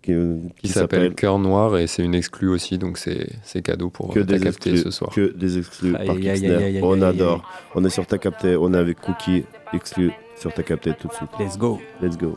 [0.03, 0.15] Qui,
[0.61, 4.19] Qui s'appelle Cœur Noir et c'est une exclue aussi, donc c'est c'est cadeau pour que
[4.19, 5.13] euh, ta des capté exclus, ce soir.
[5.15, 7.49] Que des exclus par aïe, On adore.
[7.75, 11.13] On est sur Ta Capté, on est avec Cookie, exclu sur Ta Capté tout de
[11.13, 11.31] suite.
[11.39, 11.81] Let's go.
[12.03, 12.37] Let's go.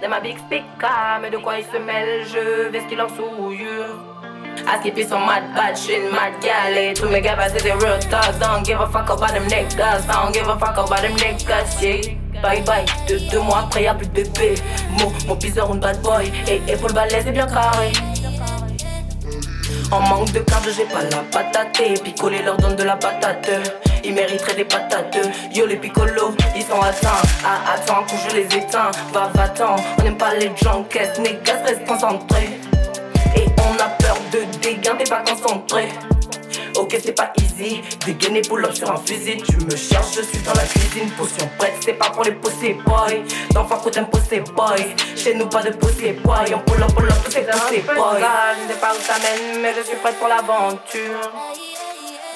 [0.00, 3.08] De ma big speaker, mais de quoi il se mêle, je vais ce qu'il en
[3.08, 4.17] souillure.
[4.66, 6.32] I skip it mad bad shit, mad.
[6.94, 8.38] Tous mes gars, bah, c'est des real talk.
[8.38, 10.06] Don't give a fuck about them niggas.
[10.06, 12.14] Don't give a fuck about them niggas, yeah.
[12.42, 14.54] Bye bye, de deux mois après, y'a plus de bébé.
[14.98, 16.30] Mon, mon piseur, une bad boy.
[16.46, 17.92] Et balèze et bien carré.
[19.90, 22.02] En manque de cardio, j'ai pas la patate.
[22.04, 23.50] Picoler leur donne de la patate.
[24.04, 25.18] Ils mériteraient des patates.
[25.52, 27.22] Yo, les picolos, ils sont atteints.
[27.44, 28.90] Ah, attends, coup, je les éteins.
[29.12, 29.76] Va, va-t'en.
[29.98, 31.20] On n'aime pas les junkies.
[31.20, 32.60] Niggas, reste concentrés.
[33.36, 35.88] Et on a peur de dégain, t'es pas concentré.
[36.76, 37.82] Ok, c'est pas easy.
[38.06, 39.42] Dégainer pull up sur un fusil.
[39.42, 41.10] Tu me cherches, je suis dans la cuisine.
[41.10, 43.24] Potion prête, c'est pas pour les pussy boys.
[43.50, 44.94] D'enfants qu'on t'aime pussy boy.
[45.16, 46.54] Chez nous, pas de pussy boy.
[46.54, 48.18] On pull up, pull up, tous ces pussy boys.
[48.62, 51.32] Je sais pas où ça mène, mais je suis prête pour l'aventure.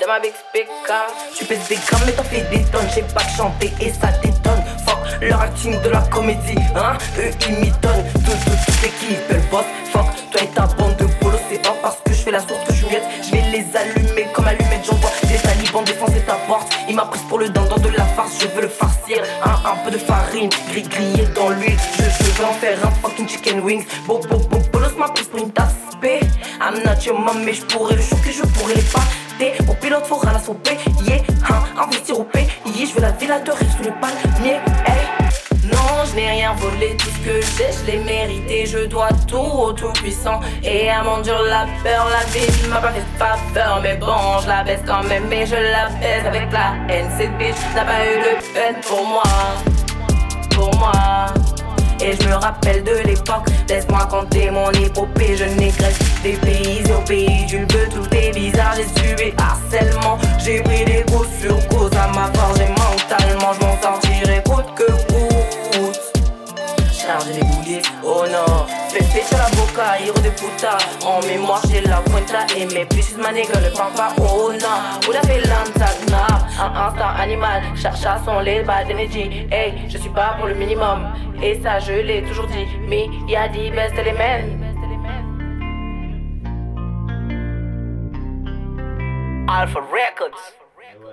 [0.00, 2.88] De ma big speaker, tu pèses des grammes, mais t'en fais des tonnes.
[2.92, 4.64] J'ai pas que chanter et ça détonne.
[4.84, 6.98] Fuck leur acting de la comédie, hein.
[7.18, 8.04] Eux ils m'y donnent.
[8.14, 9.64] Tout, tout, toute l'équipe, elle bosse.
[9.92, 11.38] Fuck toi et ta bande de bolos.
[11.50, 13.04] C'est pas parce que je fais la source que Juliette.
[13.22, 14.84] Je vais les allumer comme allumettes.
[14.84, 16.72] J'envoie des talibans défoncer ta porte.
[16.88, 18.38] Il m'a pris pour le dindon de la farce.
[18.40, 19.54] Je veux le farcir, hein.
[19.64, 21.78] Un peu de farine, gris grillé dans l'huile.
[21.98, 23.84] Je, je veux en faire un fucking chicken wings.
[24.06, 26.18] Bo, bo, bo, bolos m'a pris pour une tasse P.
[26.60, 29.52] I'm not your mais je pourrais le choquer, je pourrais les pâter.
[29.68, 30.76] Au pilote, faudra la sauper.
[31.04, 32.48] Yeah, hein, investir au pays.
[32.66, 34.60] Je veux la villa de sous les palmiers.
[36.04, 38.66] Je n'ai rien volé, tout ce que j'ai, je l'ai mérité.
[38.66, 40.40] Je dois tout au tout-puissant.
[40.62, 43.80] Et à mon dur, la peur, la vie m'a pas fait faveur.
[43.82, 47.08] Mais bon, je la baisse quand même, mais je la baisse avec la haine.
[47.16, 49.22] Cette bitch n'a pas eu de peine pour moi.
[50.50, 50.92] Pour moi.
[52.04, 55.36] Et je me rappelle de l'époque, laisse-moi compter mon épopée.
[55.36, 58.74] Je négresse des pays au pays du bleu, tout est bizarre.
[58.76, 61.94] J'ai subi harcèlement, j'ai pris des coups sur coups.
[61.94, 65.11] Ça m'a forgé mentalement, je m'en sortirai coûte que.
[67.26, 68.66] Les oh non.
[68.88, 70.78] Fais péter la boca, héros de puta.
[71.04, 75.00] En mémoire, j'ai la cuenta et mes bitches manéga le papa, oh non.
[75.04, 76.26] Vous l'avez l'antagna,
[76.60, 77.62] un instant animal.
[77.76, 79.46] Cherche à son lait, bad energy.
[79.50, 81.12] Hey, je suis pas pour le minimum.
[81.42, 82.66] Et ça, je l'ai toujours dit.
[82.88, 84.72] Mais y a des best elements.
[89.48, 90.61] Alpha Records.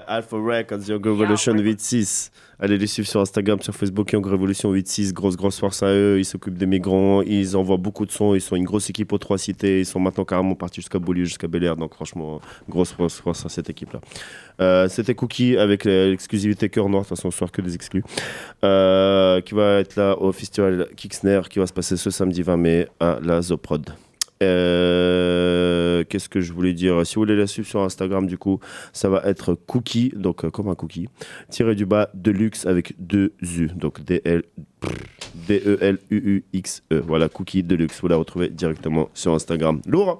[0.07, 2.32] Alpha Records, Young Revolution 86.
[2.59, 5.13] Allez les suivre sur Instagram, sur Facebook, Young Revolution 86.
[5.13, 6.17] Grosse, grosse force à eux.
[6.17, 7.22] Ils s'occupent des migrants.
[7.22, 8.34] Ils envoient beaucoup de sons.
[8.34, 9.82] Ils sont une grosse équipe aux trois cités.
[9.82, 11.76] Ils sont maintenant carrément partis jusqu'à Beaulieu, jusqu'à Bel Air.
[11.76, 14.01] Donc, franchement, grosse grosse force à cette équipe-là.
[14.61, 17.03] Euh, C'était Cookie avec l'exclusivité Cœur Noir.
[17.03, 18.03] De toute façon, ce soir que des exclus.
[18.63, 22.57] Euh, qui va être là au festival Kicksner qui va se passer ce samedi 20
[22.57, 23.91] mai à la Zoprod.
[24.42, 27.06] Euh, Qu'est-ce que je voulais dire?
[27.06, 28.60] Si vous voulez la suivre sur Instagram, du coup,
[28.94, 31.08] ça va être Cookie, donc euh, comme un cookie,
[31.50, 34.44] tiré du bas Deluxe avec deux U, donc D-L-
[35.48, 37.04] D-E-L-U-U-X-E.
[37.06, 38.00] Voilà, Cookie Deluxe.
[38.02, 39.82] Vous la retrouvez directement sur Instagram.
[39.86, 40.20] Lourd hein?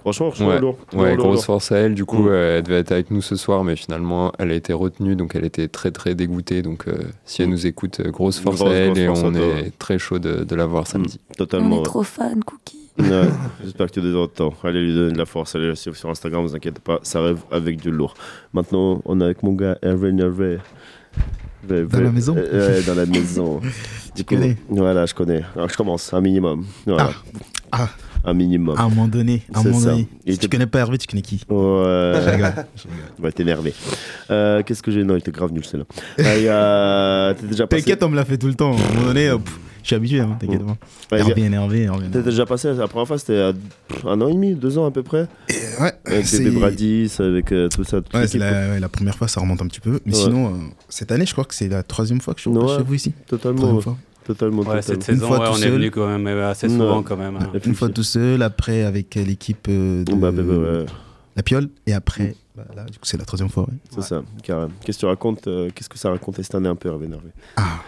[0.00, 0.76] Franchement, franchement, Ouais, lourd.
[0.92, 1.44] ouais, Lourd, grosse lourd.
[1.46, 1.94] force à elle.
[1.94, 2.28] Du coup, Mm.
[2.28, 5.34] euh, elle devait être avec nous ce soir, mais finalement, elle a été retenue, donc
[5.34, 6.60] elle était très très dégoûtée.
[6.60, 6.94] Donc, euh,
[7.24, 10.18] si elle nous écoute, grosse force Grosse, à elle grosse et on est très chaud
[10.18, 11.18] de, de la voir samedi.
[11.38, 11.78] Totalement.
[11.78, 12.83] On est trop fan, Cookie.
[12.98, 13.28] Ouais,
[13.62, 14.54] J'espère que tu es temps.
[14.62, 17.20] Allez lui donner de la force, allez le suivre sur Instagram, vous inquiétez pas, ça
[17.20, 18.14] rêve avec du lourd.
[18.52, 20.58] Maintenant, on est avec mon gars Hervé Nervé.
[21.68, 23.60] Dans la maison Ouais, dans la maison.
[24.14, 25.42] Tu coup, connais Voilà, je connais.
[25.56, 26.64] Alors, je commence, un minimum.
[26.86, 27.10] Voilà.
[27.72, 27.88] Ah.
[28.24, 28.76] Un minimum.
[28.78, 29.90] À un moment donné, à un moment ça.
[29.90, 30.08] donné.
[30.24, 31.40] Il Si tu connais pas Hervé, tu connais qui?
[31.48, 31.56] Ouais.
[31.56, 32.52] Je rigole.
[33.18, 33.74] On va t'énerver.
[34.30, 35.02] Euh, Qu'est-ce que j'ai?
[35.02, 35.84] Non, il était grave nul, celle-là.
[36.20, 37.34] Euh.
[37.68, 38.72] T'inquiète, on me l'a fait tout le temps.
[38.72, 40.76] À un moment donné, pff, je suis habitué, hein, t'inquiète pas.
[41.16, 44.28] Ouais, a- énervé, Hervé T'es déjà passé la première fois, c'était à pff, un an
[44.28, 45.28] et demi, deux ans à peu près
[45.80, 48.00] Ouais, Avec c'est- Bébé Bradis, avec euh, tout ça.
[48.00, 48.52] toute Ouais, c'est l'équipe.
[48.52, 50.00] la, ouais, la première fois, ça remonte un petit peu.
[50.04, 50.22] Mais Ouais.
[50.22, 50.50] sinon, euh,
[50.88, 52.94] cette année, je crois que c'est la troisième fois que je suis Ouais, chez vous
[52.94, 53.12] ici.
[53.28, 53.56] Totalement.
[53.58, 53.82] Troisième ouais.
[53.82, 53.96] fois.
[54.26, 55.20] Totalement, Ouais, cette totalement.
[55.20, 55.72] saison, fois ouais, tout on est seul.
[55.72, 57.04] venu quand même euh, assez souvent Ouais.
[57.04, 57.36] quand même.
[57.36, 57.50] hein.
[57.66, 60.86] Une fois tout seul, après avec euh, l'équipe euh, de Bah, bah, bah, ouais.
[61.36, 63.64] la Piole, et après, bah, là, du coup, c'est la troisième fois.
[63.64, 63.74] ouais.
[63.90, 64.70] C'est ça, carrément.
[64.84, 67.30] Qu'est-ce que tu racontes euh, Qu'est-ce que ça racontait cette année un peu, Hervé Nervé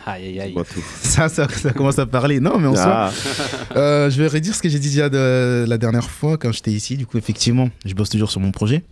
[0.06, 0.54] Aïe, aïe, aïe.
[0.54, 0.80] Tout.
[1.02, 2.40] Ça, ça, ça commence à parler.
[2.40, 3.10] Non, mais en Ah.
[3.12, 3.36] soi,
[3.76, 6.72] euh, je vais redire ce que j'ai dit déjà de, la dernière fois quand j'étais
[6.72, 6.96] ici.
[6.96, 8.82] Du coup, effectivement, je bosse toujours sur mon projet.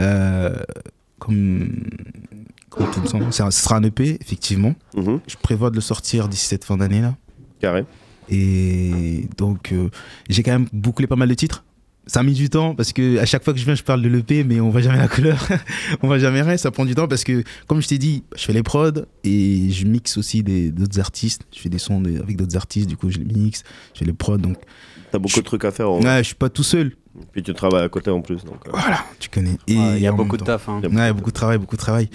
[0.00, 0.56] Euh,
[1.18, 1.84] comme,
[2.70, 3.08] comme tout le.
[3.32, 4.74] C'est un- Ce sera un EP, effectivement.
[4.96, 5.20] Mhm.
[5.26, 7.14] Je prévois de le sortir d'ici cette fin d'année là.
[7.60, 7.84] Carré.
[8.30, 9.88] Et donc, euh,
[10.28, 11.64] j'ai quand même bouclé pas mal de titres.
[12.08, 14.02] Ça a mis du temps parce que à chaque fois que je viens, je parle
[14.02, 15.46] de l'EP, mais on voit jamais la couleur.
[16.02, 16.56] on voit jamais rien.
[16.56, 18.90] Ça prend du temps parce que, comme je t'ai dit, je fais les prods
[19.24, 21.42] et je mixe aussi des- d'autres artistes.
[21.54, 23.62] Je fais des sons de- avec d'autres artistes, du coup, je les mixe,
[23.94, 24.38] je fais les prods.
[24.38, 24.56] Donc,
[25.12, 25.90] T'as beaucoup de trucs à faire.
[25.90, 26.92] en- ouais, je suis pas tout seul.
[27.32, 28.42] Puis tu travailles à côté en plus.
[28.44, 29.58] Donc, euh, Voilà, tu connais.
[29.66, 30.68] Et Ouais, Il y a beaucoup de taf.
[30.68, 30.80] hein.
[30.90, 32.08] Ouais, beaucoup de travail, beaucoup de travail.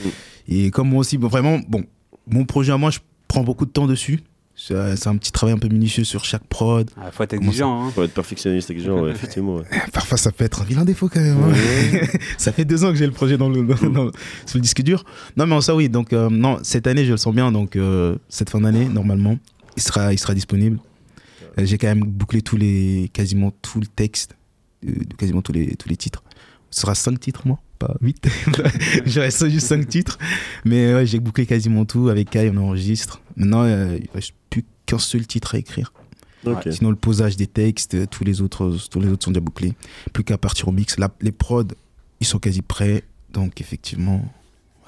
[0.47, 1.83] Et comme moi aussi, bon, vraiment, bon,
[2.27, 4.19] mon projet à moi, je prends beaucoup de temps dessus.
[4.65, 6.89] C'est c'est un petit travail un peu minutieux sur chaque prod.
[6.95, 7.83] Ah, faut être exigeant.
[7.87, 7.91] Hein.
[7.93, 9.57] Faut être perfectionniste, exigeant, ouais, effectivement.
[9.57, 9.63] ouais.
[9.91, 11.37] Parfois, ça peut être un vilain défaut quand même.
[11.43, 11.53] hein.
[12.37, 14.11] ça fait deux ans que j'ai le projet dans le, dans- dans-
[14.45, 15.03] sur le disque dur.
[15.35, 15.89] Non, mais en ça, oui.
[15.89, 17.51] Donc, euh, non, cette année, je le sens bien.
[17.51, 19.37] Donc, euh, cette fin d'année, normalement,
[19.75, 20.79] il sera, il sera disponible.
[21.59, 24.37] Euh, j'ai quand même bouclé tous les, quasiment tout le texte
[24.81, 26.23] de, quasiment tous les, tous les titres.
[26.71, 28.25] Ce sera cinq titres, moi, pas huit.
[29.05, 30.17] je reste juste cinq titres.
[30.63, 32.07] Mais ouais, j'ai bouclé quasiment tout.
[32.07, 33.19] Avec Kai, on enregistre.
[33.35, 34.31] Maintenant, euh, il plus
[34.93, 35.91] qu'un seul titre à écrire.
[36.69, 39.73] Sinon, le posage des textes, tous les autres, tous les autres sont déjà bouclés.
[40.11, 40.97] Plus qu'à partir au mix.
[41.21, 41.63] Les prods,
[42.19, 43.03] ils sont quasi prêts.
[43.31, 44.23] Donc, effectivement,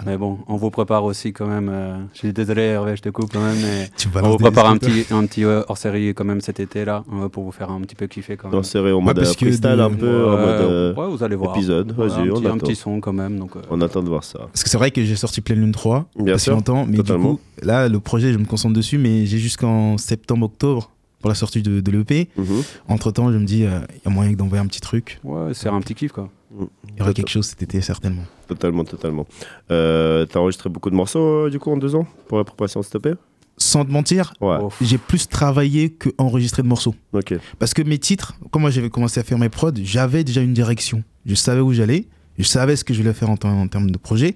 [0.05, 1.69] Mais bon, on vous prépare aussi quand même.
[1.71, 4.67] euh, Je suis désolé, Hervé, je te coupe quand même, mais Tu on vous prépare
[4.67, 7.79] un petit, un petit euh, hors-série quand même cet été-là euh, pour vous faire un
[7.81, 8.63] petit peu kiffer quand même.
[8.63, 9.33] C'est vrai, en mode parce euh,
[9.77, 11.55] de- un peu, en Ouais, mode euh, ouais, vous allez voir.
[11.55, 11.93] épisode.
[11.97, 12.57] Ouais, Vas-y, un, on petit, un attend.
[12.57, 13.39] petit son quand même.
[13.39, 14.39] Donc, euh, On attend de voir ça.
[14.51, 16.85] Parce que c'est vrai que j'ai sorti Pleine Lune 3 Bien pas si sûr, longtemps,
[16.87, 17.31] mais totalement.
[17.31, 20.91] du coup, là, le projet, je me concentre dessus, mais j'ai jusqu'en septembre-octobre
[21.25, 22.29] pour la sortie de, de l'EP.
[22.37, 22.61] Mhm.
[22.87, 25.19] Entre temps, je me dis, euh, il y a moyen d'envoyer un petit truc.
[25.23, 26.29] ouais, c'est un petit kiff quoi.
[26.55, 28.21] Il y aura quelque chose cet été, certainement.
[28.47, 29.25] Totalement, totalement.
[29.71, 32.79] Euh, T'as enregistré beaucoup de morceaux, euh, du coup, en deux ans, pour la préparation
[32.81, 33.15] de cette EP
[33.57, 34.59] Sans te mentir, Ouais.
[34.81, 36.93] j'ai plus travaillé que enregistré de morceaux.
[37.11, 37.33] Ok.
[37.57, 40.53] Parce que mes titres, quand moi j'avais commencé à faire mes prods, j'avais déjà une
[40.53, 41.03] direction.
[41.25, 42.05] Je savais où j'allais,
[42.37, 44.35] je savais ce que je voulais faire en, termes de projet.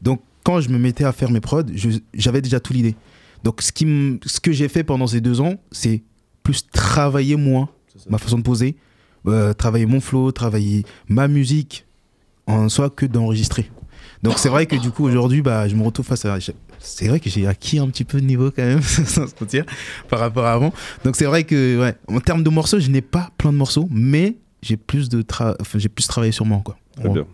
[0.00, 1.64] Donc quand je me mettais à faire mes prods,
[2.14, 2.96] j'avais déjà tout l'idée.
[3.44, 3.86] Donc ce, qui
[4.24, 6.02] ce que j'ai fait pendant ces deux ans, c'est
[6.42, 7.68] plus travailler moi,
[8.08, 8.76] ma façon de poser,
[9.26, 11.86] euh, travailler mon flow, travailler ma musique,
[12.46, 13.70] en soi que d'enregistrer.
[14.22, 16.38] Donc c'est vrai que du coup aujourd'hui, bah, je me retrouve face à...
[16.78, 19.64] C'est vrai que j'ai acquis un petit peu de niveau quand même, sans se mentir,
[20.08, 20.72] par rapport à avant.
[21.04, 23.88] Donc c'est vrai que, ouais, en termes de morceaux, je n'ai pas plein de morceaux,
[23.90, 26.76] mais j'ai plus de tra- enfin, j'ai plus travaillé sur moi, quoi.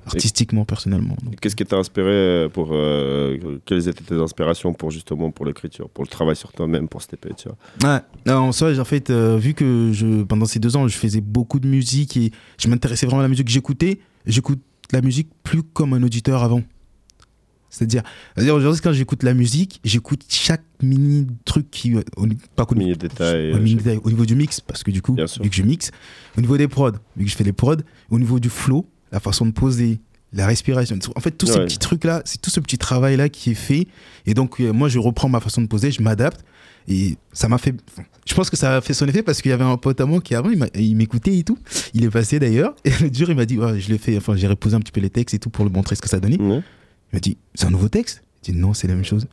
[0.06, 1.16] Artistiquement, personnellement.
[1.40, 2.68] Qu'est-ce qui t'a inspiré euh, pour.
[2.72, 7.02] euh, quelles étaient tes inspirations pour justement pour l'écriture, pour le travail sur toi-même, pour
[7.02, 8.00] cette EP, tu vois?
[8.26, 11.20] Ouais, en soi, en fait, euh, vu que je, pendant ces deux ans, je faisais
[11.20, 14.60] beaucoup de musique et je m'intéressais vraiment à la musique que j'écoutais, j'écoute
[14.92, 16.62] la musique plus comme un auditeur avant.
[17.70, 18.02] C'est-à-dire,
[18.34, 21.94] c'est-à-dire aujourd'hui, quand j'écoute la musique, j'écoute chaque mini truc qui.
[21.94, 22.02] euh,
[22.54, 23.52] Pas Mini détail.
[23.52, 25.90] au, mini détail, au niveau du mix, parce que du coup, vu que je mixe,
[26.38, 27.76] au niveau des prods, vu que je fais les prods,
[28.10, 30.00] au niveau du flow, la façon de poser,
[30.32, 30.98] la respiration.
[31.14, 33.86] En fait, tous ces petits trucs-là, c'est tout ce petit travail-là qui est fait.
[34.26, 36.44] Et donc, euh, moi, je reprends ma façon de poser, je m'adapte.
[36.88, 37.74] Et ça m'a fait.
[38.26, 40.06] Je pense que ça a fait son effet parce qu'il y avait un pote à
[40.06, 41.58] moi qui, avant, il m'écoutait et tout.
[41.94, 42.74] Il est passé d'ailleurs.
[42.84, 44.16] Et le jour, il m'a dit ouais, Je l'ai fait.
[44.16, 46.08] Enfin, j'ai reposé un petit peu les textes et tout pour lui montrer ce que
[46.08, 46.38] ça donnait.
[47.12, 48.22] Il m'a dit C'est un nouveau texte?
[48.44, 49.26] J'ai dit Non, c'est la même chose.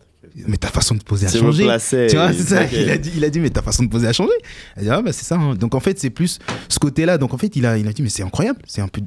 [0.47, 1.63] Mais ta façon de poser a changé.
[2.07, 2.65] Tu vois, c'est ça.
[2.65, 4.31] Il a, dit, il a dit Mais ta façon de poser a changé.
[4.75, 5.35] Elle dit Ah, bah, c'est ça.
[5.35, 5.53] hein.
[5.55, 6.39] Donc, en fait, c'est plus
[6.69, 7.17] ce côté-là.
[7.17, 8.59] Donc, en fait, il a, il a dit Mais c'est incroyable.
[8.65, 9.01] C'est un peu.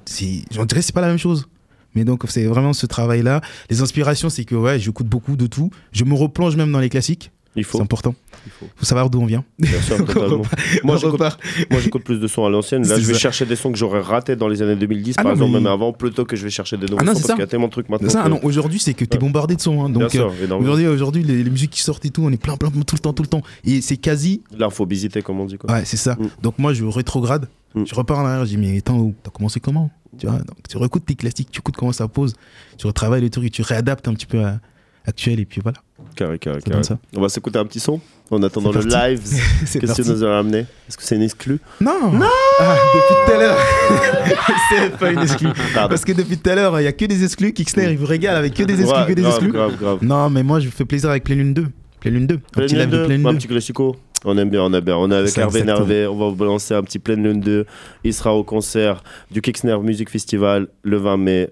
[0.67, 1.49] dirait que c'est pas la même chose.
[1.95, 3.41] Mais donc, c'est vraiment ce travail-là.
[3.71, 5.71] Les inspirations, c'est que ouais, j'écoute beaucoup de tout.
[5.93, 7.33] Je me replonge même dans les classiques.
[7.57, 7.65] Il.
[7.65, 8.15] C'est important.
[8.47, 8.67] Il faut.
[8.77, 9.45] faut savoir d'où on vient.
[9.59, 10.43] Bien sûr, totalement.
[10.85, 11.41] moi, repart.
[11.71, 12.87] moi, j'écoute plus de sons à l'ancienne.
[12.87, 13.19] Là, je vais ça.
[13.19, 15.59] chercher des sons que j'aurais ratés dans les années 2010, Ah par non, exemple, mais-
[15.61, 17.33] même avant, plutôt que je vais chercher des nouveaux Ah non, sons c'est parce ça.
[17.35, 18.09] qu'il y a tellement de trucs maintenant.
[18.09, 19.83] Ça, que- ah non, aujourd'hui, c'est que t'es bombardé de sons.
[19.85, 19.89] hein.
[19.91, 22.37] Bien donc, sûr, euh, aujourd'hui, aujourd'hui, les, les musiques qui sortent et tout, on est
[22.41, 23.43] plein, plein, tout le temps, tout le temps.
[23.65, 24.43] Et c'est quasi.
[24.57, 25.57] L'infobésité, comme on dit.
[25.59, 25.73] Quoi.
[25.73, 26.17] Ouais, c'est ça.
[26.43, 27.49] Donc, moi, je rétrograde.
[27.75, 29.91] Je repars en arrière, je dis, mais attends, t'as commencé comment?
[30.19, 32.33] Tu, vois donc, tu réécoutes tes classiques, tu écoutes comment ça pose,
[32.79, 34.61] tu retravailles les trucs et tu réadaptes un petit peu à
[35.05, 35.77] actuel, et puis voilà.
[36.17, 36.75] Carré, carré, Ça carré.
[36.77, 36.99] donne ça.
[37.15, 39.21] On va s'écouter un petit son en attendant le live.
[39.61, 42.27] Qu'est-ce que tu nous as ramené Est-ce que c'est une exclue Non Non
[42.59, 43.59] Depuis tout à l'heure
[44.71, 45.49] C'est pas une exclue.
[45.75, 45.89] Pardon.
[45.91, 47.53] Parce que depuis tout à l'heure, il y a que des exclus.
[47.53, 49.53] Kickstarter, il vous régale avec que des exclus, Ouais, que des grave, exclus.
[49.53, 49.99] grave, grave.
[50.03, 51.67] Non, mais moi, je me fais plaisir avec Pleine Lune 2.
[52.01, 52.35] Pleine Lune 2.
[52.35, 53.97] Un Pleine petit Lune live de 2, Pleine un Lune petit classico.
[54.25, 54.97] On aime bien, on aime bien.
[54.97, 55.63] On est avec Hervé.
[55.63, 56.07] Nervé.
[56.07, 57.67] On va vous balancer un petit Pleine Lune 2.
[58.05, 61.51] Il sera au concert du Kicksner Music Festival le 20 mai.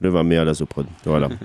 [0.00, 0.86] Le 20 mai à la Zoprod.
[1.04, 1.28] Voilà.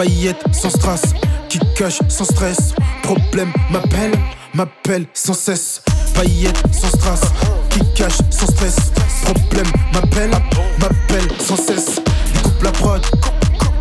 [0.00, 1.02] Paillettes sans strass,
[1.50, 2.74] qui cache sans stress.
[3.02, 4.12] Problème m'appelle,
[4.54, 5.82] m'appelle sans cesse.
[6.14, 7.20] Paillettes sans strass,
[7.68, 8.76] qui cache sans stress.
[9.24, 10.30] Problème m'appelle,
[10.80, 12.00] m'appelle sans cesse.
[12.32, 13.06] Découpe la prod,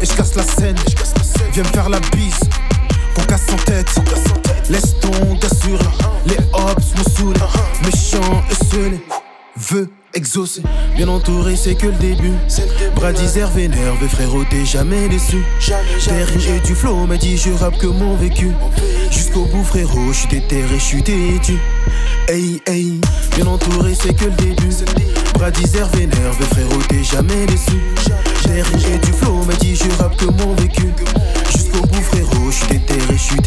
[0.01, 0.75] et je casse la scène.
[1.53, 2.41] Viens me faire la bise,
[3.15, 3.95] qu'on casse en tête.
[4.69, 5.79] Laisse ton gars sur
[6.25, 7.39] les hops m'ont saoulé.
[7.85, 8.99] Méchant et seul,
[9.55, 10.61] veut exaucer.
[10.95, 12.33] Bien entouré, c'est que le début.
[12.95, 15.43] Bras d'Isère vénère, frérot, t'es jamais déçu.
[16.07, 18.51] Rimes et du flow m'a dit je rappe que mon vécu.
[19.11, 21.57] Jusqu'au bout, frérot, je déterré, je suis têtu.
[22.27, 22.99] Hey, hey,
[23.35, 24.69] bien entouré, c'est que le début.
[25.35, 27.79] Bras d'Isère vénère, frérot, t'es jamais déçu.
[28.45, 30.87] Rimes et du flow m'a dit je rappe que mon vécu.
[31.51, 33.39] Jusqu'au bout, frérot, je déterré, je suis.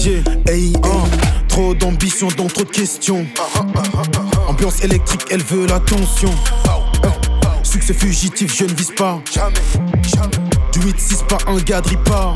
[0.00, 0.22] Yeah.
[0.48, 1.39] Hey, hey,
[1.78, 3.26] d'ambition, donc trop de questions.
[4.48, 6.30] Ambiance électrique, elle veut l'attention.
[7.62, 9.20] Succès fugitif, je ne vise pas.
[10.72, 12.34] Du 8-6, pas un gars de pas.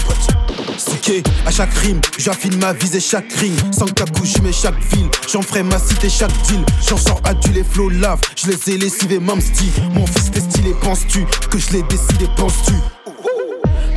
[0.76, 3.54] Souké, à chaque rime, j'affine ma visée chaque ring.
[3.72, 5.08] Sans cacou, je mets chaque ville.
[5.32, 6.64] J'en ferai ma cité, chaque deal.
[6.88, 8.20] J'en sors adulé, flow lave.
[8.36, 9.72] Je les ai lessivés, style.
[9.94, 12.74] Mon fils t'es stylé, penses-tu que je l'ai décidé, penses-tu?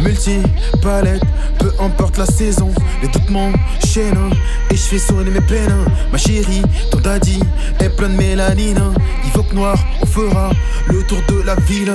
[0.01, 0.41] Multi,
[0.81, 1.23] palette,
[1.59, 2.71] peu importe la saison,
[3.01, 4.31] les doutes m'enchaînent
[4.69, 5.85] et je fais sonner mes peines.
[6.11, 6.61] Ma chérie,
[6.91, 7.39] ton daddy
[7.79, 8.93] est plein de mélanine.
[9.25, 10.51] Il faut que noir, on fera
[10.87, 11.93] le tour de la ville.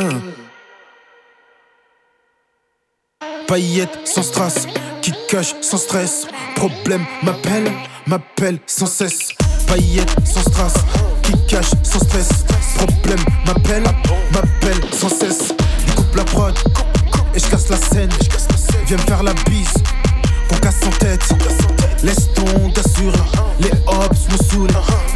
[3.46, 4.66] Paillettes sans strass,
[5.00, 6.26] qui cache sans stress.
[6.56, 7.70] Problème m'appelle,
[8.06, 9.32] m'appelle sans cesse.
[9.68, 10.74] Paillettes sans strass,
[11.22, 12.28] qui cache sans stress.
[12.76, 13.84] Problème m'appelle,
[14.32, 15.52] m'appelle sans cesse.
[15.86, 16.54] Découpe la prod,
[17.34, 18.10] et je casse la scène.
[18.86, 19.72] Viens me faire la bise,
[20.48, 21.26] qu'on casse en tête.
[22.02, 23.12] Laisse ton gars sur
[23.60, 24.68] les hops me saoulent.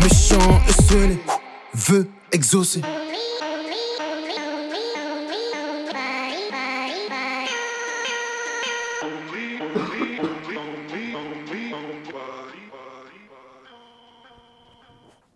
[0.03, 1.17] Méchant et seul,
[1.75, 2.81] veut exaucer.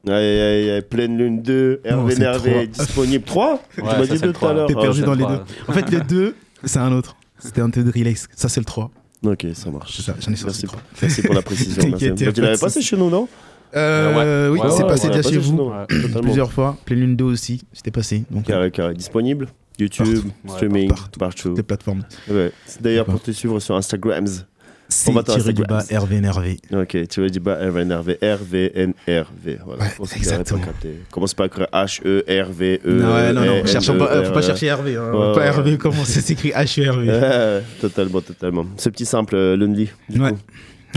[0.08, 2.84] Aïe, aïe, aïe, pleine lune 2, Non, Hervé Nervé, trois.
[2.86, 4.66] disponible 3 Tu Ouais, m'as ça, dit c'est 2 le tout à l'heure.
[4.66, 5.40] T'es Ah, perdu c'est dans le les deux.
[5.68, 7.16] En fait, le 2, c'est un autre.
[7.38, 8.28] C'était un de relax.
[8.36, 8.90] Ça, c'est le 3.
[9.24, 9.96] Ok, ça marche.
[9.96, 10.80] C'est ça, j'en ai sorti Merci, trois.
[11.02, 11.82] merci pour la précision.
[11.90, 12.12] merci.
[12.14, 13.28] Tu pas l'avais passé chez nous, non
[13.76, 14.58] Euh, Ouais.
[14.60, 15.70] oui, Ouais, c'est ouais, passé déjà chez vous
[16.22, 16.76] plusieurs fois.
[16.84, 18.24] Pleine Lune 2 aussi, c'était passé.
[18.30, 18.94] Donc, Carré, carré.
[18.94, 21.48] Disponible YouTube, streaming, partout.
[21.50, 22.02] Toutes les plateformes.
[22.80, 24.32] D'ailleurs, pour te suivre sur Instagram, on va
[24.92, 25.82] C'est tiré du bas
[26.20, 26.58] Nervé.
[26.72, 29.58] Ok, tiré du bas Hervé Nervé, R-V-N-R-V.
[29.64, 30.60] Voilà, Ouais, pas exactement.
[31.10, 32.80] Commence pas à écrire H-E-R-V-E.
[33.00, 35.12] Non, ouais, non, non, cherchons pas- faut pas chercher Hervé, hein.
[35.12, 35.44] Ouais, Pas.
[35.46, 37.60] Hervé, comment ça s'écrit H-E-R-V.
[37.80, 38.66] Totalement, totalement.
[38.76, 39.88] Ce petit simple, euh, Lonely.
[40.08, 40.30] Du Ouais.
[40.32, 40.38] coup.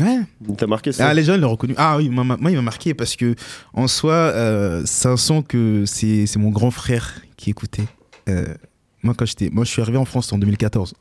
[0.03, 0.19] Ouais.
[0.49, 1.07] Il t'a marqué ça?
[1.09, 1.75] Ah, les gens l'ont reconnu.
[1.77, 3.35] Ah oui, moi, moi, il m'a marqué parce que
[3.73, 7.85] en soi, euh, c'est un son que c'est c'est mon grand frère qui écoutait.
[8.27, 8.45] Euh,
[9.03, 10.95] moi, quand j'étais, moi, je suis arrivé en France en 2014.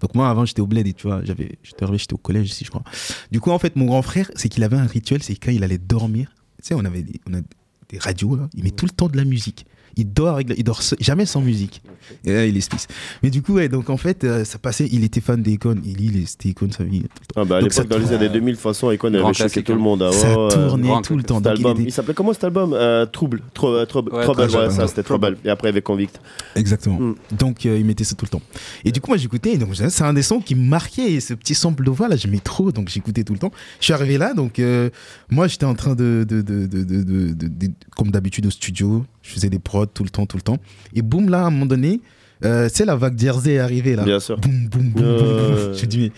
[0.00, 2.50] Donc moi, avant, j'étais au bled et tu vois, j'avais, j'étais arrivé, j'étais au collège
[2.50, 2.84] ici, je crois.
[3.30, 5.64] Du coup, en fait, mon grand frère, c'est qu'il avait un rituel, c'est quand il
[5.64, 7.40] allait dormir, tu sais, on avait des, on a
[7.88, 9.66] des radios, là, il met tout le temps de la musique.
[9.98, 11.82] Il dort, avec la- il dort jamais sans musique.
[12.24, 12.86] Et là, il est suisse.
[13.22, 15.76] Mais du coup, ouais, donc en fait, euh, ça passait, il était fan d'Econ.
[15.84, 17.02] Il, il c'était Econ sa vie.
[17.36, 19.72] Ah bah à l'époque, dans les années 2000, de toute façon, Icon avait choqué tout
[19.72, 19.82] le hein.
[19.82, 20.02] monde.
[20.04, 21.02] ah Ça ouais, tournait ouais.
[21.02, 21.40] tout le temps.
[21.40, 22.72] Il album, était- il s'appelait comment cet album?
[22.72, 23.42] Euh, Trouble.
[23.52, 24.12] Tro- euh, Trouble.
[24.14, 24.64] Ouais, Trouble, Trouble.
[24.64, 25.36] ouais, ça, c'était Trouble.
[25.44, 26.18] Et après, avec Convict.
[26.54, 26.98] Exactement.
[26.98, 27.14] Mm.
[27.36, 28.42] Donc euh, il mettait ça tout le temps.
[28.84, 31.34] Et du coup moi j'écoutais, donc c'est un des sons qui me marquait, et ce
[31.34, 33.50] petit sample de voix là j'aimais trop, donc j'écoutais tout le temps.
[33.80, 34.90] Je suis arrivé là, donc euh,
[35.30, 38.50] moi j'étais en train de, de, de, de, de- de- de- de- comme d'habitude au
[38.50, 40.58] studio, je Je faisais des prods tout le temps, tout le temps.
[40.94, 42.00] Et boum, là, à un moment donné,
[42.44, 44.04] euh, sais, la vague Jersey est arrivée là.
[44.04, 44.38] Bien sûr.
[44.38, 45.74] Boum, boum, boum, Euh.
[45.74, 46.12] J'ai dit, mais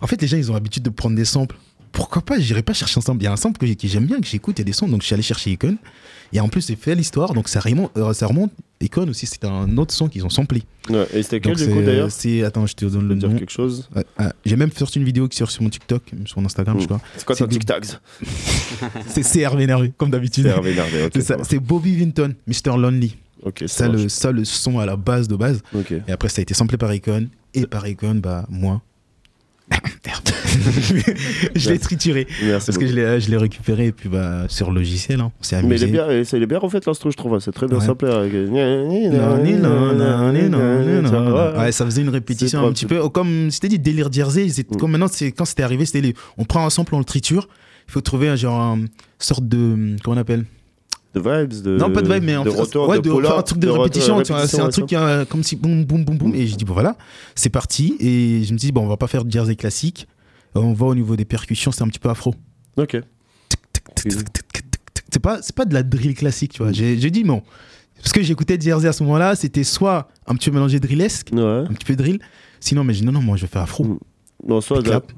[0.00, 1.56] en fait, les gens, ils ont l'habitude de prendre des samples.
[1.92, 2.40] Pourquoi pas?
[2.40, 3.20] J'irai pas chercher un sample.
[3.22, 4.88] Il y a un sample que j'aime bien, que j'écoute, il y a des sons,
[4.88, 5.76] donc je suis allé chercher Icon.
[6.32, 7.90] Et en plus, j'ai fait l'histoire, donc ça remonte.
[7.96, 8.50] euh, ça remonte.
[8.80, 10.62] Icon aussi, c'était un autre son qu'ils ont samplé.
[10.90, 13.30] Ouais, et c'était quel du c'est- coup d'ailleurs C'est attends, je te donne le dire
[13.30, 13.38] nom.
[13.38, 14.04] quelque chose ouais.
[14.44, 17.00] J'ai même sorti une vidéo qui sort sur mon TikTok, sur mon Instagram, je crois.
[17.16, 17.84] C'est quoi ton des- TikTok
[19.06, 20.44] C'est c'est Hervé Énervé, comme d'habitude.
[20.44, 21.44] C'est Hervé Énervé, ok, C'est.
[21.44, 22.76] C'est Bobby Vinton, Mr.
[22.76, 23.16] Lonely.
[23.42, 25.60] Ok, ça ça, le, ça, le son à la base de base.
[25.74, 25.92] Ok.
[25.92, 27.28] Et après, ça a été samplé par Icon.
[27.54, 28.82] Et par Icon, bah, moi.
[31.54, 32.26] je l'ai trituré.
[32.44, 32.86] Merci parce que beaucoup.
[32.86, 35.62] je l'ai, je l'ai récupéré et puis bah, sur le logiciel, hein, on s'est Mais
[35.62, 35.86] il amusé.
[35.86, 37.38] est bien, il est bien refait l'instru, je trouve.
[37.40, 37.84] C'est très bien Ouais.
[37.86, 38.10] samplé.
[38.10, 38.32] avec-.
[41.56, 41.72] Ouais.
[41.72, 43.08] Ça faisait une répétition un petit peu.
[43.08, 44.46] Comme c'était dit, délire Jersey.
[44.46, 47.48] étaient- Comme maintenant, quand c'était arrivé, c'était les, on prend un sample, on le triture.
[47.88, 48.88] Il faut trouver un genre, une
[49.18, 49.96] sorte de.
[50.02, 50.44] Comment on appelle?
[51.14, 51.76] De vibes, de.
[51.76, 53.58] non, pas de vibe, mais en de fait, retour, ouais, de, de, enfin, un truc
[53.60, 54.14] de, retour- répétition.
[54.14, 56.34] vois, c'est un répétition, truc euh, comme si boum, boum, boum, boum.
[56.34, 56.96] Et j'ai dit, bon, voilà,
[57.36, 57.96] c'est parti.
[58.00, 60.08] Et je me dis, bon, on va pas faire de jersey classique.
[60.56, 62.34] On va au niveau des percussions, c'est un petit peu afro.
[62.76, 62.96] Ok.
[65.10, 66.72] C'est pas, c'est pas de la drill classique, tu vois.
[66.72, 67.42] J'ai, j'ai dit, bon.
[67.98, 71.64] Parce que j'écoutais jersey à ce moment-là, c'était soit un petit peu mélangé drillesque, un
[71.72, 72.18] petit peu drill.
[72.60, 73.98] Sinon, mais j'ai dit, non, non, moi, je vais faire afro.
[74.46, 75.00] Non, soit la...
[75.00, 75.12] Clap,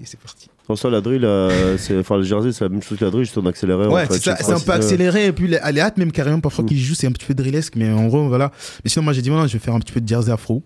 [0.00, 0.49] et c'est parti.
[0.76, 3.24] Soi, la drill, euh, c'est- enfin le jersey, c'est la même chose que la drill,
[3.24, 3.86] juste en accéléré.
[3.86, 6.40] en Ouais, fait, c'est un peu accéléré et puis les- elle est hâte même carrément
[6.40, 8.50] parfois qu'il joue, c'est un petit peu drillesque, mais en gros voilà.
[8.84, 10.62] Mais sinon moi j'ai dit voilà, je vais faire un petit peu de jersey afro.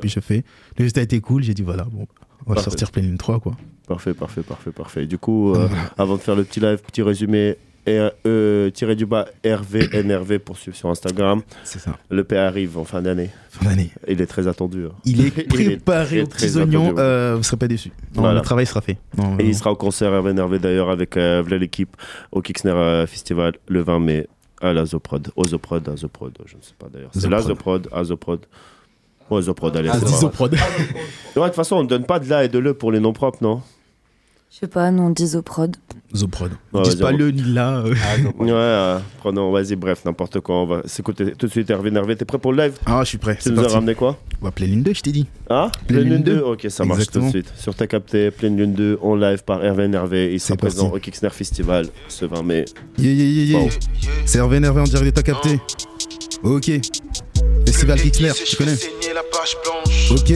[0.00, 0.44] Puis je fais.
[0.76, 2.06] Le résultat était cool, j'ai dit voilà, bon,
[2.46, 2.70] on va Parfait.
[2.70, 3.56] sortir plein ligne 3 quoi.
[3.88, 5.06] Parfait, parfait, parfait, parfait.
[5.06, 5.68] Du coup, euh,
[5.98, 7.56] avant de faire le petit live, petit résumé,
[7.88, 11.42] euh, tiré du bas RVNRV pour suivre sur Instagram.
[11.64, 11.96] C'est ça.
[12.10, 13.30] Le P arrive en fin d'année.
[13.50, 13.90] Fin d'année.
[14.08, 14.86] Il est très attendu.
[14.86, 14.92] hein.
[15.04, 17.00] Il est préparé aux très petits oignons, attendu.
[17.00, 17.92] euh, vous serez pas déçus.
[18.14, 18.36] Non, Voilà.
[18.40, 18.98] Le travail sera fait.
[19.16, 19.48] Non, Et vraiment.
[19.50, 21.96] il sera au concert RVNRV d'ailleurs avec euh, l'équipe
[22.32, 24.26] au euh, Festival le 20 mai
[24.60, 25.28] à la Zoprod.
[25.36, 27.10] Au Zoprod, à Zoprod, je ne sais pas d'ailleurs.
[27.12, 27.88] C'est la Zoprod.
[27.92, 28.46] À Zoprod.
[29.28, 29.88] Ouais, Zoprod, allez.
[29.88, 30.52] Pas- Zoprod.
[30.52, 30.56] De
[31.34, 33.38] toute façon, on ne donne pas de la et de le pour les noms propres,
[33.42, 33.60] non?
[34.56, 35.76] Je sais pas, non, Disoprod.
[36.14, 36.50] Zoprod.
[36.72, 37.76] Ouais, Dis vas-y, pas on- le ni là.
[37.84, 37.90] euh.
[38.38, 40.62] Ouais, euh, prenons, vas-y, bref, n'importe quoi.
[40.62, 42.16] On va s'écouter tout de suite Hervé Nervé.
[42.16, 42.72] T'es prêt pour le live?
[42.86, 43.36] Ah, je suis prêt.
[43.38, 44.18] Tu nous as ramené quoi?
[44.40, 45.26] On va pleine lune 2, je t'ai dit.
[45.50, 46.40] Ah Pleine Lune Lune 2 deux.
[46.40, 47.26] Ok, ça marche Exactement.
[47.30, 47.52] tout de suite.
[47.58, 50.32] Sur ta capté, Pleine Lune 2, en live par Hervé Nervé.
[50.32, 52.64] Il sera présent au Kicksner Festival ce 20 mai.
[52.96, 53.60] Yeah, yeah, yeah, yeah.
[53.60, 53.68] Wow.
[54.24, 55.60] C'est Hervé Nervé en direct de ta capté.
[56.42, 56.70] Ok.
[57.66, 58.76] Festival Kicksner, tu connais
[60.12, 60.32] Ok.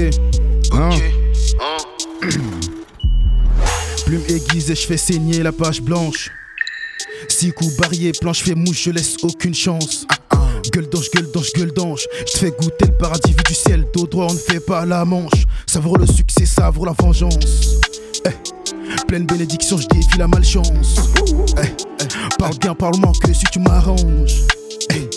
[0.74, 0.90] Hein.
[4.10, 6.32] Plume aiguisée, je fais saigner la page blanche.
[7.28, 10.04] Six coups barriers, planche fait mouche, je laisse aucune chance.
[10.72, 12.08] Gueule d'ange, gueule d'ange, gueule d'ange.
[12.26, 13.86] Je te fais goûter le paradis vu du ciel.
[13.94, 15.44] Dos droit, on ne fait pas la manche.
[15.64, 17.76] Savoure le succès, savoure la vengeance.
[18.26, 18.30] Eh,
[19.06, 20.96] Pleine bénédiction, je défie la malchance.
[21.62, 22.04] Eh, eh,
[22.36, 24.40] Parle bien, parle moins que si tu m'arranges.
[24.92, 25.08] Eh,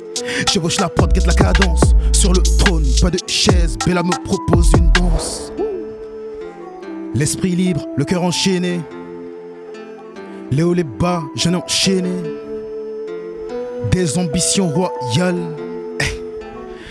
[0.53, 1.81] Chevauche la prod, guette la cadence.
[2.11, 3.75] Sur le trône, pas de chaise.
[3.87, 5.51] Bella me propose une danse.
[7.15, 8.81] L'esprit libre, le cœur enchaîné.
[10.51, 12.09] Les hauts, les bas, ai enchaîné.
[13.91, 15.35] Des ambitions royales.
[15.99, 16.05] Eh,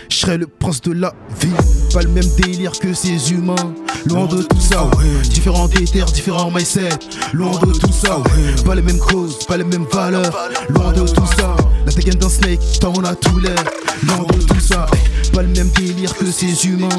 [0.09, 1.49] Je serai le prince de la vie.
[1.93, 3.73] Pas le même délire que ces humains.
[4.05, 4.89] Loin de tout ça,
[5.29, 6.89] différents déterres, différents mindset.
[7.33, 8.21] Loin de tout ça,
[8.65, 10.49] pas les mêmes causes, pas les mêmes valeurs.
[10.69, 11.55] Loin de tout ça,
[11.85, 13.63] la dégaine d'un snake, t'en as tout l'air.
[14.03, 14.85] Loin de tout ça,
[15.31, 16.89] pas le même délire que ces humains.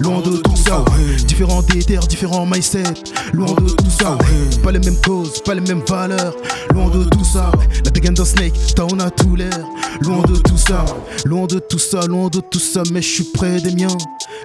[0.00, 0.84] Loin de tout ça,
[1.26, 2.82] différents déterres, différents mindset.
[3.34, 4.16] Loin de tout ça,
[4.62, 6.34] pas les mêmes causes, pas les mêmes valeurs.
[6.72, 7.52] Loin de tout ça,
[7.84, 9.66] la dégaine d'un snake, t'en as tout l'air.
[10.00, 10.84] Loin de tout ça,
[11.24, 13.96] loin de tout ça, loin de tout ça, mais je suis près des miens.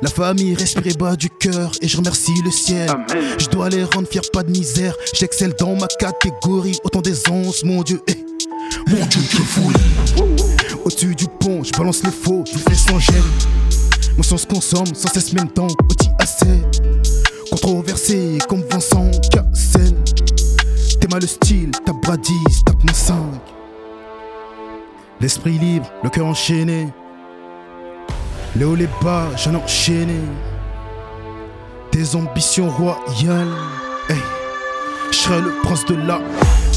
[0.02, 2.09] La famille respire bas du cœur et je remercie
[2.44, 2.90] le ciel.
[3.38, 4.96] Je dois les rendre fiers, pas de misère.
[5.14, 8.02] J'excelle dans ma catégorie, autant d'aisance, mon Dieu.
[8.08, 8.26] eh.
[8.88, 9.74] Mon Dieu, que foule.
[10.86, 13.24] Au-dessus du pont, je balance les faux, je fais sans gêne.
[14.18, 16.62] Mon sens consomme sans cesse même temps, petit assez.
[17.52, 19.96] Controversé comme Vincent Cassel.
[21.00, 23.16] T'es mal le style, ta bradise, tape mon 5.
[25.22, 26.90] L'esprit libre, le cœur enchaîné.
[28.56, 30.20] Les hauts, les bas, j'en enchaîné.
[31.92, 33.48] Des ambitions royales.
[34.10, 34.18] Hey.
[35.12, 36.22] Je serai le prince de la.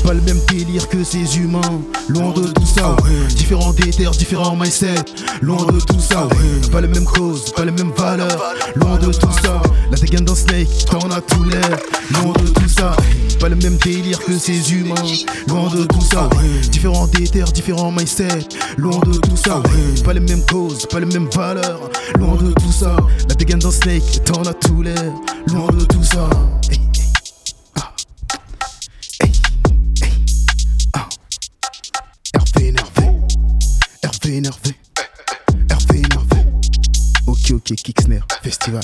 [0.05, 1.61] Pas le même délire que ces humains.
[2.09, 2.97] Loin de tout ça.
[3.29, 5.05] Différents déterres, différents mindset.
[5.41, 6.29] Loin de tout ça.
[6.71, 8.43] Pas les mêmes causes, pas les mêmes valeurs.
[8.77, 9.63] Loin de tout ça.
[9.91, 11.79] La dégaine d'un snake, t'en as tout l'air.
[12.11, 12.97] Loin de tout ça.
[13.39, 14.95] Pas le même délire que ces humains.
[15.49, 16.29] Loin de tout ça.
[16.71, 18.49] Différents déterres, différents mindset.
[18.77, 19.63] Loin de tout ça.
[20.05, 21.81] Pas les mêmes causes, pas les mêmes valeurs.
[22.19, 22.97] Loin de tout ça.
[23.29, 25.13] La dégaine d'un snake, t'en as tout l'air.
[25.47, 26.29] Loin de tout ça.
[38.63, 38.83] Festival.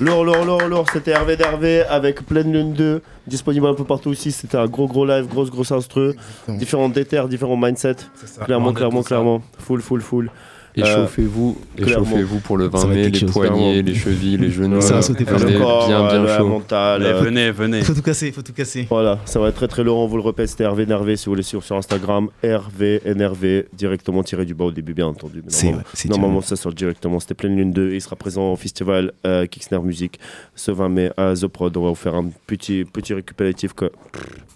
[0.00, 4.10] Lourd, lourd, lourd, lourd, c'était Hervé d'Hervé avec Pleine Lune 2, disponible un peu partout
[4.10, 4.32] aussi.
[4.32, 6.14] C'était un gros, gros live, grosse, grosse instru.
[6.48, 7.96] Différents déterres, différents mindsets.
[8.44, 9.40] Clairement, clairement, clairement.
[9.60, 10.30] Full, full, full.
[10.76, 12.06] Échauffez-vous, Euh, clairement.
[12.06, 13.82] échauffez-vous pour le 20 Ça va être mai, les chose, poignets, clairement.
[13.86, 14.80] les chevilles, les genoux.
[14.80, 16.48] Ça va sauter Le corps, bien, bien la chaud.
[16.48, 17.82] mentale, euh, venez, venez.
[17.82, 18.86] Faut tout casser, faut tout casser.
[18.90, 21.26] Voilà, ça va être très très lourd, on vous le répète, c'était Hervé Nervé si
[21.26, 25.42] vous voulez suivre sur Instagram, Hervé NRV, directement tiré du bas au début bien entendu.
[25.48, 25.72] C'est-
[26.08, 26.48] normalement, tiré.
[26.48, 30.18] ça sort directement, c'était pleine lune 2, il sera présent au festival euh, Kicksner Music
[30.56, 33.72] ce 20 mai à The Prod, on va vous faire un petit, petit récapitulatif.
[33.74, 33.90] quoi.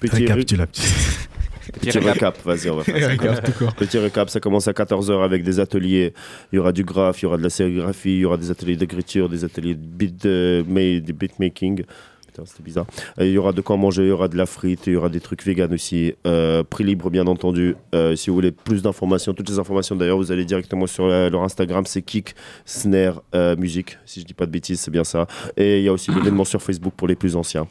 [0.01, 1.29] Petit ré- Récapitulatif.
[1.73, 3.73] Petit récap, vas-y, on va faire ça.
[3.77, 6.13] Petit récap, ça commence à 14h avec des ateliers.
[6.53, 8.51] Il y aura du graphe, il y aura de la sérigraphie, il y aura des
[8.51, 11.85] ateliers d'écriture, des ateliers de beat, euh, beatmaking.
[12.27, 12.87] Putain, c'était bizarre.
[13.19, 15.09] Il y aura de quoi manger, il y aura de la frite, il y aura
[15.09, 16.15] des trucs vegan aussi.
[16.27, 17.75] Euh, prix libre, bien entendu.
[17.95, 21.31] Euh, si vous voulez plus d'informations, toutes les informations d'ailleurs, vous allez directement sur euh,
[21.31, 22.35] leur Instagram, c'est Kick
[22.65, 25.27] Snare euh, Music, si je dis pas de bêtises, c'est bien ça.
[25.57, 27.67] Et il y a aussi l'événement sur Facebook pour les plus anciens.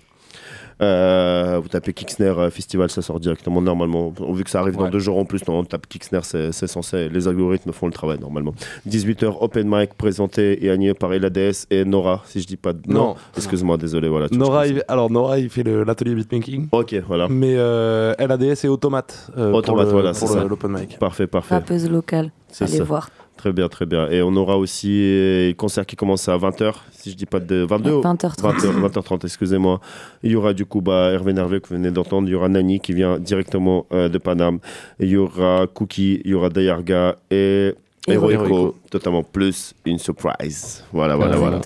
[0.81, 4.13] Euh, vous tapez Kicksnare euh, Festival, ça sort directement normalement.
[4.31, 7.09] Vu que ça arrive dans deux jours en plus, non, on tape Kicksnare, c'est censé.
[7.09, 8.53] Les algorithmes font le travail normalement.
[8.87, 12.79] 18h, open mic présenté et animé par Elades et Nora, si je dis pas de.
[12.87, 13.15] Non.
[13.35, 14.27] excuse-moi, désolé, voilà.
[14.31, 16.67] Nora, il- alors Nora, il fait l'atelier beatmaking.
[16.71, 17.27] Ok, voilà.
[17.29, 19.31] Mais euh, LADS et Automate.
[19.37, 20.43] euh, pour Automate, le- voilà, c'est ça.
[20.43, 20.99] l'open mic.
[20.99, 21.55] Parfait, parfait.
[21.55, 22.31] Rappeuse locale.
[22.61, 22.83] Allez ça.
[22.83, 23.09] voir.
[23.37, 24.09] Très bien, très bien.
[24.09, 27.65] Et on aura aussi le concert qui commence à 20h, si je dis pas de
[27.69, 28.41] 22 ou- 20h30.
[28.41, 29.79] 20h, 20h30, excusez-moi.
[30.23, 32.27] Il y aura du coup bah, Hervé Nervé que vous venez d'entendre.
[32.27, 34.59] Il y aura Nani qui vient directement euh, de Paname.
[34.99, 37.73] Il y aura Cookie, il y aura Dayarga et
[38.07, 38.75] Heroico.
[38.89, 40.83] Totalement plus une surprise.
[40.93, 41.61] Voilà, voilà, voilà.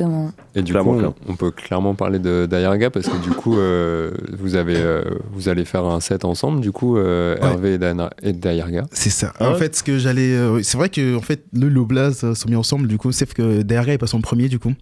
[0.55, 1.15] Et du Clairement, coup, on, clairement.
[1.27, 5.03] on peut clairement parler de d'Ayarga parce que du coup, euh, vous, avez, euh,
[5.34, 7.45] vous allez faire un set ensemble, du coup, euh, Ouais.
[7.45, 8.85] Hervé et, Dana- et Dayarga.
[8.91, 9.34] C'est ça.
[9.39, 10.34] Ah en fait, ce que j'allais.
[10.34, 13.34] euh, c'est vrai que en fait, le Loblaz euh, sont mis ensemble, du coup, sauf
[13.34, 14.73] que DRA est passé en premier, du coup.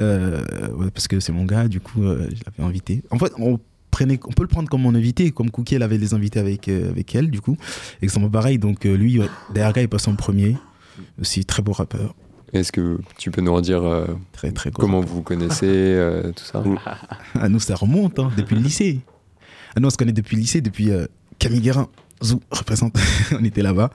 [0.00, 0.40] Euh,
[0.74, 3.02] ouais, parce que c'est mon gars, du coup, euh, je l'avais invité.
[3.10, 3.58] En fait, on.
[3.90, 6.66] Prenait, on peut le prendre comme mon invité, comme Cookie, elle avait les invités avec,
[6.66, 7.56] euh, avec elle, du coup.
[8.02, 8.58] Exactement pareil.
[8.58, 10.56] Donc, euh, lui, ouais, DRA est passé en premier.
[11.20, 12.14] Aussi, très beau rappeur.
[12.52, 16.44] Est-ce que tu peux nous euh, Très, très gros comment vous vous connaissez, euh, tout
[16.44, 16.62] ça?
[17.34, 19.00] À nous, ça remonte, hein, depuis le lycée.
[19.74, 21.06] À nous, on se connaît depuis le lycée, depuis euh,
[21.38, 21.88] Camille Guérin.
[22.22, 22.96] Zou représente,
[23.38, 23.90] on était là-bas.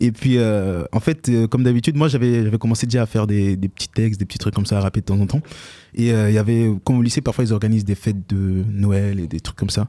[0.00, 3.26] Et puis, euh, en fait, euh, comme d'habitude, moi, j'avais j'avais commencé déjà à faire
[3.26, 5.40] des, des petits textes, des petits trucs comme ça, à rapper de temps en temps.
[5.94, 9.18] Et euh, il y avait, comme au lycée, parfois, ils organisent des fêtes de Noël
[9.18, 9.88] et des trucs comme ça,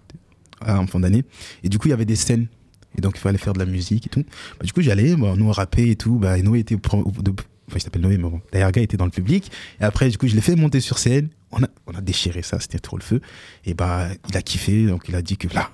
[0.61, 1.25] à- en fin d'année.
[1.63, 2.47] Et du coup, il y avait des scènes.
[2.97, 4.23] Et donc, il fallait faire de la musique et tout.
[4.59, 6.17] Bah, du coup, j'allais, bah, nous, on rappait et tout.
[6.17, 6.77] Bah, et Noé était.
[6.77, 7.33] pro- de-
[7.67, 8.41] Enfin, il s'appelle Noé, mais bon.
[8.53, 9.51] D'ailleurs, gars était dans le public.
[9.81, 11.29] Et après, du coup, je l'ai fait monter sur scène.
[11.51, 13.21] On a, on a déchiré ça, c'était trop le feu.
[13.65, 15.71] Et bah, il a kiffé, donc il a dit que là,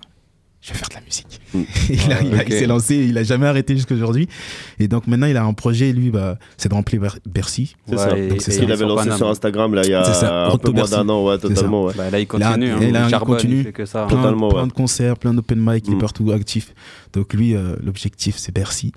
[0.61, 1.41] je vais faire de la musique.
[1.89, 2.49] il a- il a- il ok.
[2.51, 4.27] s'est lancé, il a jamais arrêté jusqu'à aujourd'hui.
[4.79, 7.75] Et donc maintenant, il a un projet, lui, bah, c'est de remplir Ber- Bercy.
[7.89, 8.09] C'est ça.
[8.11, 8.59] Donc, c'est Ce ça.
[8.61, 10.91] qu'il avait lancé sur Instagram là, il y a ça, un peu to moins Bercy.
[10.95, 11.83] d'un an, ouais, totalement.
[11.85, 11.93] Ouais.
[11.97, 12.71] Bah, là, il Il a- continue.
[12.71, 13.57] hein, et là, il il continue.
[13.57, 14.05] il fait que ça.
[14.05, 14.67] Plein, Totalement, plein ouais.
[14.67, 15.99] de concerts, plein d'open mic, il est Mm.
[15.99, 16.73] partout actif.
[17.13, 18.91] Donc lui, euh, l'objectif, c'est Bercy.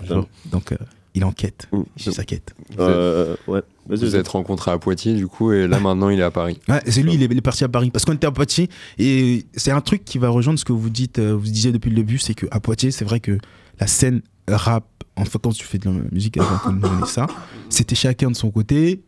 [0.00, 0.26] totalement.
[0.50, 0.76] Donc euh,
[1.14, 1.68] il enquête.
[1.72, 1.82] Mm.
[1.96, 2.54] C'est sa quête.
[2.78, 3.62] Euh, ouais.
[3.88, 4.16] Vous vas-y.
[4.16, 6.60] êtes rencontrés à Poitiers, du coup, et là maintenant il est à Paris.
[6.68, 7.90] Ouais, c'est lui, il est, il est parti à Paris.
[7.90, 8.68] Parce qu'on était à Poitiers.
[8.98, 11.90] Et c'est un truc qui va rejoindre ce que vous dites, euh, vous disiez depuis
[11.90, 13.38] le début, c'est qu'à Poitiers, c'est vrai que
[13.80, 14.86] la scène rap,
[15.16, 17.26] en fait, quand tu fais de la musique avant ça,
[17.68, 19.02] c'était chacun de son côté.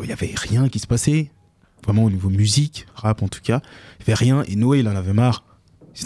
[0.00, 1.30] Il n'y avait rien qui se passait.
[1.84, 3.62] Vraiment au niveau musique, rap en tout cas.
[3.98, 4.42] Il n'y avait rien.
[4.46, 5.44] Et Noé, il en avait marre.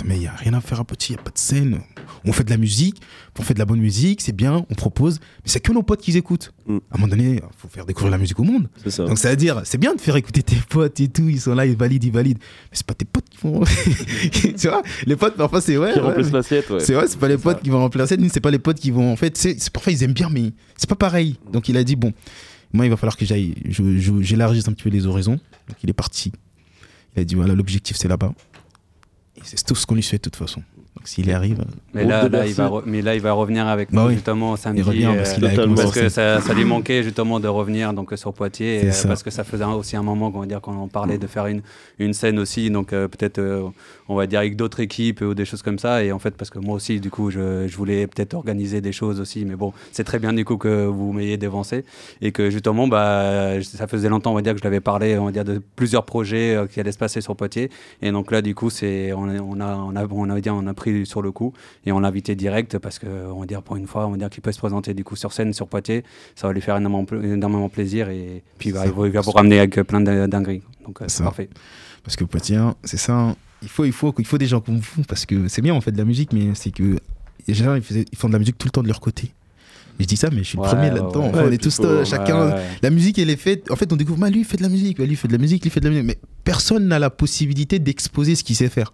[0.04, 1.80] Mais il n'y a rien à faire à Poitiers, il n'y a pas de scène.
[2.24, 3.00] On fait de la musique,
[3.38, 5.20] on fait de la bonne musique, c'est bien, on propose.
[5.20, 6.52] Mais c'est que nos potes qui écoutent.
[6.66, 6.76] Mm.
[6.76, 8.68] À un moment donné, il faut faire découvrir la musique au monde.
[8.82, 9.04] C'est ça.
[9.04, 11.54] Donc ça veut dire, c'est bien de faire écouter tes potes et tout, ils sont
[11.54, 12.38] là, ils valident, ils valident.
[12.38, 13.62] Mais c'est pas tes potes qui font.
[14.32, 15.92] tu vois, les potes parfois c'est ouais.
[15.92, 16.80] Qui ouais, l'assiette, ouais.
[16.80, 19.12] C'est vrai, c'est pas les potes qui vont remplacer, c'est pas les potes qui vont.
[19.12, 21.38] En fait, c'est parfois ils aiment bien, mais c'est pas pareil.
[21.52, 22.12] Donc il a dit, bon,
[22.72, 23.54] moi il va falloir que j'aille,
[24.20, 25.38] j'élargisse un petit peu les horizons.
[25.68, 26.32] Donc il est parti.
[27.16, 28.32] Il a dit, voilà, l'objectif c'est là-bas.
[29.44, 30.62] C'est tout ce qu'on lui souhaite de toute façon.
[31.04, 31.58] Donc s'il y arrive.
[31.92, 34.14] Mais là, il va re- mais là, il va revenir avec Bah nous oui.
[34.14, 34.80] justement samedi.
[34.80, 38.86] Il revient parce qu'il que ça, ça lui manquait justement de revenir donc sur Poitiers,
[38.86, 41.18] et, euh, parce que ça faisait aussi un moment qu'on va dire qu'on en parlait
[41.18, 41.60] de faire une,
[41.98, 43.68] une scène aussi, donc euh, peut-être euh,
[44.08, 46.02] on va dire avec d'autres équipes ou des choses comme ça.
[46.02, 48.92] Et en fait, parce que moi aussi, du coup, je, je voulais peut-être organiser des
[48.92, 51.84] choses aussi, mais bon, c'est très bien du coup que vous m'ayez dévancé
[52.22, 55.26] et que justement, bah, ça faisait longtemps, on va dire que je l'avais parlé, on
[55.26, 57.68] va dire de plusieurs projets euh, qui allaient se passer sur Poitiers.
[58.00, 60.54] Et donc là, du coup, c'est on, a- on a on a on a, dire,
[60.54, 61.52] on a pris sur le coup
[61.84, 64.16] et on l'a invité direct parce que on va dire pour une fois, on va
[64.16, 66.04] dire qu'il peut se présenter du coup sur scène sur Poitiers,
[66.36, 69.32] ça va lui faire énormément, énormément plaisir et puis bah, il, va, il va vous
[69.32, 70.62] ramener avec plein de dingueries.
[70.86, 71.48] Donc euh, c'est parfait.
[72.04, 73.14] Parce que Poitiers, c'est ça.
[73.18, 73.36] hein.
[73.62, 75.02] Il faut, il, faut, il faut des gens comme vous.
[75.08, 76.98] Parce que c'est bien, on fait de la musique, mais c'est que
[77.48, 79.32] les gens, ils, faisaient- ils font de la musique tout le temps de leur côté.
[80.00, 81.20] Je dis ça, mais je suis le premier ouais, là-dedans.
[81.20, 81.28] ouais.
[81.28, 82.46] Enfin, Ouais, on est tous faut- euh, chacun.
[82.48, 82.60] ouais, ouais.
[82.82, 83.70] La musique, elle est faite.
[83.70, 85.28] En fait, on découvre, bah, lui, il fait de la musique, bah, lui, il fait
[85.28, 86.06] de la musique, lui, il fait de la musique.
[86.06, 88.92] Mais personne n'a la possibilité d'exposer ce qu'il sait faire.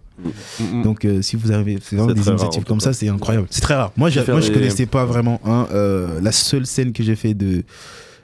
[0.83, 2.85] Donc, euh, si vous avez c'est vraiment C'est des rare, initiatives comme cas.
[2.85, 3.47] ça, c'est incroyable.
[3.49, 3.91] C'est très rare.
[3.97, 5.41] Moi, moi je des- connaissais pas vraiment.
[5.45, 7.63] hein, euh, la seule scène que j'ai fait de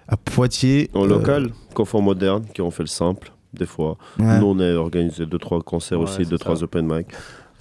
[0.07, 0.89] à Poitiers.
[0.93, 3.97] En euh, local, confort moderne, qui ont fait le simple, des fois.
[4.19, 4.39] Ouais.
[4.39, 6.63] Nous, on a organisé 2-3 concerts Ouais, aussi, 2-3 ça.
[6.63, 7.07] open mic.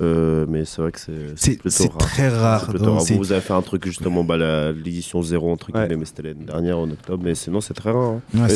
[0.01, 0.99] Euh, mais c'est vrai que
[1.37, 1.97] c'est plutôt rare.
[1.99, 4.37] très rare, donc Vous, vous avez fait un truc justement, bah,
[4.73, 7.23] l'édition 0 entre guillemets, mais c'était l'année dernière en octobre.
[7.25, 8.15] Mais sinon, c'est très rare.
[8.37, 8.47] hein.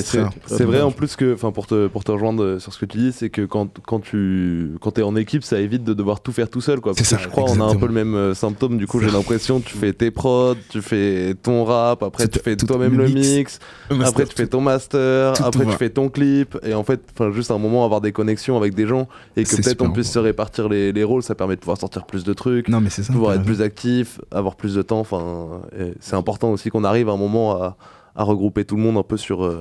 [0.46, 2.84] C'est vrai en plus que, enfin pour te, pour te rejoindre euh, sur ce que
[2.84, 6.20] tu dis, c'est que quand, quand tu quand es en équipe, ça évite de devoir
[6.20, 6.80] tout faire tout seul.
[6.80, 6.94] Quoi.
[6.94, 7.80] Parce que je crois on a un exactement.
[7.80, 11.34] peu le même euh, symptôme, du coup j'ai l'impression tu fais tes prods, tu fais
[11.42, 13.58] ton rap, après tu fais toi-même le mix,
[13.90, 17.30] master, après tu fais ton master, après tu fais ton clip, et en fait, enfin
[17.32, 20.18] juste un moment avoir des connexions avec des gens et que peut-être on puisse se
[20.18, 23.12] répartir les rôles, ça permet de pouvoir sortir plus de trucs, Non, mais c'est ça,
[23.12, 25.00] pouvoir être plus actif, avoir plus de temps.
[25.00, 25.62] Enfin,
[26.00, 27.76] c'est important aussi qu'on arrive à un moment à,
[28.16, 29.60] à regrouper tout le monde un peu sur euh,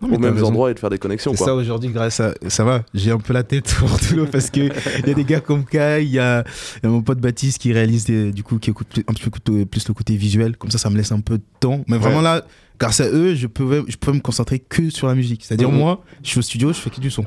[0.00, 0.46] Non, mais aux mêmes raison.
[0.46, 1.34] endroits et de faire des connexions.
[1.34, 1.46] Quoi.
[1.46, 2.82] ça aujourd'hui, grâce à ça va.
[2.94, 3.90] J'ai un peu la tête pour
[4.30, 4.60] parce que
[5.00, 6.44] il y a des gars comme Kai, il y y a
[6.84, 9.30] mon pote Baptiste qui réalise des- du coup qui écoute plus- un petit peu
[9.66, 10.56] plus- le côté visuel.
[10.56, 11.82] Comme ça, ça me laisse un peu de temps.
[11.88, 12.44] Mais vraiment là,
[12.78, 15.44] grâce à eux, je pouvais, je pouvais me concentrer que sur la musique.
[15.44, 15.76] C'est-à-dire Mhm.
[15.78, 17.24] moi, je suis au studio, je fais que du son.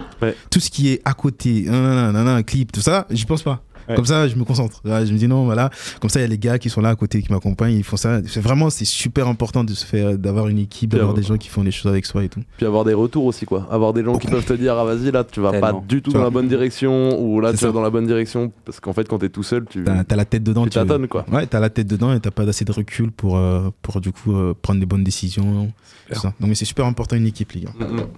[0.50, 3.62] Tout ce qui est à côté, un clip, tout ça, j'y pense pas.
[3.90, 3.96] Ouais.
[3.96, 4.82] Comme ça, je me concentre.
[4.86, 5.70] Là, je me dis non, voilà.
[6.00, 7.84] Comme ça, il y a les gars qui sont là à côté, qui m'accompagnent, ils
[7.84, 8.20] font ça.
[8.28, 11.50] C'est vraiment, c'est super important de se faire, d'avoir une équipe, d'avoir des gens qui
[11.50, 12.42] font les choses avec soi et tout.
[12.58, 13.68] Puis avoir des retours aussi, quoi.
[13.72, 15.80] Avoir des gens qui peuvent te dire, ah vas-y, là, tu vas Tellement.
[15.82, 18.08] pas du tout dans la bonne direction, ou là, C'est tu vas dans la bonne
[18.08, 18.52] direction.
[18.66, 19.84] Parce qu'en fait, quand t'es tout seul, tu.
[19.84, 20.64] T'as la tête dedans.
[20.64, 21.26] Tu tâtonnes, quoi.
[21.32, 24.12] Ouais, t'as la tête dedans et t'as pas assez de recul pour, euh, pour du
[24.12, 25.72] coup euh, prendre des bonnes décisions.
[26.12, 26.34] tout ça.
[26.40, 27.72] Donc mais c'est super important une équipe, les gars.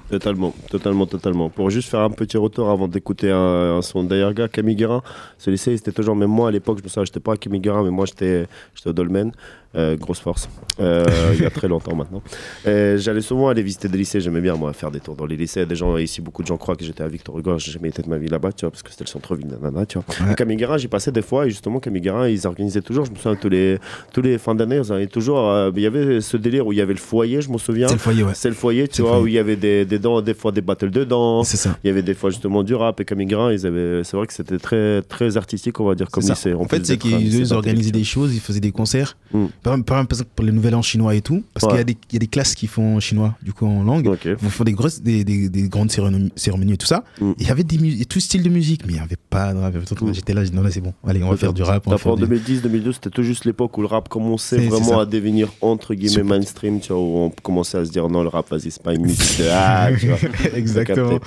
[0.10, 1.50] Totalement, totalement, totalement.
[1.50, 5.02] Pour juste faire un petit retour avant d'écouter un, un son d'Ayerga, Camille Guérin,
[5.38, 7.92] ce c'était toujours, même moi à l'époque, je me souviens, j'étais pas à Guérin, mais
[7.92, 8.48] moi j'étais
[8.86, 9.32] au Dolmen,
[9.76, 10.50] euh, grosse force,
[10.80, 12.22] euh, il y a très longtemps maintenant.
[12.66, 15.38] Et J'allais souvent aller visiter des lycées, j'aimais bien moi faire des tours dans les
[15.38, 15.66] lycées.
[15.66, 18.02] Des gens, ici, beaucoup de gens croient que j'étais à Victor Hugo, j'ai jamais été
[18.02, 20.34] de ma vie là-bas, tu vois, parce que c'était le centre-ville, nanana, tu vois.
[20.56, 23.36] Guérin, j'y passais des fois, et justement, Camille Guérin, ils organisaient toujours, je me souviens,
[23.36, 23.78] tous les,
[24.14, 26.78] tous les fins d'année, ils avaient toujours, euh, il y avait ce délire où il
[26.78, 27.88] y avait le foyer, je m'en souviens.
[27.88, 28.32] C'est le foyer, ouais.
[28.34, 29.24] C'est le foyer, tu vois, foyer.
[29.24, 31.50] où il y avait des, des, des fois des battles de danse.
[31.50, 31.78] C'est ça.
[31.84, 34.28] Il y avait des fois justement du rap et Camille Guérin, ils avaient, c'est vrai
[34.28, 36.54] que c'était très, très artistique, on va dire, comme lycée.
[36.54, 39.18] En fait, c'est qu'ils ils organisaient des choses, ils faisaient des concerts.
[39.66, 41.44] Par exemple, par exemple, pour les nouvelles en chinois et tout.
[41.56, 41.70] Parce Ouais.
[41.72, 43.84] qu'il y, a des- il y a des classes qui font chinois, du coup, en
[43.84, 44.08] langue.
[44.24, 47.04] Ils font des, grosses, des, des, des grandes cérémonies, cérémonies et tout ça.
[47.20, 47.32] Mm.
[47.32, 49.58] Et Il y avait des tout style de musique, mais il n'y avait pas de
[49.60, 49.74] rap.
[49.86, 50.94] tout- J'étais là, j'ai dit non, là, c'est bon.
[51.08, 51.88] Allez, on va faire du rap.
[51.88, 52.22] On en du...
[52.22, 56.10] 2010, 2012, c'était tout juste l'époque où le rap commençait vraiment à devenir entre guillemets
[56.10, 56.26] Super.
[56.26, 58.94] mainstream, tu vois, où on commençait à se dire non, le rap, vas-y, c'est pas
[58.94, 59.90] une musique de ah.
[60.54, 61.20] Exactement.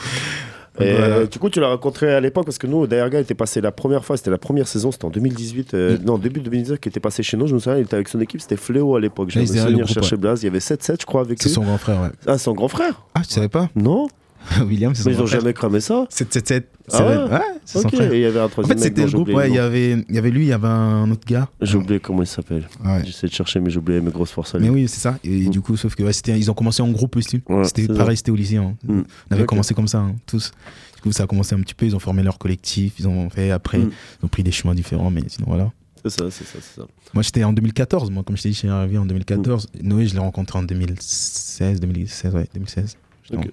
[0.81, 1.27] Et Voilà.
[1.27, 4.05] du coup, tu l'as rencontré à l'époque parce que nous, Daerga était passé la première
[4.05, 7.23] fois, c'était la première saison, c'était en 2018, euh, non, début 2019, qui était passé
[7.23, 7.47] chez nous.
[7.47, 9.33] Je me souviens, il était avec son équipe, c'était Fléau à l'époque.
[9.33, 10.17] Souviens le groupe, chercher.
[10.17, 11.53] Blaze, il y avait 7-7, je crois, avec C'est eux.
[11.53, 12.09] son grand frère, ouais.
[12.27, 13.69] Ah, son grand frère Ah, tu savais pas?
[13.77, 14.09] Non
[14.66, 15.41] William, c'est son Mais ils grand ont frère.
[15.41, 16.07] jamais cramé ça?
[16.11, 16.69] 777.
[16.93, 17.16] Ah ouais?
[17.33, 18.12] Ouais, c'est son Ok, frère.
[18.12, 19.59] et il y avait un En troisième fait, mec c'était le groupe, ouais, il y
[19.59, 21.49] avait, il y avait lui, il y avait un autre gars.
[21.61, 22.66] J'ai oublié comment il s'appelle.
[22.85, 23.03] Ouais.
[23.05, 24.59] J'essaie de chercher, mais j'ai oublié mes grosses forces à.
[24.59, 25.19] Mais oui, c'est ça.
[25.25, 27.43] Et du coup, sauf que ouais, c'était- ils ont commencé en groupe aussi.
[27.65, 28.57] C'était pareil, c'était au lycée.
[28.57, 28.75] hein.
[28.87, 29.03] Mm.
[29.31, 30.51] On avait commencé comme ça, hein, tous.
[30.97, 31.87] Du coup, ça a commencé un petit peu.
[31.87, 32.95] Ils ont formé leur collectif.
[32.99, 33.91] Ils ont fait après, Mm.
[34.23, 35.11] ils ont pris des chemins différents.
[35.11, 35.70] Mais sinon, voilà.
[36.05, 36.87] C'est ça, c'est ça, c'est ça.
[37.12, 38.11] Moi, j'étais en 2014.
[38.11, 39.66] Moi, comme je t'ai dit, je suis arrivé en 2014.
[39.83, 42.97] Noé, je l'ai rencontré en 2016, 2016, ouais, 2016.
[43.25, 43.51] J'étais en- Ok.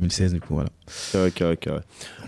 [0.00, 0.70] 2016, du coup, voilà.
[1.12, 1.80] Carré, carré, carré.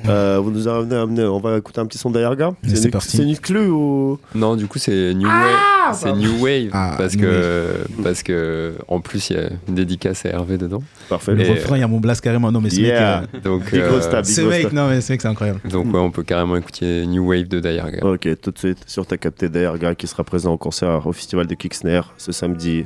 [0.07, 2.91] Euh, vous nous avez amené, on va écouter un petit son d'Ayerga Mais c'est une-
[2.91, 3.17] parti.
[3.17, 4.19] C'est une exclue ou?
[4.35, 5.97] Non, du coup, c'est New Ah, Wave.
[5.97, 6.21] C'est pardon.
[6.21, 10.25] New Wave Ah, parce New que parce que en plus il y a une dédicace
[10.27, 10.83] à Hervé dedans.
[11.09, 11.35] Parfait.
[11.35, 12.53] Le refrain, il y a mon blast carrément.
[12.53, 13.23] Non, mais ce Yeah.
[13.23, 13.31] mec.
[13.35, 14.59] euh, Donc Big euh, Rosta, big ce Rosta.
[14.59, 15.61] mec, non, mais ce mec, c'est incroyable.
[15.69, 18.05] donc ouais, on peut carrément écouter New Wave de Diarga.
[18.07, 21.47] Ok, tout de suite sur ta capté d'Ayerga qui sera présent au concert au festival
[21.47, 22.85] de Kixner ce samedi.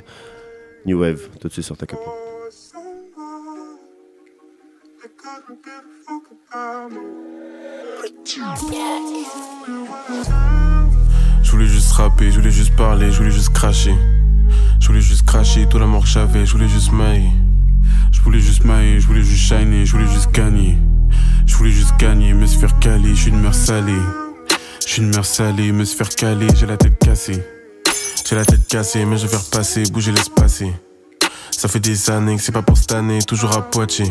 [0.86, 2.06] New Wave, tout de suite sur ta capté.
[11.42, 13.94] Je voulais juste rapper, je voulais juste parler, je voulais juste cracher.
[14.80, 17.28] Je voulais juste cracher tout l'amour que j'avais, je voulais juste mailler.
[18.12, 20.78] Je voulais juste mailler, je voulais juste shiner, je voulais juste gagner.
[21.46, 24.00] Je voulais juste gagner, me se faire caler, je suis une mère salée.
[24.86, 27.44] Je suis une mère salée, me se faire caler, j'ai la tête cassée.
[28.24, 30.72] J'ai la tête cassée, mais je vais repasser, bouger, laisse passer.
[31.50, 34.10] Ça fait des années que c'est pas pour cette année, toujours à Poitiers.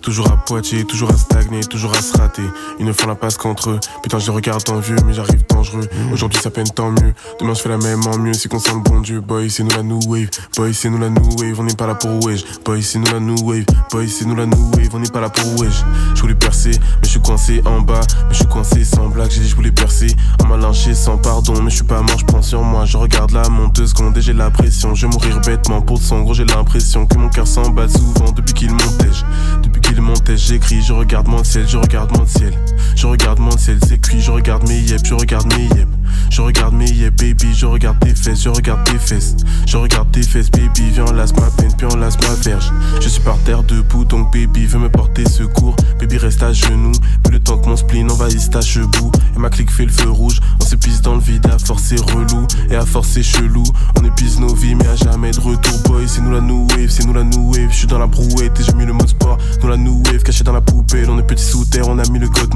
[0.00, 2.42] Toujours à Poitiers, toujours à stagner, toujours à se rater.
[2.78, 3.80] Ils ne font la passe qu'entre eux.
[4.02, 5.88] Putain, je les regarde en vieux, mais j'arrive dangereux.
[6.12, 7.14] Aujourd'hui, ça peine tant mieux.
[7.40, 8.34] Demain, je fais la même en mieux.
[8.34, 10.28] Si qu'on sent le bon Dieu, boy, c'est nous la new wave.
[10.56, 11.58] Boy, c'est nous la new wave.
[11.58, 12.44] On n'est pas là pour wesh.
[12.64, 13.64] Boy, c'est nous la new wave.
[13.90, 14.90] Boy, c'est nous la new wave.
[14.94, 15.84] On n'est pas là pour wesh.
[16.14, 18.00] Je voulais percer, mais je suis coincé en bas.
[18.28, 19.30] Mais je suis coincé sans blague.
[19.30, 20.08] J'ai dit, je voulais percer.
[20.42, 21.54] On m'a lynché sans pardon.
[21.62, 22.84] Mais je suis pas mort, je prends sur moi.
[22.84, 24.94] Je regarde la monteuse et j'ai la pression.
[24.94, 26.34] Je vais mourir bêtement pour son gros.
[26.34, 29.24] J'ai l'impression que mon cœur s'en bat souvent depuis qu'il montège.
[29.62, 30.82] Depuis qu'il montège, j'écris.
[30.82, 32.54] Je regarde mon ciel, je regarde mon ciel.
[32.96, 34.20] Je regarde mon ciel, c'est cuit.
[34.20, 35.88] Je regarde mes yep, je regarde mes yep.
[36.30, 37.54] Je regarde mes yep, baby.
[37.54, 39.36] Je regarde tes fesses, je regarde tes fesses.
[39.66, 40.90] Je regarde tes fesses, baby.
[40.92, 42.08] Viens, lasse ma peine, puis on ma
[42.42, 42.72] verge.
[43.00, 45.76] Je suis par terre debout, donc baby, veux me porter secours.
[45.98, 46.92] Baby, reste à genoux.
[47.22, 49.10] Plus le temps que mon spleen envahisse ta chebou.
[49.36, 50.40] Et ma clique fait le feu rouge.
[50.60, 52.46] On se dans le vide, à force c'est relou.
[52.70, 53.62] Et à force c'est chelou.
[54.00, 56.04] On épuise nos vies, mais à jamais de retour, boy.
[56.06, 57.70] C'est nous la new wave, c'est nous la new wave.
[57.70, 59.38] Je suis dans la brouette et j'ai mis le mode sport.
[59.62, 61.08] Nous la new wave, caché dans la poubelle.
[61.10, 62.53] On est petit sous terre, on a mis le code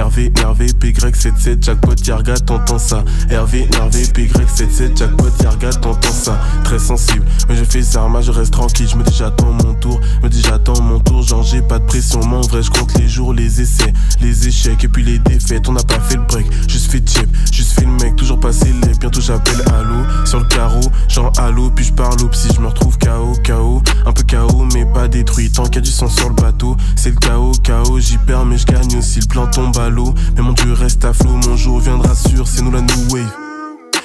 [0.00, 0.10] mode.
[0.10, 3.04] RV, nervé, PY77, jackpot, Yarga, t'entends ça.
[3.30, 6.40] RV, nervé, PY77, jackpot, Yarga, t'entends ça.
[6.64, 8.88] Très sensible, mais je fais ça, je reste tranquille.
[8.88, 11.22] Je me dis j'attends mon tour, me dis j'attends mon tour.
[11.22, 14.48] Genre j'ai pas de pression, mais en vrai, je compte les jours, les essais, les
[14.48, 15.68] échecs et puis les défaites.
[15.68, 18.72] On n'a pas fait le break, juste fait chip, juste fait le mec, toujours passé
[18.84, 18.94] les.
[18.98, 22.98] Bientôt j'appelle Allo sur le carreau, genre Allo, puis je parle psy, je me retrouve
[22.98, 25.50] KO, KO, un peu KO, mais pas détruit.
[25.50, 28.58] Tant qu'il a du sang sur le bateau, c'est le chaos, KO, j'y perds, mais
[28.58, 29.20] je gagne aussi.
[29.20, 29.89] Le plan tombe à
[30.36, 31.30] mais mon dieu reste à flot.
[31.46, 33.32] Mon jour viendra sûr, c'est nous la new wave.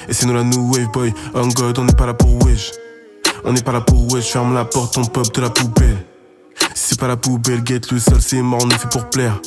[0.08, 1.12] Et c'est nous la new wave, boy.
[1.34, 2.72] On God, on n'est pas là pour wesh.
[3.44, 5.98] On n'est pas là pour wesh, ferme la porte, on pop de la poubelle.
[6.74, 9.40] Si c'est pas la poubelle, get le sol, c'est mort, on est fait pour plaire.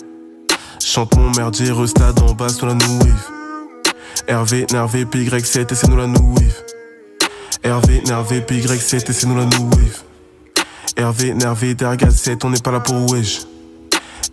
[0.84, 3.30] Chante mon merdier, restade en bas sur la new wave.
[4.30, 6.64] RV, nervé, PY7 et c'est nous la new wave.
[7.66, 10.04] RV, nervé, PY7 et c'est nous la new wave.
[10.98, 13.42] RV, nervé, Derga 7, on n'est pas là pour wesh.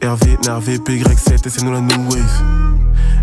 [0.03, 2.43] RV, nervé, PY7 et c'est nous la new wave.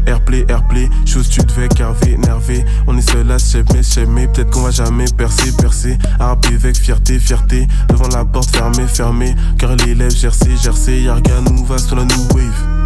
[0.06, 2.66] Airplay, airplay, chose tu avec Hervé, nervé.
[2.88, 4.28] On est seul à s'aimer, s'aimer.
[4.28, 5.98] Peut-être qu'on va jamais percer, percer.
[6.20, 7.68] Harpé avec fierté, fierté.
[7.90, 9.36] Devant la porte fermée, fermée.
[9.58, 11.04] Car les lèvres gercé, gercé.
[11.04, 12.84] Yarga nous va sur la new wave.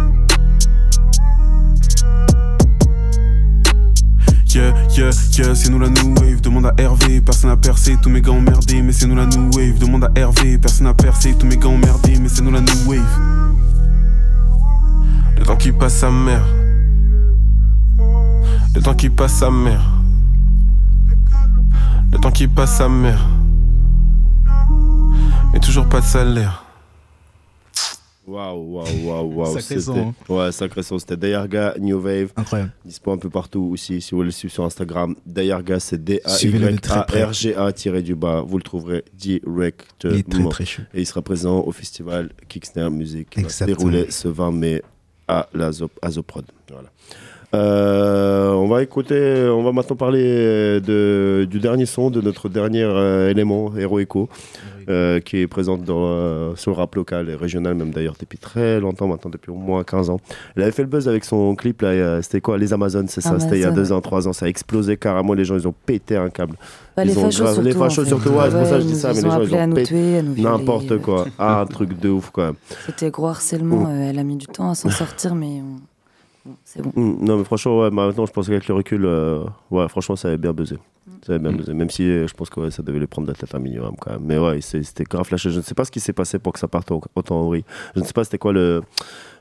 [4.54, 6.40] Yeah, yeah, yeah, c'est nous la new wave.
[6.40, 9.50] Demande à Hervé, personne n'a percé, tous mes gars emmerdés, mais c'est nous la new
[9.54, 9.78] wave.
[9.78, 12.88] Demande à Hervé, personne n'a percé, tous mes gars emmerdés, mais c'est nous la new
[12.88, 13.37] wave.
[15.38, 16.44] Le temps qui passe sa mère.
[18.74, 19.82] Le temps qui passe sa mère.
[22.12, 23.26] Le temps qui passe sa mère.
[25.52, 26.64] Mais toujours pas de salaire.
[28.26, 29.46] Waouh, waouh, waouh, waouh.
[29.58, 30.98] Sacré C'était- son, Ouais, sacré son.
[30.98, 32.30] C'était Dayarga New Wave.
[32.36, 32.72] Incroyable.
[32.84, 34.02] Dispo un peu partout aussi.
[34.02, 37.20] Si vous le suivez sur Instagram, Dayarga, c'est Suivez-le de très près.
[37.20, 38.42] D-A-Y-A-R-G-A du bas.
[38.46, 40.12] Vous le trouverez directement.
[40.12, 40.82] Il est très, très chaud.
[40.92, 44.82] Et il sera présent au festival Kickstarter Music qui va se dérouler ce 20 mai
[45.28, 46.44] à la Zop, à Zoprod.
[46.70, 46.88] Voilà.
[47.54, 52.82] Euh, on va écouter, on va maintenant parler de, du dernier son de notre dernier
[52.82, 54.28] euh, élément, Hero Echo,
[54.90, 58.36] euh, qui est présente dans, euh, sur le rap local et régional, même d'ailleurs depuis
[58.36, 60.20] très longtemps maintenant, depuis au moins 15 ans.
[60.56, 63.38] Elle avait fait le buzz avec son clip, là, c'était quoi Les Amazones, c'est ça
[63.40, 65.54] C'était il y a Amazon, deux ans, trois ans, ça a explosé carrément, les gens
[65.56, 66.56] ils ont pété un câble.
[66.98, 68.08] Bah, Ils les ont fachos grave- les surtout, fachos en fait.
[68.10, 69.38] surtout, ouais, c'est pour ça que je Ouais, dis ça, ils mais les ont gens
[69.38, 71.26] ils appelés à ont nous tuer, à nous n'importe quoi.
[71.38, 72.54] Ah, un truc de ouf quand même.
[72.86, 73.86] C'était gros harcèlement.
[73.88, 76.92] euh, elle a mis du temps à s'en sortir, mais on- c'est bon.
[76.94, 80.28] Mm, Non, mais franchement, ouais, maintenant, je pense qu'avec le recul, euh, ouais, franchement, ça
[80.28, 80.76] avait bien buzzé.
[81.26, 81.72] Ça avait bien buzzé.
[81.72, 83.58] Même si euh, je pense que ouais, ça devait les prendre de la tête un
[83.58, 84.20] minimum quand même.
[84.24, 85.50] Mais ouais, c'était grave flashé.
[85.50, 87.46] Je ne sais pas ce qui s'est passé pour que ça parte au- autant en
[87.48, 87.64] vrille.
[87.96, 88.82] Je ne sais pas c'était quoi le.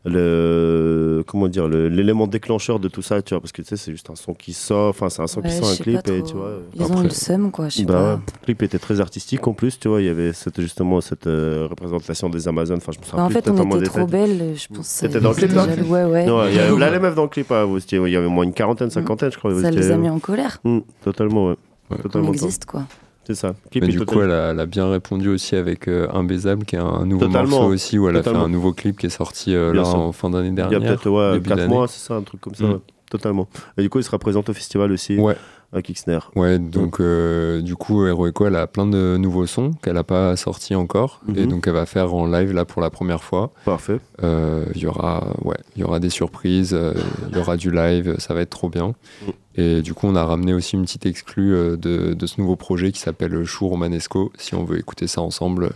[0.05, 3.91] le comment dire l'élément déclencheur de tout ça tu vois parce que tu sais c'est
[3.91, 6.23] juste un son qui sort enfin c'est un son Ouais, qui sort un clip et
[6.23, 8.13] tu vois Ils ont le seum, quoi, je sais bah pas.
[8.15, 11.01] ouais, le clip était très artistique en plus tu vois il y avait cette, justement
[11.01, 13.85] cette euh, représentation des Amazones enfin je me souviens Bah, en plus fait, on était
[13.89, 14.87] trop belles, je pense.
[14.87, 16.25] C'était dans le clip là Ouais, ouais.
[16.25, 18.15] Non, il y avait là les meufs dans le clip, hein, vous étiez- il y
[18.15, 19.51] avait au moins une quarantaine, cinquantaine, je crois.
[19.53, 20.59] vous Ça les étiez- a mis en colère.
[20.63, 21.55] Mm, totalement, ouais.
[21.89, 22.31] On Totalement.
[22.31, 22.83] existe, quoi.
[23.25, 23.53] C'est ça.
[23.71, 26.63] Clip Mais du total- coup, elle a, elle a bien répondu aussi avec euh, Imbaisable,
[26.63, 27.49] qui est un nouveau Totalement.
[27.59, 28.39] morceau aussi, où elle a Totalement.
[28.39, 29.95] fait un nouveau clip qui est sorti euh, là sûr.
[29.99, 30.77] en fin d'année Il y dernière.
[30.81, 31.73] a peut-être ouais, début 4 d'année.
[31.73, 32.63] mois, c'est ça, un truc comme ça.
[32.63, 32.71] Mm.
[32.71, 32.79] ouais.
[33.09, 33.47] Totalement.
[33.77, 35.17] Et du coup, il sera présent au festival aussi.
[35.17, 35.35] Ouais.
[35.73, 36.19] À Kixner.
[36.35, 40.03] Ouais, donc euh, du coup, Hero Echo, elle a plein de nouveaux sons qu'elle n'a
[40.05, 41.21] pas sortis encore.
[41.35, 41.47] Et Mhm.
[41.47, 43.51] donc, elle va faire en live là pour la première fois.
[43.65, 43.99] Parfait.
[44.23, 46.93] Euh, Il y, aura, ouais, y aura des surprises, euh,
[47.29, 48.89] il y aura du live, ça va être trop bien.
[49.25, 49.29] Mm.
[49.55, 52.91] Et du coup, on a ramené aussi une petite exclue de, de ce nouveau projet
[52.93, 54.31] qui s'appelle Chou Romanesco.
[54.37, 55.71] Si on veut écouter ça ensemble,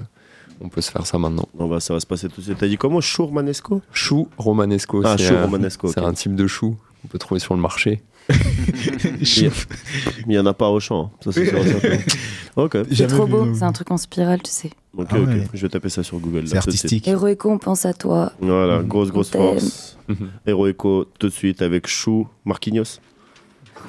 [0.62, 1.50] on peut se faire ça maintenant.
[1.56, 2.58] Bon, bah, ça va se passer tout de suite.
[2.60, 3.02] T'as dit comment?
[3.02, 3.82] Chou Romanesco?
[3.92, 5.02] Chou Romanesco.
[5.04, 6.08] Ah, c'est chou un- romanesco, C'est ok.
[6.08, 6.78] un type de chou
[7.12, 8.02] peut trouver sur le marché.
[9.20, 9.52] Il
[10.34, 11.18] y a- en a pas au champ, hein.
[11.24, 11.58] ça c'est sûr.
[11.60, 11.98] et certain.
[12.58, 12.78] Ok.
[12.94, 14.72] C'est trop beau, c'est un truc en spirale, tu sais.
[14.98, 15.30] Ok, Ah ok.
[15.54, 16.44] Je vais taper ça sur Google.
[16.48, 17.08] C'est artistique.
[17.08, 18.34] Heroico, on pense à toi.
[18.42, 19.42] Voilà, grosse, grosse t'aime.
[19.60, 19.98] force.
[20.46, 23.00] Heroico tout de suite avec Chou Marquinhos.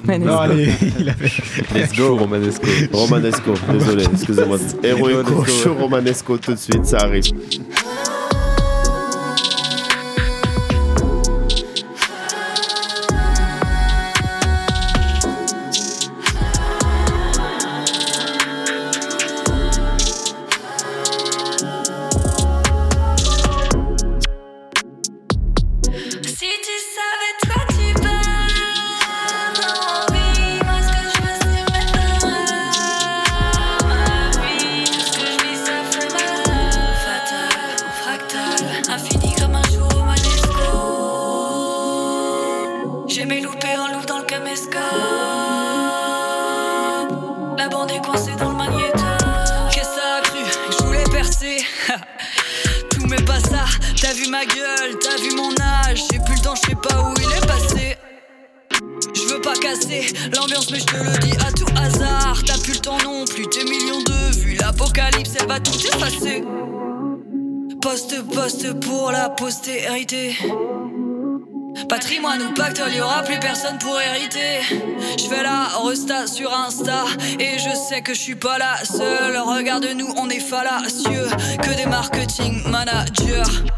[0.05, 0.31] Manesco.
[0.33, 1.29] Non, allez, il avait-
[1.75, 2.65] Let's go, Romanesco.
[2.93, 4.57] Romanesco, désolé, excusez-moi.
[4.81, 7.25] Heroico, Chou Romanesco tout de suite, ça arrive.
[78.03, 79.37] Que je suis pas la seule.
[79.37, 81.27] Regarde-nous, on est fallacieux
[81.61, 83.72] que des marketing managers.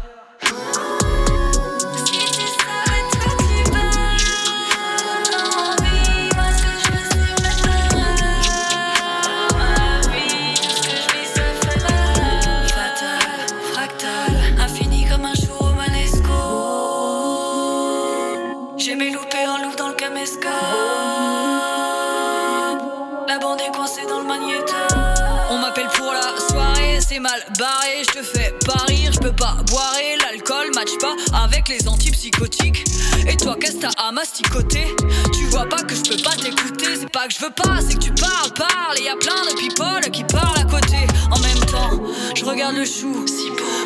[30.86, 32.84] Match pas avec les antipsychotiques.
[33.28, 34.94] Et toi, qu'est-ce que t'as à masticoter?
[35.32, 36.86] Tu vois pas que je peux pas t'écouter.
[37.00, 38.98] C'est pas que je veux pas, c'est que tu parles, parles.
[38.98, 40.98] Et y a plein de people qui parlent à côté.
[41.30, 42.02] En même temps,
[42.34, 43.24] je regarde le chou.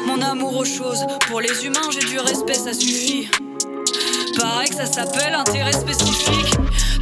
[0.06, 1.06] Mon amour aux choses.
[1.28, 3.28] Pour les humains, j'ai du respect, ça suffit.
[4.38, 6.54] Pareil que ça s'appelle intérêt spécifique.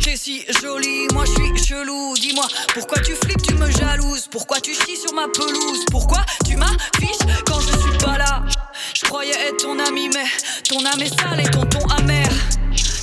[0.03, 2.15] T'es si jolie, moi je suis chelou.
[2.15, 4.29] Dis-moi, pourquoi tu flippes, tu me jalouses?
[4.31, 5.85] Pourquoi tu chies sur ma pelouse?
[5.91, 8.43] Pourquoi tu m'affiches quand je suis pas là?
[9.01, 10.25] Je croyais être ton ami, mais
[10.69, 12.29] ton âme est sale et ton ton amer.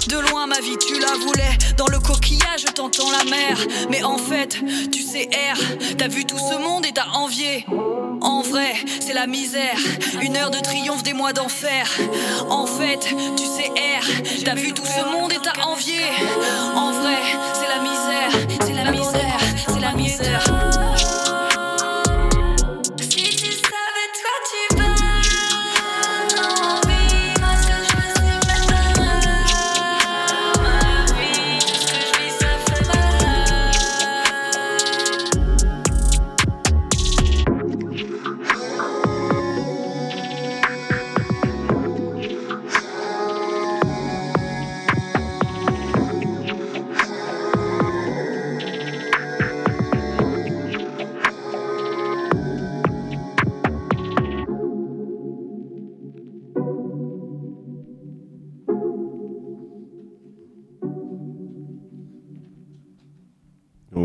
[0.09, 1.57] De loin, ma vie, tu la voulais.
[1.77, 3.57] Dans le coquillage, t'entends la mer.
[3.89, 4.59] Mais en fait,
[4.91, 5.57] tu sais, R,
[5.97, 7.65] t'as vu tout ce monde et t'as envié.
[8.21, 9.77] En vrai, c'est la misère.
[10.21, 11.87] Une heure de triomphe des mois d'enfer.
[12.49, 13.07] En fait,
[13.37, 16.01] tu sais, R, t'as vu tout ce monde et t'as envié.
[16.75, 17.21] En vrai,
[17.53, 18.47] c'est la misère.
[18.65, 19.39] C'est la misère.
[19.69, 20.74] C'est la misère.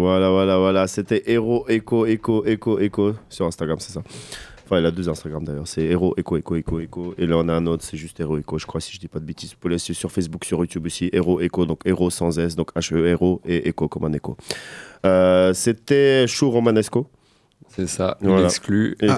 [0.00, 0.86] Voilà, voilà, voilà.
[0.86, 4.02] C'était Hero Echo, Echo, Echo, Echo sur Instagram, c'est ça.
[4.64, 5.66] Enfin, il a deux Instagram d'ailleurs.
[5.66, 7.14] C'est Hero Echo, Echo, Echo, Echo.
[7.18, 9.08] Et là, on a un autre, c'est juste Hero Echo, je crois, si je dis
[9.08, 9.50] pas de bêtises.
[9.50, 11.10] Vous pouvez laisser sur Facebook, sur YouTube aussi.
[11.12, 14.36] Hero Echo, donc Hero sans S, donc H-E, Hero et Echo comme un écho.
[15.04, 17.08] Euh, C'était Chou Romanesco.
[17.68, 18.38] C'est ça, Voilà.
[18.38, 18.96] Ah, et, exclu.
[19.02, 19.14] euh,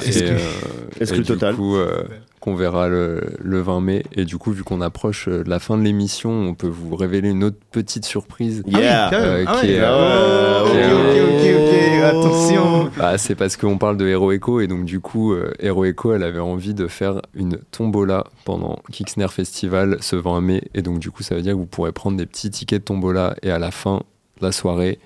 [1.01, 1.55] Exclu et du total.
[1.55, 2.05] coup, euh,
[2.43, 4.03] qu'on verra le, le 20 mai.
[4.13, 6.95] Et du coup, vu qu'on approche euh, de la fin de l'émission, on peut vous
[6.97, 8.63] révéler une autre petite surprise.
[8.67, 9.13] Yeah.
[9.15, 9.73] euh, Ah qui ouais.
[9.75, 10.71] est, Ah euh, ouais.
[10.73, 12.91] qui est, Ok, ok, ok, ok, attention.
[13.01, 16.13] Ah, c'est parce qu'on parle de Hero Echo et donc du coup, euh, Hero Echo,
[16.15, 20.99] elle avait envie de faire une tombola pendant Kixner Festival ce 20 mai et donc
[20.99, 23.51] du coup, ça veut dire que vous pourrez prendre des petits tickets de tombola et
[23.53, 24.03] à la fin
[24.41, 24.99] de la soirée,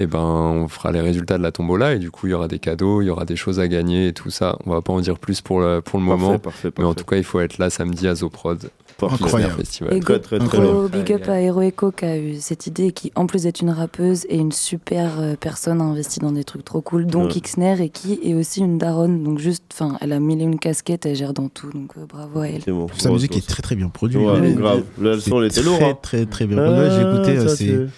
[0.00, 2.48] et ben on fera les résultats de la tombola et du coup il y aura
[2.48, 4.56] des cadeaux, il y aura des choses à gagner et tout ça.
[4.64, 6.88] On va pas en dire plus pour le, pour le Parfait, moment, parfait, mais en
[6.88, 7.00] parfait.
[7.00, 8.70] tout cas il faut être là samedi à Zoprod.
[8.96, 9.54] pour le Incroyable.
[9.54, 9.94] Festival.
[9.94, 12.86] Et Très, très, très gros big up à Hero Echo qui a eu cette idée
[12.86, 16.32] et qui, en plus d'être une rappeuse, est une super euh, personne, a investi dans
[16.32, 17.28] des trucs trop cool, dont Ouais.
[17.28, 19.22] Kixner et qui est aussi une daronne.
[19.22, 21.70] Donc, juste, enfin, elle a mille et une casquettes, elle gère dans tout.
[21.70, 22.54] Donc, euh, bravo à elle.
[22.54, 22.86] Effectivement.
[22.96, 24.18] Sa musique est très très bien produite.
[24.20, 24.52] Ouais, Ouais.
[24.54, 24.82] grave.
[25.00, 25.78] Là, le C'est son, il était très, lourd.
[25.82, 25.98] hein.
[26.02, 26.58] Très très bien.
[26.58, 27.88] Ah, Ouais, j'ai écouté, euh, c'est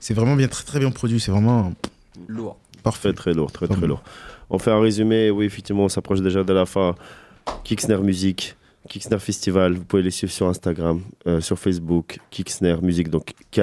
[0.00, 1.20] c'est- vraiment bien, très très bien produit.
[1.20, 1.72] C'est vraiment
[2.26, 2.56] Lourd.
[2.82, 4.02] Parfait, très lourd, très très lourd.
[4.50, 6.94] On fait un résumé, oui, effectivement, on s'approche déjà de la fin.
[7.64, 8.56] Kixner Musique,
[8.88, 13.62] Kixner Festival, vous pouvez les suivre sur Instagram, euh, sur Facebook, Kixner Musique, donc K.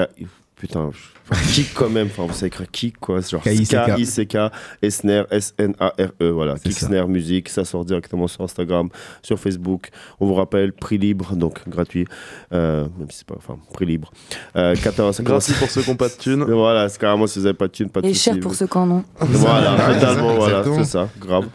[0.67, 3.95] Putain, je- kick quand même, enfin, vous savez écrire kick quoi, c'est genre K-I-C-K.
[3.95, 4.37] K-I-C-K,
[4.83, 8.89] et Snare, E, voilà, Kixner Musique, ça sort directement sur Instagram,
[9.23, 9.89] sur Facebook.
[10.19, 12.05] On vous rappelle, prix libre, donc gratuit,
[12.53, 14.11] euh, même si c'est pas, enfin, prix libre.
[14.55, 16.43] Euh, 14, ça Gratuit commence- pour ceux qui n'ont pas de thunes.
[16.47, 18.23] Voilà, c'est carrément si vous n'avez pas de thunes, pas de Et soucis.
[18.31, 19.03] cher pour ceux qui en ont.
[19.19, 21.45] Voilà, totalement, voilà, c'est ça, grave.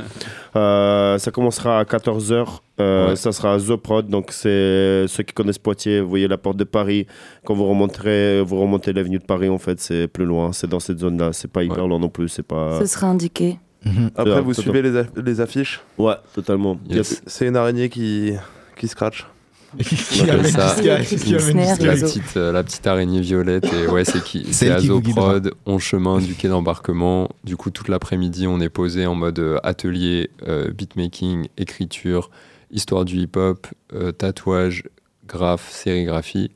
[0.56, 2.46] Euh, ça commencera à 14h,
[2.78, 3.14] Ouais.
[3.16, 6.56] ça sera à The Prod, donc c'est ceux qui connaissent Poitiers, vous voyez la porte
[6.56, 7.06] de Paris,
[7.44, 10.80] quand vous remonterez, vous remontez l'avenue de Paris, en fait, c'est plus loin, c'est dans
[10.80, 12.78] cette zone-là, c'est pas hyper loin non plus, c'est pas...
[12.80, 13.58] Ce sera indiqué.
[14.16, 14.52] Après, Ouais, vous totalement.
[14.54, 15.80] suivez les, aff- les affiches?
[15.98, 16.78] Ouais, totalement.
[16.88, 17.22] Yes.
[17.26, 18.32] C'est une araignée qui,
[18.76, 19.26] qui scratch.
[20.20, 23.66] On appelle ça la petite, euh, la petite araignée violette.
[23.72, 27.28] Et ouais, c'est qui C'est qui Azoprod, on chemin du quai d'embarquement.
[27.44, 32.30] Du coup, toute l'après-midi, on est posé en mode euh, atelier, euh, beatmaking, écriture,
[32.70, 34.84] histoire du hip-hop, euh, tatouage,
[35.26, 36.50] graphe, sérigraphie.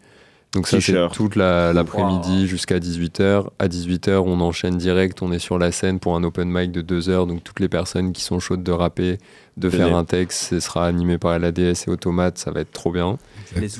[0.54, 3.50] Donc ça, c'est toute la- l'après-midi jusqu'à 18h.
[3.58, 6.80] À 18h, on enchaîne direct, on est sur la scène pour un open mic de
[6.80, 7.26] 2 heures.
[7.26, 9.18] Donc toutes les personnes qui sont chaudes de rapper,
[9.56, 12.92] de faire un texte, ce sera animé par LADS et Automate, ça va être trop
[12.92, 13.18] bien.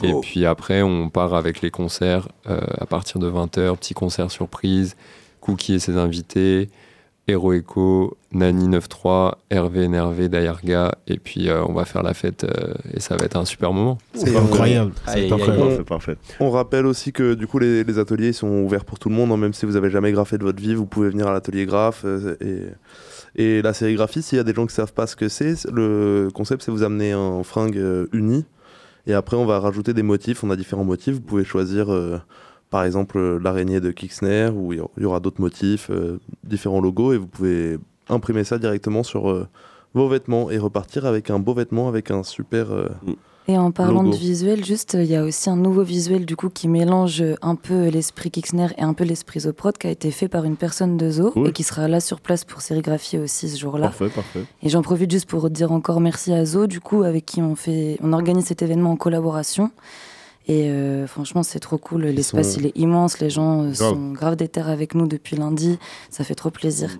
[0.04, 4.30] Et puis après, on part avec les concerts euh, à partir de 20h, petit concert
[4.30, 4.96] surprise,
[5.40, 6.70] Cookie et ses invités,
[7.26, 12.44] Hero Echo, Nani 93, Hervé Nervé d'Ayarga, et puis euh, on va faire la fête
[12.44, 13.96] euh, et ça va être un super moment.
[14.12, 14.92] C'est incroyable.
[15.06, 15.28] C'est.
[15.28, 16.16] Parfait, parfait.
[16.40, 19.32] On rappelle aussi que du coup les, les ateliers sont ouverts pour tout le monde,
[19.32, 21.64] hein, même si vous avez jamais graffé de votre vie, vous pouvez venir à l'atelier
[21.64, 22.36] graphe euh,
[23.36, 24.22] et, et la sérigraphie.
[24.22, 26.82] S'il y a des gens qui savent pas ce que c'est, le concept c'est vous
[26.82, 28.44] amener un fringue euh, uni
[29.06, 30.44] et après on va rajouter des motifs.
[30.44, 31.14] On a différents motifs.
[31.14, 32.18] Vous pouvez choisir euh,
[32.74, 35.90] par exemple euh, l'araignée de Kixner ou il y aura- il y aura d'autres motifs,
[35.90, 37.78] euh, différents logos et vous pouvez
[38.08, 39.46] imprimer ça directement sur euh,
[39.94, 42.72] vos vêtements et repartir avec un beau vêtement avec un super.
[42.72, 42.88] euh,
[43.46, 44.10] Et en parlant Logo.
[44.16, 47.54] de visuel, juste, il y a aussi un nouveau visuel du coup qui mélange un
[47.54, 50.96] peu l'esprit Kixner et un peu l'esprit Zoprod qui a été fait par une personne
[50.96, 51.48] de Zo Cool.
[51.48, 53.86] et qui sera là sur place pour sérigraphier aussi ce jour-là.
[53.88, 54.44] Parfait, parfait.
[54.64, 57.54] Et j'en profite juste pour dire encore merci à Zo, du coup, avec qui on
[57.54, 59.70] fait, on organise cet événement en collaboration.
[60.46, 62.02] Et euh, franchement, c'est trop cool.
[62.06, 63.18] L'espace, sont- il est immense.
[63.20, 63.76] Les gens euh, Grave.
[63.94, 65.78] sont grave déter avec nous depuis lundi.
[66.10, 66.98] Ça fait trop plaisir.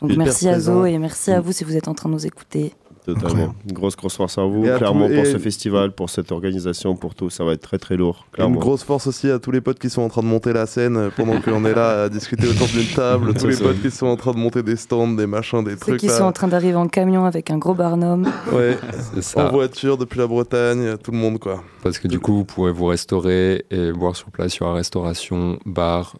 [0.00, 2.14] Donc Hyper merci à Zo et merci à vous si vous êtes en train de
[2.14, 2.74] nous écouter.
[3.06, 3.26] Totalement.
[3.28, 3.54] Incroyable.
[3.66, 6.96] Une grosse, grosse force à vous, Et à clairement, pour ce festival, pour cette organisation,
[6.96, 8.58] pour tout, ça va être très, très lourd, Une clairement.
[8.60, 10.96] grosse force aussi à tous les potes qui sont en train de monter la scène
[10.96, 13.32] euh, pendant qu'on est là à discuter autour d'une table.
[13.38, 13.64] tous les ça.
[13.64, 16.06] potes qui sont en train de monter des stands, des machins, des Ceux trucs qui
[16.08, 16.18] là.
[16.18, 18.28] sont en train d'arriver en camion avec un gros barnum.
[18.52, 18.76] Ouais,
[19.14, 19.46] C'est ça.
[19.46, 21.62] en voiture depuis la Bretagne, tout le monde quoi.
[21.82, 24.56] Parce que du coup, vous pourrez vous restaurer et boire sur place.
[24.56, 26.16] Il y aura restauration, bar,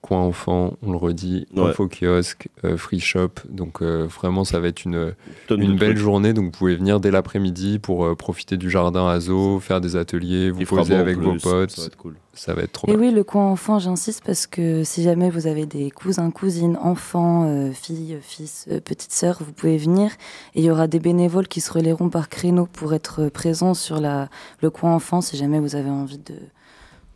[0.00, 1.70] coin enfant, on le redit, Ouais.
[1.70, 3.30] info kiosque, euh, free shop.
[3.48, 5.14] Donc euh, vraiment, ça va être une,
[5.48, 5.98] Tonne une belle trucs.
[5.98, 6.32] journée.
[6.32, 9.18] Donc vous pouvez venir dès l'après-midi pour euh, profiter du jardin à
[9.60, 11.70] faire des ateliers, vous poser avec vos potes.
[11.70, 12.14] Ça va être cool.
[12.34, 13.00] Ça va être trop Et bien.
[13.00, 17.46] oui, le coin enfant, j'insiste parce que si jamais vous avez des cousins, cousines, enfants,
[17.48, 20.10] euh, filles, fils, euh, petites sœurs, vous pouvez venir.
[20.54, 23.72] Et il y aura des bénévoles qui se relayeront par créneau pour être euh, présents
[23.72, 24.28] sur la,
[24.60, 26.34] le coin enfant si jamais vous avez envie de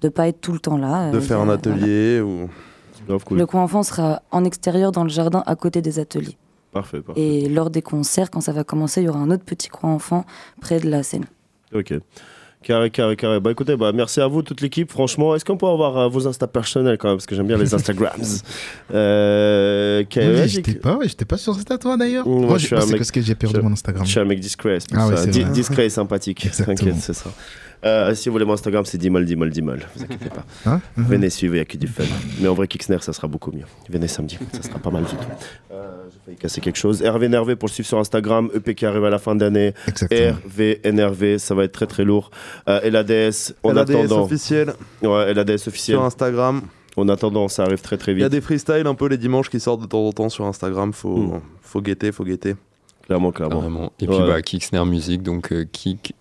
[0.02, 1.10] ne pas être tout le temps là.
[1.10, 2.48] De Euh, faire un atelier ou.
[3.24, 3.38] Cool.
[3.38, 6.36] Le coin enfant sera en extérieur dans le jardin à côté des ateliers.
[6.72, 7.20] Parfait, parfait.
[7.20, 9.90] Et lors des concerts, quand ça va commencer, il y aura un autre petit coin
[9.92, 10.24] enfant
[10.60, 11.24] près de la scène.
[11.74, 11.92] Ok.
[12.62, 13.40] Carré, carré, carré.
[13.40, 14.92] Bah écoutez, bah, merci à vous, toute l'équipe.
[14.92, 17.56] Franchement, est-ce qu'on peut avoir euh, vos Insta personnels quand même Parce que j'aime bien
[17.56, 18.20] les Instagrams.
[18.94, 22.26] euh, Oui, ouais, j'étais pas, ouais, j'étais pas sur Insta toi d'ailleurs.
[22.28, 24.04] Moi, Moi, je suis un c'est mec- parce que j'ai perdu je- mon Instagram.
[24.04, 26.48] Je suis un mec discret, Ah ouais, discret et sympathique.
[26.56, 27.30] T'inquiète, c'est ça.
[27.84, 29.88] Euh, si vous voulez mon Instagram, c'est 10 mal, 10 mal, 10 mal.
[29.96, 30.44] Vous inquiétez pas.
[30.66, 30.80] Hein?
[30.96, 31.04] Mhm.
[31.06, 32.04] Venez suivre, il n'y a que du fun.
[32.40, 33.64] Mais en vrai, Kixner, ça sera beaucoup mieux.
[33.88, 35.16] Venez samedi, ça sera pas mal du tout.
[35.72, 37.00] Euh, J'ai failli casser quelque chose.
[37.02, 38.50] Hervé Nervé pour le suivre sur Instagram.
[38.54, 39.72] EP qui arrive à la fin d'année.
[40.10, 42.30] RV NRV, ça va être très très lourd.
[42.68, 44.24] Euh, LADS, en LADS attendant.
[44.24, 45.96] officiel Ouais, LADS officiel.
[45.96, 46.62] sur Instagram.
[46.96, 48.32] En attendant, ça arrive très très Il y a vite.
[48.32, 50.92] des freestyles un peu les dimanches qui sortent de temps en temps sur Instagram.
[50.92, 51.40] Faut, Mm.
[51.62, 52.56] faut guetter, faut guetter.
[53.06, 53.92] Clairement, clairement.
[54.00, 54.26] Et puis Ouais.
[54.26, 56.14] bah, Kick Snare Music, donc euh, kick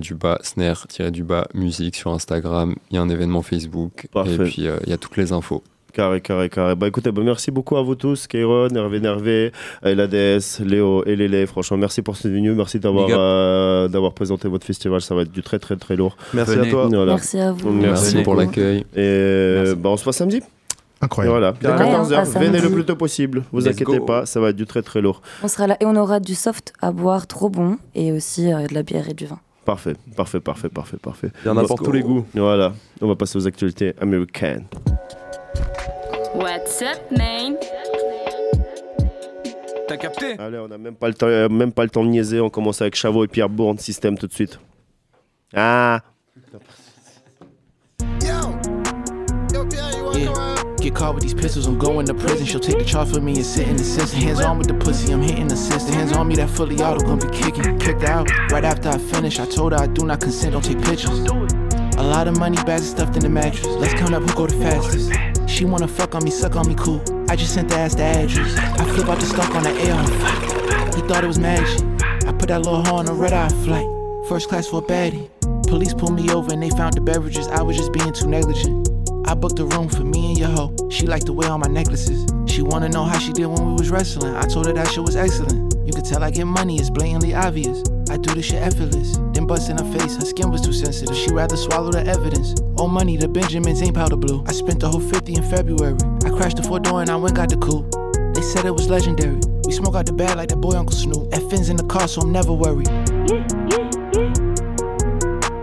[0.00, 2.74] du bas snare du bas musique sur Instagram.
[2.90, 4.34] Il y a un événement Facebook Parfait.
[4.34, 5.62] et puis euh, il y a toutes les infos.
[5.92, 6.74] Carré, carré, carré.
[6.74, 9.52] Bah écoutez, bah, merci beaucoup à vous tous, Kairon, Hervé Nervé,
[9.84, 11.46] Elades, Léo et Lélé.
[11.46, 15.00] Franchement, merci pour cette venue, merci d'avoir euh, d'avoir présenté votre festival.
[15.00, 16.16] Ça va être du très, très, très lourd.
[16.32, 16.88] Merci à toi.
[16.88, 17.12] Voilà.
[17.12, 17.70] Merci à vous.
[17.70, 18.84] Merci pour l'accueil.
[18.96, 20.40] Et bah, on se voit samedi.
[21.00, 21.38] Incroyable.
[21.60, 22.14] Voilà, à Ouais, 14h.
[22.14, 23.44] à Venez le plus tôt possible.
[23.52, 24.04] Vous Let's inquiétez go.
[24.04, 25.20] pas, ça va être du très, très lourd.
[25.42, 28.66] On sera là et on aura du soft à boire trop bon et aussi euh,
[28.66, 29.38] de la bière et du vin.
[29.64, 31.30] Parfait, parfait, parfait, parfait, parfait.
[31.44, 32.26] Il y en a pour tous les goûts.
[32.34, 34.66] Voilà, on va passer aux actualités américaines.
[36.34, 37.56] What's up, man?
[39.86, 40.38] T'as capté?
[40.38, 42.40] Allez, on n'a même pas le temps, euh, même pas le temps de niaiser.
[42.40, 44.58] On commence avec Chavo et Pierre Bourne, système tout de suite.
[45.54, 46.00] Ah,
[50.14, 50.43] Yeah.
[50.84, 52.44] Get caught with these pistols, I'm going to prison.
[52.44, 54.20] She'll take the charge for me and sit in the system.
[54.20, 55.94] Hands on with the pussy, I'm hitting the system.
[55.94, 57.78] Hands on me, that fully auto gonna be kicking.
[57.78, 59.40] Kicked out right after I finish.
[59.40, 61.20] I told her I do not consent, don't take pictures.
[61.20, 63.64] A lot of money bags stuffed in the mattress.
[63.64, 65.10] Let's count up who go the fastest.
[65.50, 67.00] She wanna fuck on me, suck on me, cool.
[67.30, 68.54] I just sent the ass the address.
[68.58, 69.96] I flip out the stock on the air.
[70.94, 71.80] He thought it was magic.
[72.28, 73.86] I put that little hoe on a red eye flight.
[74.28, 75.30] First class for a baddie.
[75.66, 77.48] Police pulled me over and they found the beverages.
[77.48, 78.83] I was just being too negligent.
[79.26, 80.74] I booked a room for me and your hoe.
[80.90, 82.26] She liked to wear all my necklaces.
[82.46, 84.34] She wanna know how she did when we was wrestling.
[84.34, 85.74] I told her that shit was excellent.
[85.86, 87.82] You could tell I get money, it's blatantly obvious.
[88.10, 89.16] I do this shit effortless.
[89.32, 91.16] Then bust in her face, her skin was too sensitive.
[91.16, 92.54] She rather swallow the evidence.
[92.76, 94.44] Oh money, the Benjamins ain't powder blue.
[94.46, 95.96] I spent the whole 50 in February.
[96.24, 97.90] I crashed the four door and I went got the coupe.
[98.34, 99.40] They said it was legendary.
[99.64, 101.30] We smoke out the bag like that boy Uncle Snoop.
[101.30, 102.88] FN's in the car, so I'm never worried.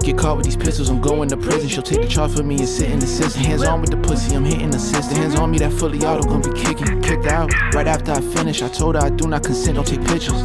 [0.03, 1.69] Get caught with these pistols, I'm going to prison.
[1.69, 3.44] She'll take the charge for me and sit in the system.
[3.44, 5.18] Hands on with the pussy, I'm hitting the system.
[5.18, 7.02] Hands on me, that fully auto gonna be kicking.
[7.02, 8.64] Kicked out right after I finish.
[8.64, 10.41] I told her I do not consent, don't take pictures.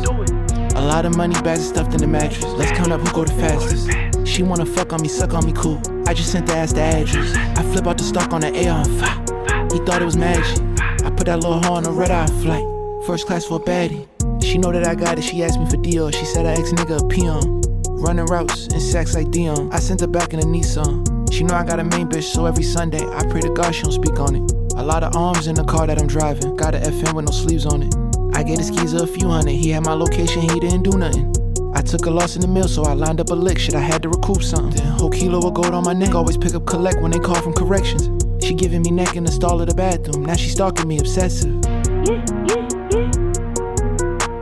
[0.74, 2.44] A lot of money bags stuffed in the mattress.
[2.44, 3.88] Let's count up who go the fastest.
[4.28, 5.80] She wanna fuck on me, suck on me, cool.
[6.06, 7.34] I just sent the ass the address.
[7.58, 9.68] I flip out the stock on the fire.
[9.72, 10.62] He thought it was magic.
[11.02, 12.64] I put that little hoe on a red eye flight.
[13.06, 14.06] First class for a baddie.
[14.44, 15.22] She know that I got it.
[15.22, 16.14] She asked me for Dior.
[16.14, 17.65] She said I ex nigga a peon.
[17.98, 19.70] Running routes and sex like Dion.
[19.72, 21.32] I sent her back in a Nissan.
[21.32, 23.82] She know I got a main bitch, so every Sunday I pray to God she
[23.82, 24.52] don't speak on it.
[24.76, 26.56] A lot of arms in the car that I'm driving.
[26.56, 27.94] Got a FM with no sleeves on it.
[28.34, 29.52] I gave the skeezer a few hundred.
[29.52, 31.32] He had my location, he didn't do nothing.
[31.74, 33.58] I took a loss in the mill, so I lined up a lick.
[33.58, 34.84] Shit, I had to recoup something.
[34.84, 36.14] Whole kilo of gold on my neck.
[36.14, 38.10] Always pick up collect when they call from corrections.
[38.44, 40.24] She giving me neck in the stall of the bathroom.
[40.24, 41.54] Now she stalking me obsessive.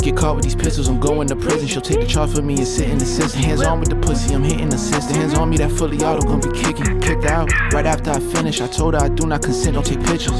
[0.05, 1.67] Get caught with these pistols, I'm going to prison.
[1.67, 3.43] She'll take the charge for me and sit in the system.
[3.43, 5.17] Hands on with the pussy, I'm hitting the system.
[5.17, 7.01] Hands on me, that fully auto gonna be kicking.
[7.01, 8.61] Kicked out right after I finish.
[8.61, 10.39] I told her I do not consent, don't take pictures.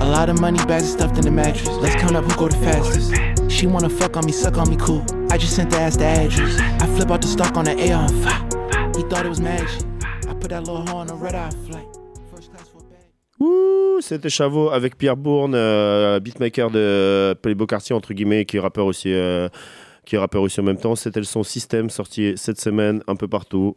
[0.00, 1.66] A lot of money bags stuffed in the mattress.
[1.66, 3.50] Let's count up who go the fastest.
[3.50, 5.02] She wanna fuck on me, suck on me, cool.
[5.30, 6.58] I just sent the ass the address.
[6.82, 8.92] I flip out the stock on the fire.
[8.98, 9.82] He thought it was magic.
[10.28, 11.88] I put that little hoe on a red eye flight.
[13.40, 13.73] Ouh,
[14.04, 18.86] c'était Chavo avec Pierre Bourne, euh, beatmaker de Playboy Quartier, entre guillemets, qui est rappeur
[18.86, 19.12] aussi.
[19.12, 19.48] euh,
[20.04, 23.26] qui rappeur aussi en même temps, c'était le son System sorti cette semaine un peu
[23.26, 23.74] partout.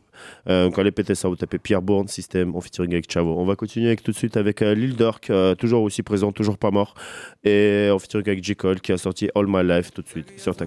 [0.49, 3.34] Euh, donc allez péter ça, vous tapez Pierre Bourne, System, en featuring avec Chavo.
[3.40, 6.58] On va continuer avec, tout de suite avec euh, Lil Durk, toujours aussi présent, toujours
[6.58, 6.95] pas mort,
[7.45, 8.58] et en featuring avec J.
[8.58, 10.66] Cole qui a sorti All My Life tout de suite sur ta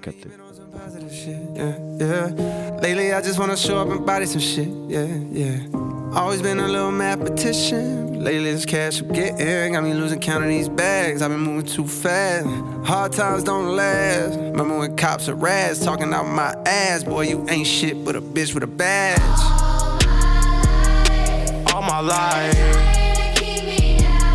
[1.10, 1.56] capté.
[1.56, 2.80] yeah, yeah.
[2.80, 5.58] Lately, I just wanna show up and body some shit, yeah, yeah.
[6.14, 8.22] Always been a little mathematician.
[8.22, 11.22] Lately, this cash I'm getting got me losing count of these bags.
[11.22, 12.46] I've been moving too fast.
[12.84, 14.36] Hard times don't last.
[14.36, 17.04] Remember when cops are rats talking out my ass?
[17.04, 19.20] Boy, you ain't shit but a bitch with a badge.
[21.72, 22.54] All my life,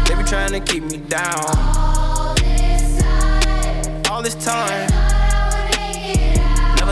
[0.08, 1.46] they be trying to keep me down.
[4.10, 5.15] All this time, never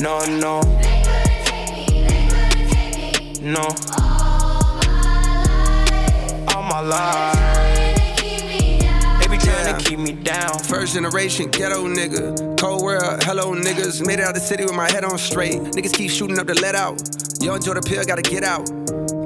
[0.00, 0.60] No, no.
[0.62, 3.52] They couldn't take me, they couldn't take me.
[3.52, 3.68] No.
[6.52, 7.38] All my life.
[9.20, 10.58] They be trying to keep me down.
[10.58, 12.58] First generation ghetto nigga.
[12.58, 14.04] Cold world, hello niggas.
[14.04, 15.60] Made it out the city with my head on straight.
[15.60, 17.00] Niggas keep shooting up the let out.
[17.40, 18.68] Young Jordan Pill gotta get out.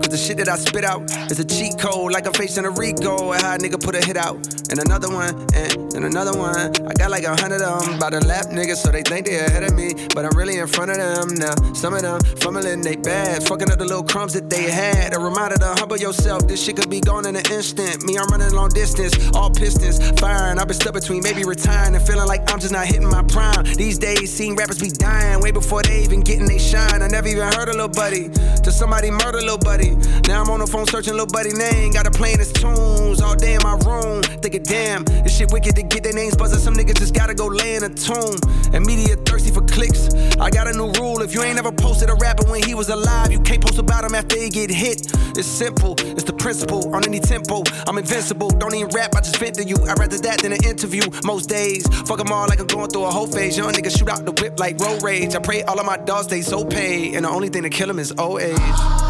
[0.08, 2.70] Cause the shit that I spit out is a cheat code, like I'm facing a
[2.70, 3.32] Rico.
[3.32, 4.36] And how a nigga put a hit out.
[4.70, 6.72] And another one, and, and another one.
[6.88, 9.36] I got like a hundred of them by the lap niggas, so they think they
[9.36, 9.92] ahead of me.
[10.14, 11.52] But I'm really in front of them now.
[11.74, 15.14] Some of them fumbling they bad, fucking up the little crumbs that they had.
[15.14, 18.02] A reminder to humble yourself, this shit could be gone in an instant.
[18.04, 20.58] Me, I'm running long distance, all pistons firing.
[20.58, 23.64] I've been stuck between maybe retiring and feeling like I'm just not hitting my prime.
[23.76, 27.02] These days, seeing rappers be dying way before they even getting they shine.
[27.02, 28.30] I never even heard a little buddy
[28.64, 29.97] till somebody murder little buddy.
[30.26, 33.34] Now I'm on the phone searching little buddy name, got to playing his tunes all
[33.34, 34.22] day in my room.
[34.42, 36.58] Thinking, damn, this shit wicked to get their names buzzing.
[36.58, 38.36] Some niggas just gotta go lay in a tomb.
[38.72, 40.08] And media thirsty for clicks.
[40.38, 41.22] I got a new rule.
[41.22, 44.04] If you ain't ever posted a rapper when he was alive, you can't post about
[44.04, 45.10] him after he get hit.
[45.36, 46.94] It's simple, it's the principle.
[46.94, 48.50] On any tempo, I'm invincible.
[48.50, 49.76] Don't even rap, I just vent to you.
[49.88, 51.02] I'd rather that than an interview.
[51.24, 53.56] Most days, fuck them all like I'm going through a whole phase.
[53.56, 55.34] Young niggas shoot out the whip like road rage.
[55.34, 57.14] I pray all of my dogs stay so paid.
[57.14, 59.07] And the only thing to kill them is old age.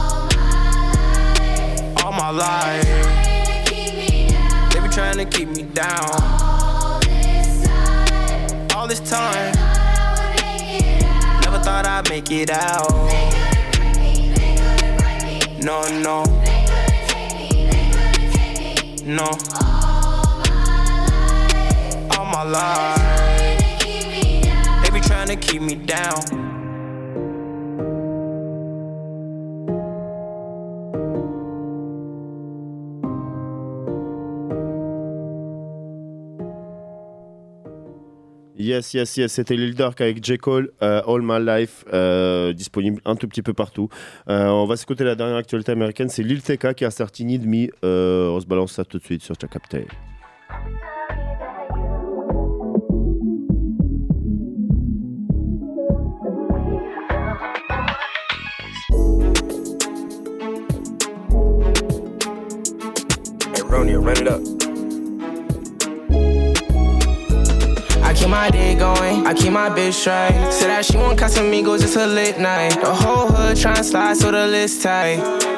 [2.05, 2.85] All my life.
[4.73, 6.11] They be trying to keep me down.
[8.75, 9.55] All this time.
[11.43, 12.91] Never thought I'd make it out.
[13.09, 13.31] Me,
[14.01, 14.35] me,
[15.62, 16.25] no, no.
[16.25, 16.65] Me,
[19.05, 19.29] no.
[19.61, 20.55] All my
[21.45, 22.19] life.
[22.19, 22.99] All my life.
[24.85, 26.48] They be trying to keep me down.
[38.69, 40.36] Yes, yes, yes, c'était Lil Durk avec J.
[40.36, 43.89] Cole, euh, All My Life, euh, disponible un tout petit peu partout.
[44.28, 47.47] Euh, on va s'écouter la dernière actualité américaine, c'est Lil TK qui a sorti Need
[47.47, 47.69] Me.
[47.82, 49.86] On se balance ça tout de suite sur ta capté.
[63.55, 64.78] Hey, Ronia, run it up.
[68.19, 70.53] Keep my day going, I keep my bitch straight.
[70.53, 72.81] Said that she won't want Casamigos, it's a lit night.
[72.81, 75.57] The whole hood tryna slide, so the list tight.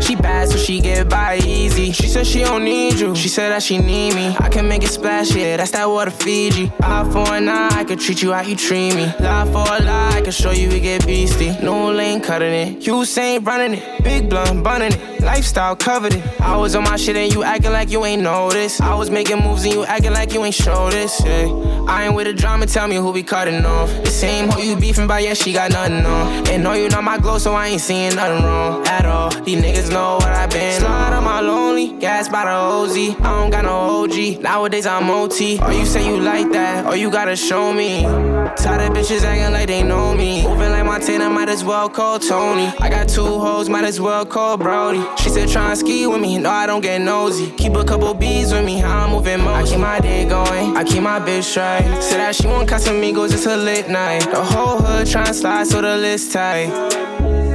[0.00, 1.92] She bad, so she get by easy.
[1.92, 3.14] She said she don't need you.
[3.14, 4.34] She said that she need me.
[4.38, 6.72] I can make it splash, yeah, that's that water Fiji.
[6.80, 9.06] Eye for an eye, I could treat you how you treat me.
[9.20, 11.56] Lie for a lie, I can show you we get beastie.
[11.62, 12.86] No lane cutting it.
[12.86, 14.04] You ain't running it.
[14.04, 15.20] Big blunt bunning it.
[15.20, 16.40] Lifestyle covered it.
[16.40, 18.80] I was on my shit and you acting like you ain't noticed.
[18.80, 21.20] I was making moves and you acting like you ain't show this.
[21.24, 21.48] Yeah.
[21.88, 23.88] I ain't with the drama, tell me who we cutting off.
[24.04, 26.48] The same hoe you beefing by, yeah, she got nothing on.
[26.48, 29.30] And know you not my glow, so I ain't seeing nothing wrong at all.
[29.30, 30.80] These niggas know what I've been.
[30.80, 32.96] Slide on my lonely, gas by the OZ.
[32.96, 34.42] I don't got no OG.
[34.42, 35.58] Nowadays I'm OT.
[35.58, 38.02] Or oh, you say you like that, or you gotta show me.
[38.02, 40.42] Tired of bitches acting like they know me.
[40.42, 42.72] Moving like Montana, might as well call Tony.
[42.80, 45.04] I got two hoes, might as well call Brody.
[45.16, 47.50] She said try and ski with me, no I don't get nosy.
[47.52, 49.68] Keep a couple bees with me, how I'm moving most.
[49.68, 52.02] I keep my day going, I keep my bitch straight.
[52.02, 54.30] Said that she want Casamigos, it's a lit night.
[54.30, 57.07] The whole hood tryna slide, so the list tight.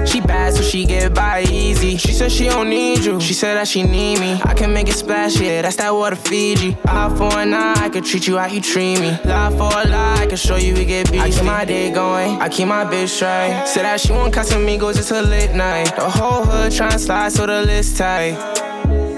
[0.06, 1.98] She bad, so she get by easy.
[1.98, 3.20] She said she don't need you.
[3.20, 4.40] She said that she need me.
[4.44, 6.78] I can make it splash, yeah, that's that water Fiji.
[6.86, 9.18] Eye for an eye, I could treat you how you treat me.
[9.26, 11.20] Lie for a lie, I can show you we get beefy.
[11.20, 13.68] I keep my day going, I keep my bitch straight.
[13.68, 15.96] Said that she won't cut want Casamigos, it's a lit night.
[15.96, 18.73] The whole hood tryna slide, so the list tight.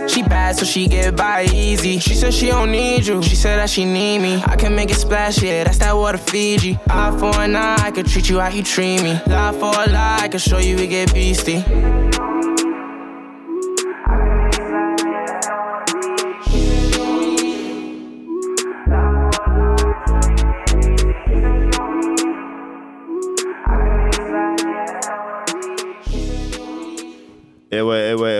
[0.07, 1.99] She bad, so she get by easy.
[1.99, 3.21] She said she don't need you.
[3.23, 4.41] She said that she need me.
[4.45, 6.79] I can make it splash, yeah, that's that water Fiji.
[6.89, 9.19] Eye for an eye, I could treat you how you treat me.
[9.27, 11.63] Lie for a lie, I can show you we get beastie.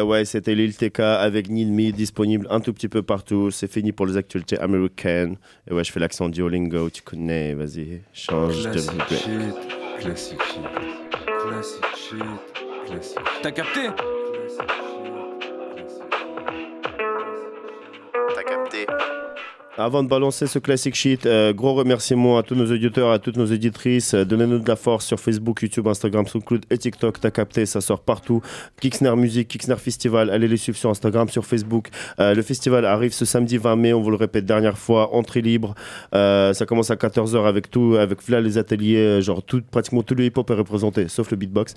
[0.06, 3.52] Ouais, c'était Lil TK avec Need Me, disponible un tout petit peu partout.
[3.52, 5.38] C'est fini pour les actualités américaines.
[5.70, 9.56] Et ouais, je fais l'accent Duolingo, tu connais, vas-y, change de Classic shit,
[10.00, 10.64] classic shit,
[11.48, 12.20] classic shit,
[12.86, 13.42] classic shit.
[13.42, 13.90] T'as capté?
[19.78, 23.36] Avant de balancer ce classic sheet, euh, gros remerciements à tous nos auditeurs, à toutes
[23.36, 24.14] nos éditrices.
[24.14, 27.20] Euh, Donnez-nous de la force sur Facebook, YouTube, Instagram, SoundCloud et TikTok.
[27.20, 28.42] T'as capté, ça sort partout.
[28.80, 31.90] Kixner Music, Kixner Festival, allez les suivre sur Instagram, sur Facebook.
[32.22, 35.42] Euh, le festival arrive ce samedi 20 mai, on vous le répète dernière fois, entrée
[35.42, 35.76] libre.
[36.14, 40.04] Euh, ça commence à 14h avec tout, avec là les ateliers, euh, genre tout, pratiquement
[40.04, 41.74] tout le hip-hop est représenté, sauf le beatbox.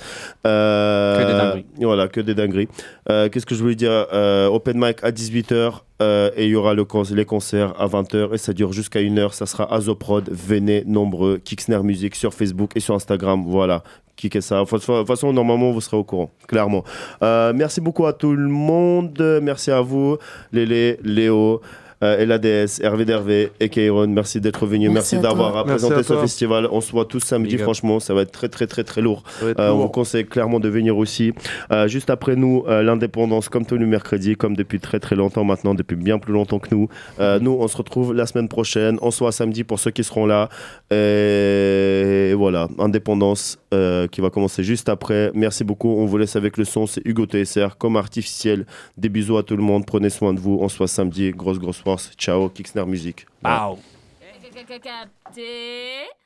[0.46, 1.66] Euh, Que des dingueries.
[1.80, 2.68] Voilà, que des dingueries.
[3.10, 5.80] Euh, Qu'est-ce que je voulais dire Euh, Open mic à 18h.
[6.00, 9.32] Euh, et il y aura les concerts à 20h et ça dure jusqu'à 1h.
[9.32, 10.28] Ça sera Azoprod.
[10.30, 11.38] Venez nombreux.
[11.38, 13.44] Kixner Music sur Facebook et sur Instagram.
[13.46, 13.82] Voilà.
[14.16, 14.64] Kickez ça?
[14.64, 16.82] De toute façon, normalement, vous serez au courant, clairement.
[17.22, 19.40] Euh, merci beaucoup à tout le monde.
[19.42, 20.18] Merci à vous,
[20.52, 21.60] Lélé, Léo.
[22.02, 26.68] Euh, LADS, Hervé Dervé et Kairon, merci d'être venu, Merci d'avoir représenté ce festival.
[26.70, 27.64] On se voit tous samedi, Big up.
[27.64, 29.22] franchement, ça va être très très très très lourd.
[29.42, 31.32] Euh, on vous conseille clairement de venir aussi.
[31.72, 35.44] Euh, juste après nous, euh, l'indépendance, comme tous les mercredis, comme depuis très très longtemps
[35.44, 36.88] maintenant, depuis bien plus longtemps que nous.
[37.18, 38.98] Euh, nous, on se retrouve la semaine prochaine.
[39.02, 40.48] On se voit samedi pour ceux qui seront là.
[40.90, 45.30] Et voilà, indépendance euh, qui va commencer juste après.
[45.34, 45.88] Merci beaucoup.
[45.88, 46.86] On vous laisse avec le son.
[46.86, 48.66] C'est Hugo TSR comme artificiel.
[48.96, 49.84] Des bisous à tout le monde.
[49.86, 50.58] Prenez soin de vous.
[50.60, 51.30] On se voit samedi.
[51.32, 51.80] Grosse grosse
[52.16, 52.48] Ciao.
[52.50, 53.26] Kixner Music.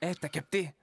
[0.01, 0.75] Eh, t'as capté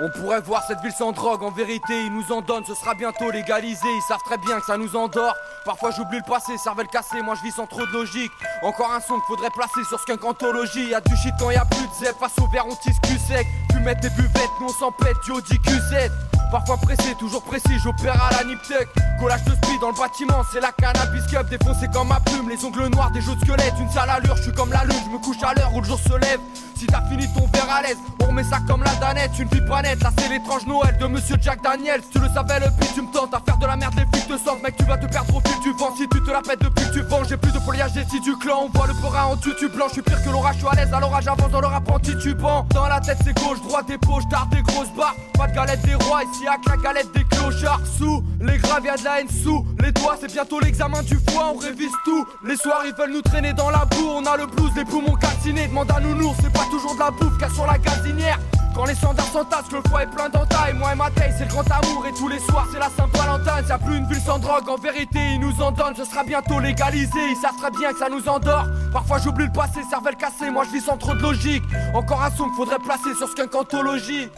[0.00, 2.94] On pourrait voir cette ville sans drogue, en vérité, ils nous en donnent, ce sera
[2.94, 5.34] bientôt légalisé, ils savent très bien que ça nous endort.
[5.64, 8.30] Parfois j'oublie le passé, cervelle cassée, moi je vis sans trop de logique.
[8.62, 10.90] Encore un son qu'il faudrait placer sur Skunk Anthology.
[10.90, 13.18] Y'a du shit quand y a plus de zep, face au verre on tisse cul
[13.18, 13.44] sec.
[13.72, 16.10] Fumette des buvettes, nous on s'en pète, du Audi Q7.
[16.52, 18.88] Parfois pressé, toujours précis, j'opère à la Niptech.
[19.18, 22.48] Collage de speed dans le bâtiment, c'est la cannabis cup défoncé comme ma plume.
[22.48, 24.96] Les ongles noirs, des jeux de squelette, une sale allure, je suis comme la lune,
[25.04, 26.40] je me couche à l'heure où le jour se lève.
[26.78, 29.60] Si t'as fini ton verre à l'aise, on remet ça comme la danette, une vie
[29.62, 30.00] pas nette.
[30.00, 32.02] Là c'est l'étrange Noël de monsieur Jack Daniels.
[32.12, 34.28] Tu le savais, le pire, tu me tentes à faire de la merde, les flics
[34.28, 35.92] te sentent, mec, tu vas te perdre au fil du vent.
[35.96, 38.20] Si tu te la pètes depuis que tu vends, j'ai plus de foliage des si
[38.20, 38.66] du clan.
[38.66, 40.74] On voit le peurin en tutu blanc, je suis pire que l'orage, je suis à
[40.76, 42.64] l'aise, à l'orage avance dans le rap en titubant.
[42.72, 45.16] Dans la tête c'est gauche, droite poches, tard des grosses barres.
[45.34, 47.80] Pas de galette des rois, ici à la galette des clochards.
[47.98, 51.52] Sous les graves, y'a de la haine sous les doigts, c'est bientôt l'examen du foie,
[51.52, 52.24] on révise tout.
[52.44, 55.16] Les soirs ils veulent nous traîner dans la boue, on a le blues, les poumons
[55.16, 55.66] calcinés.
[55.66, 58.38] Demande à nounours, c'est pas toujours de la bouffe, qu'à sur la gazinière.
[58.74, 61.50] Quand les standards s'entassent, le foie est plein d'entailles, moi et ma taille, c'est le
[61.50, 62.06] grand amour.
[62.06, 63.66] Et tous les soirs, c'est la Saint-Valentin.
[63.68, 65.96] Y'a plus une ville sans drogue, en vérité, ils nous en donnent.
[65.96, 68.66] Ce sera bientôt légalisé, ils savent très bien que ça nous endort.
[68.92, 71.64] Parfois, j'oublie le passé, cervelle cassée, moi je vis sans trop de logique.
[71.92, 74.28] Encore un son qu'il faudrait placer sur Skunk Anthology.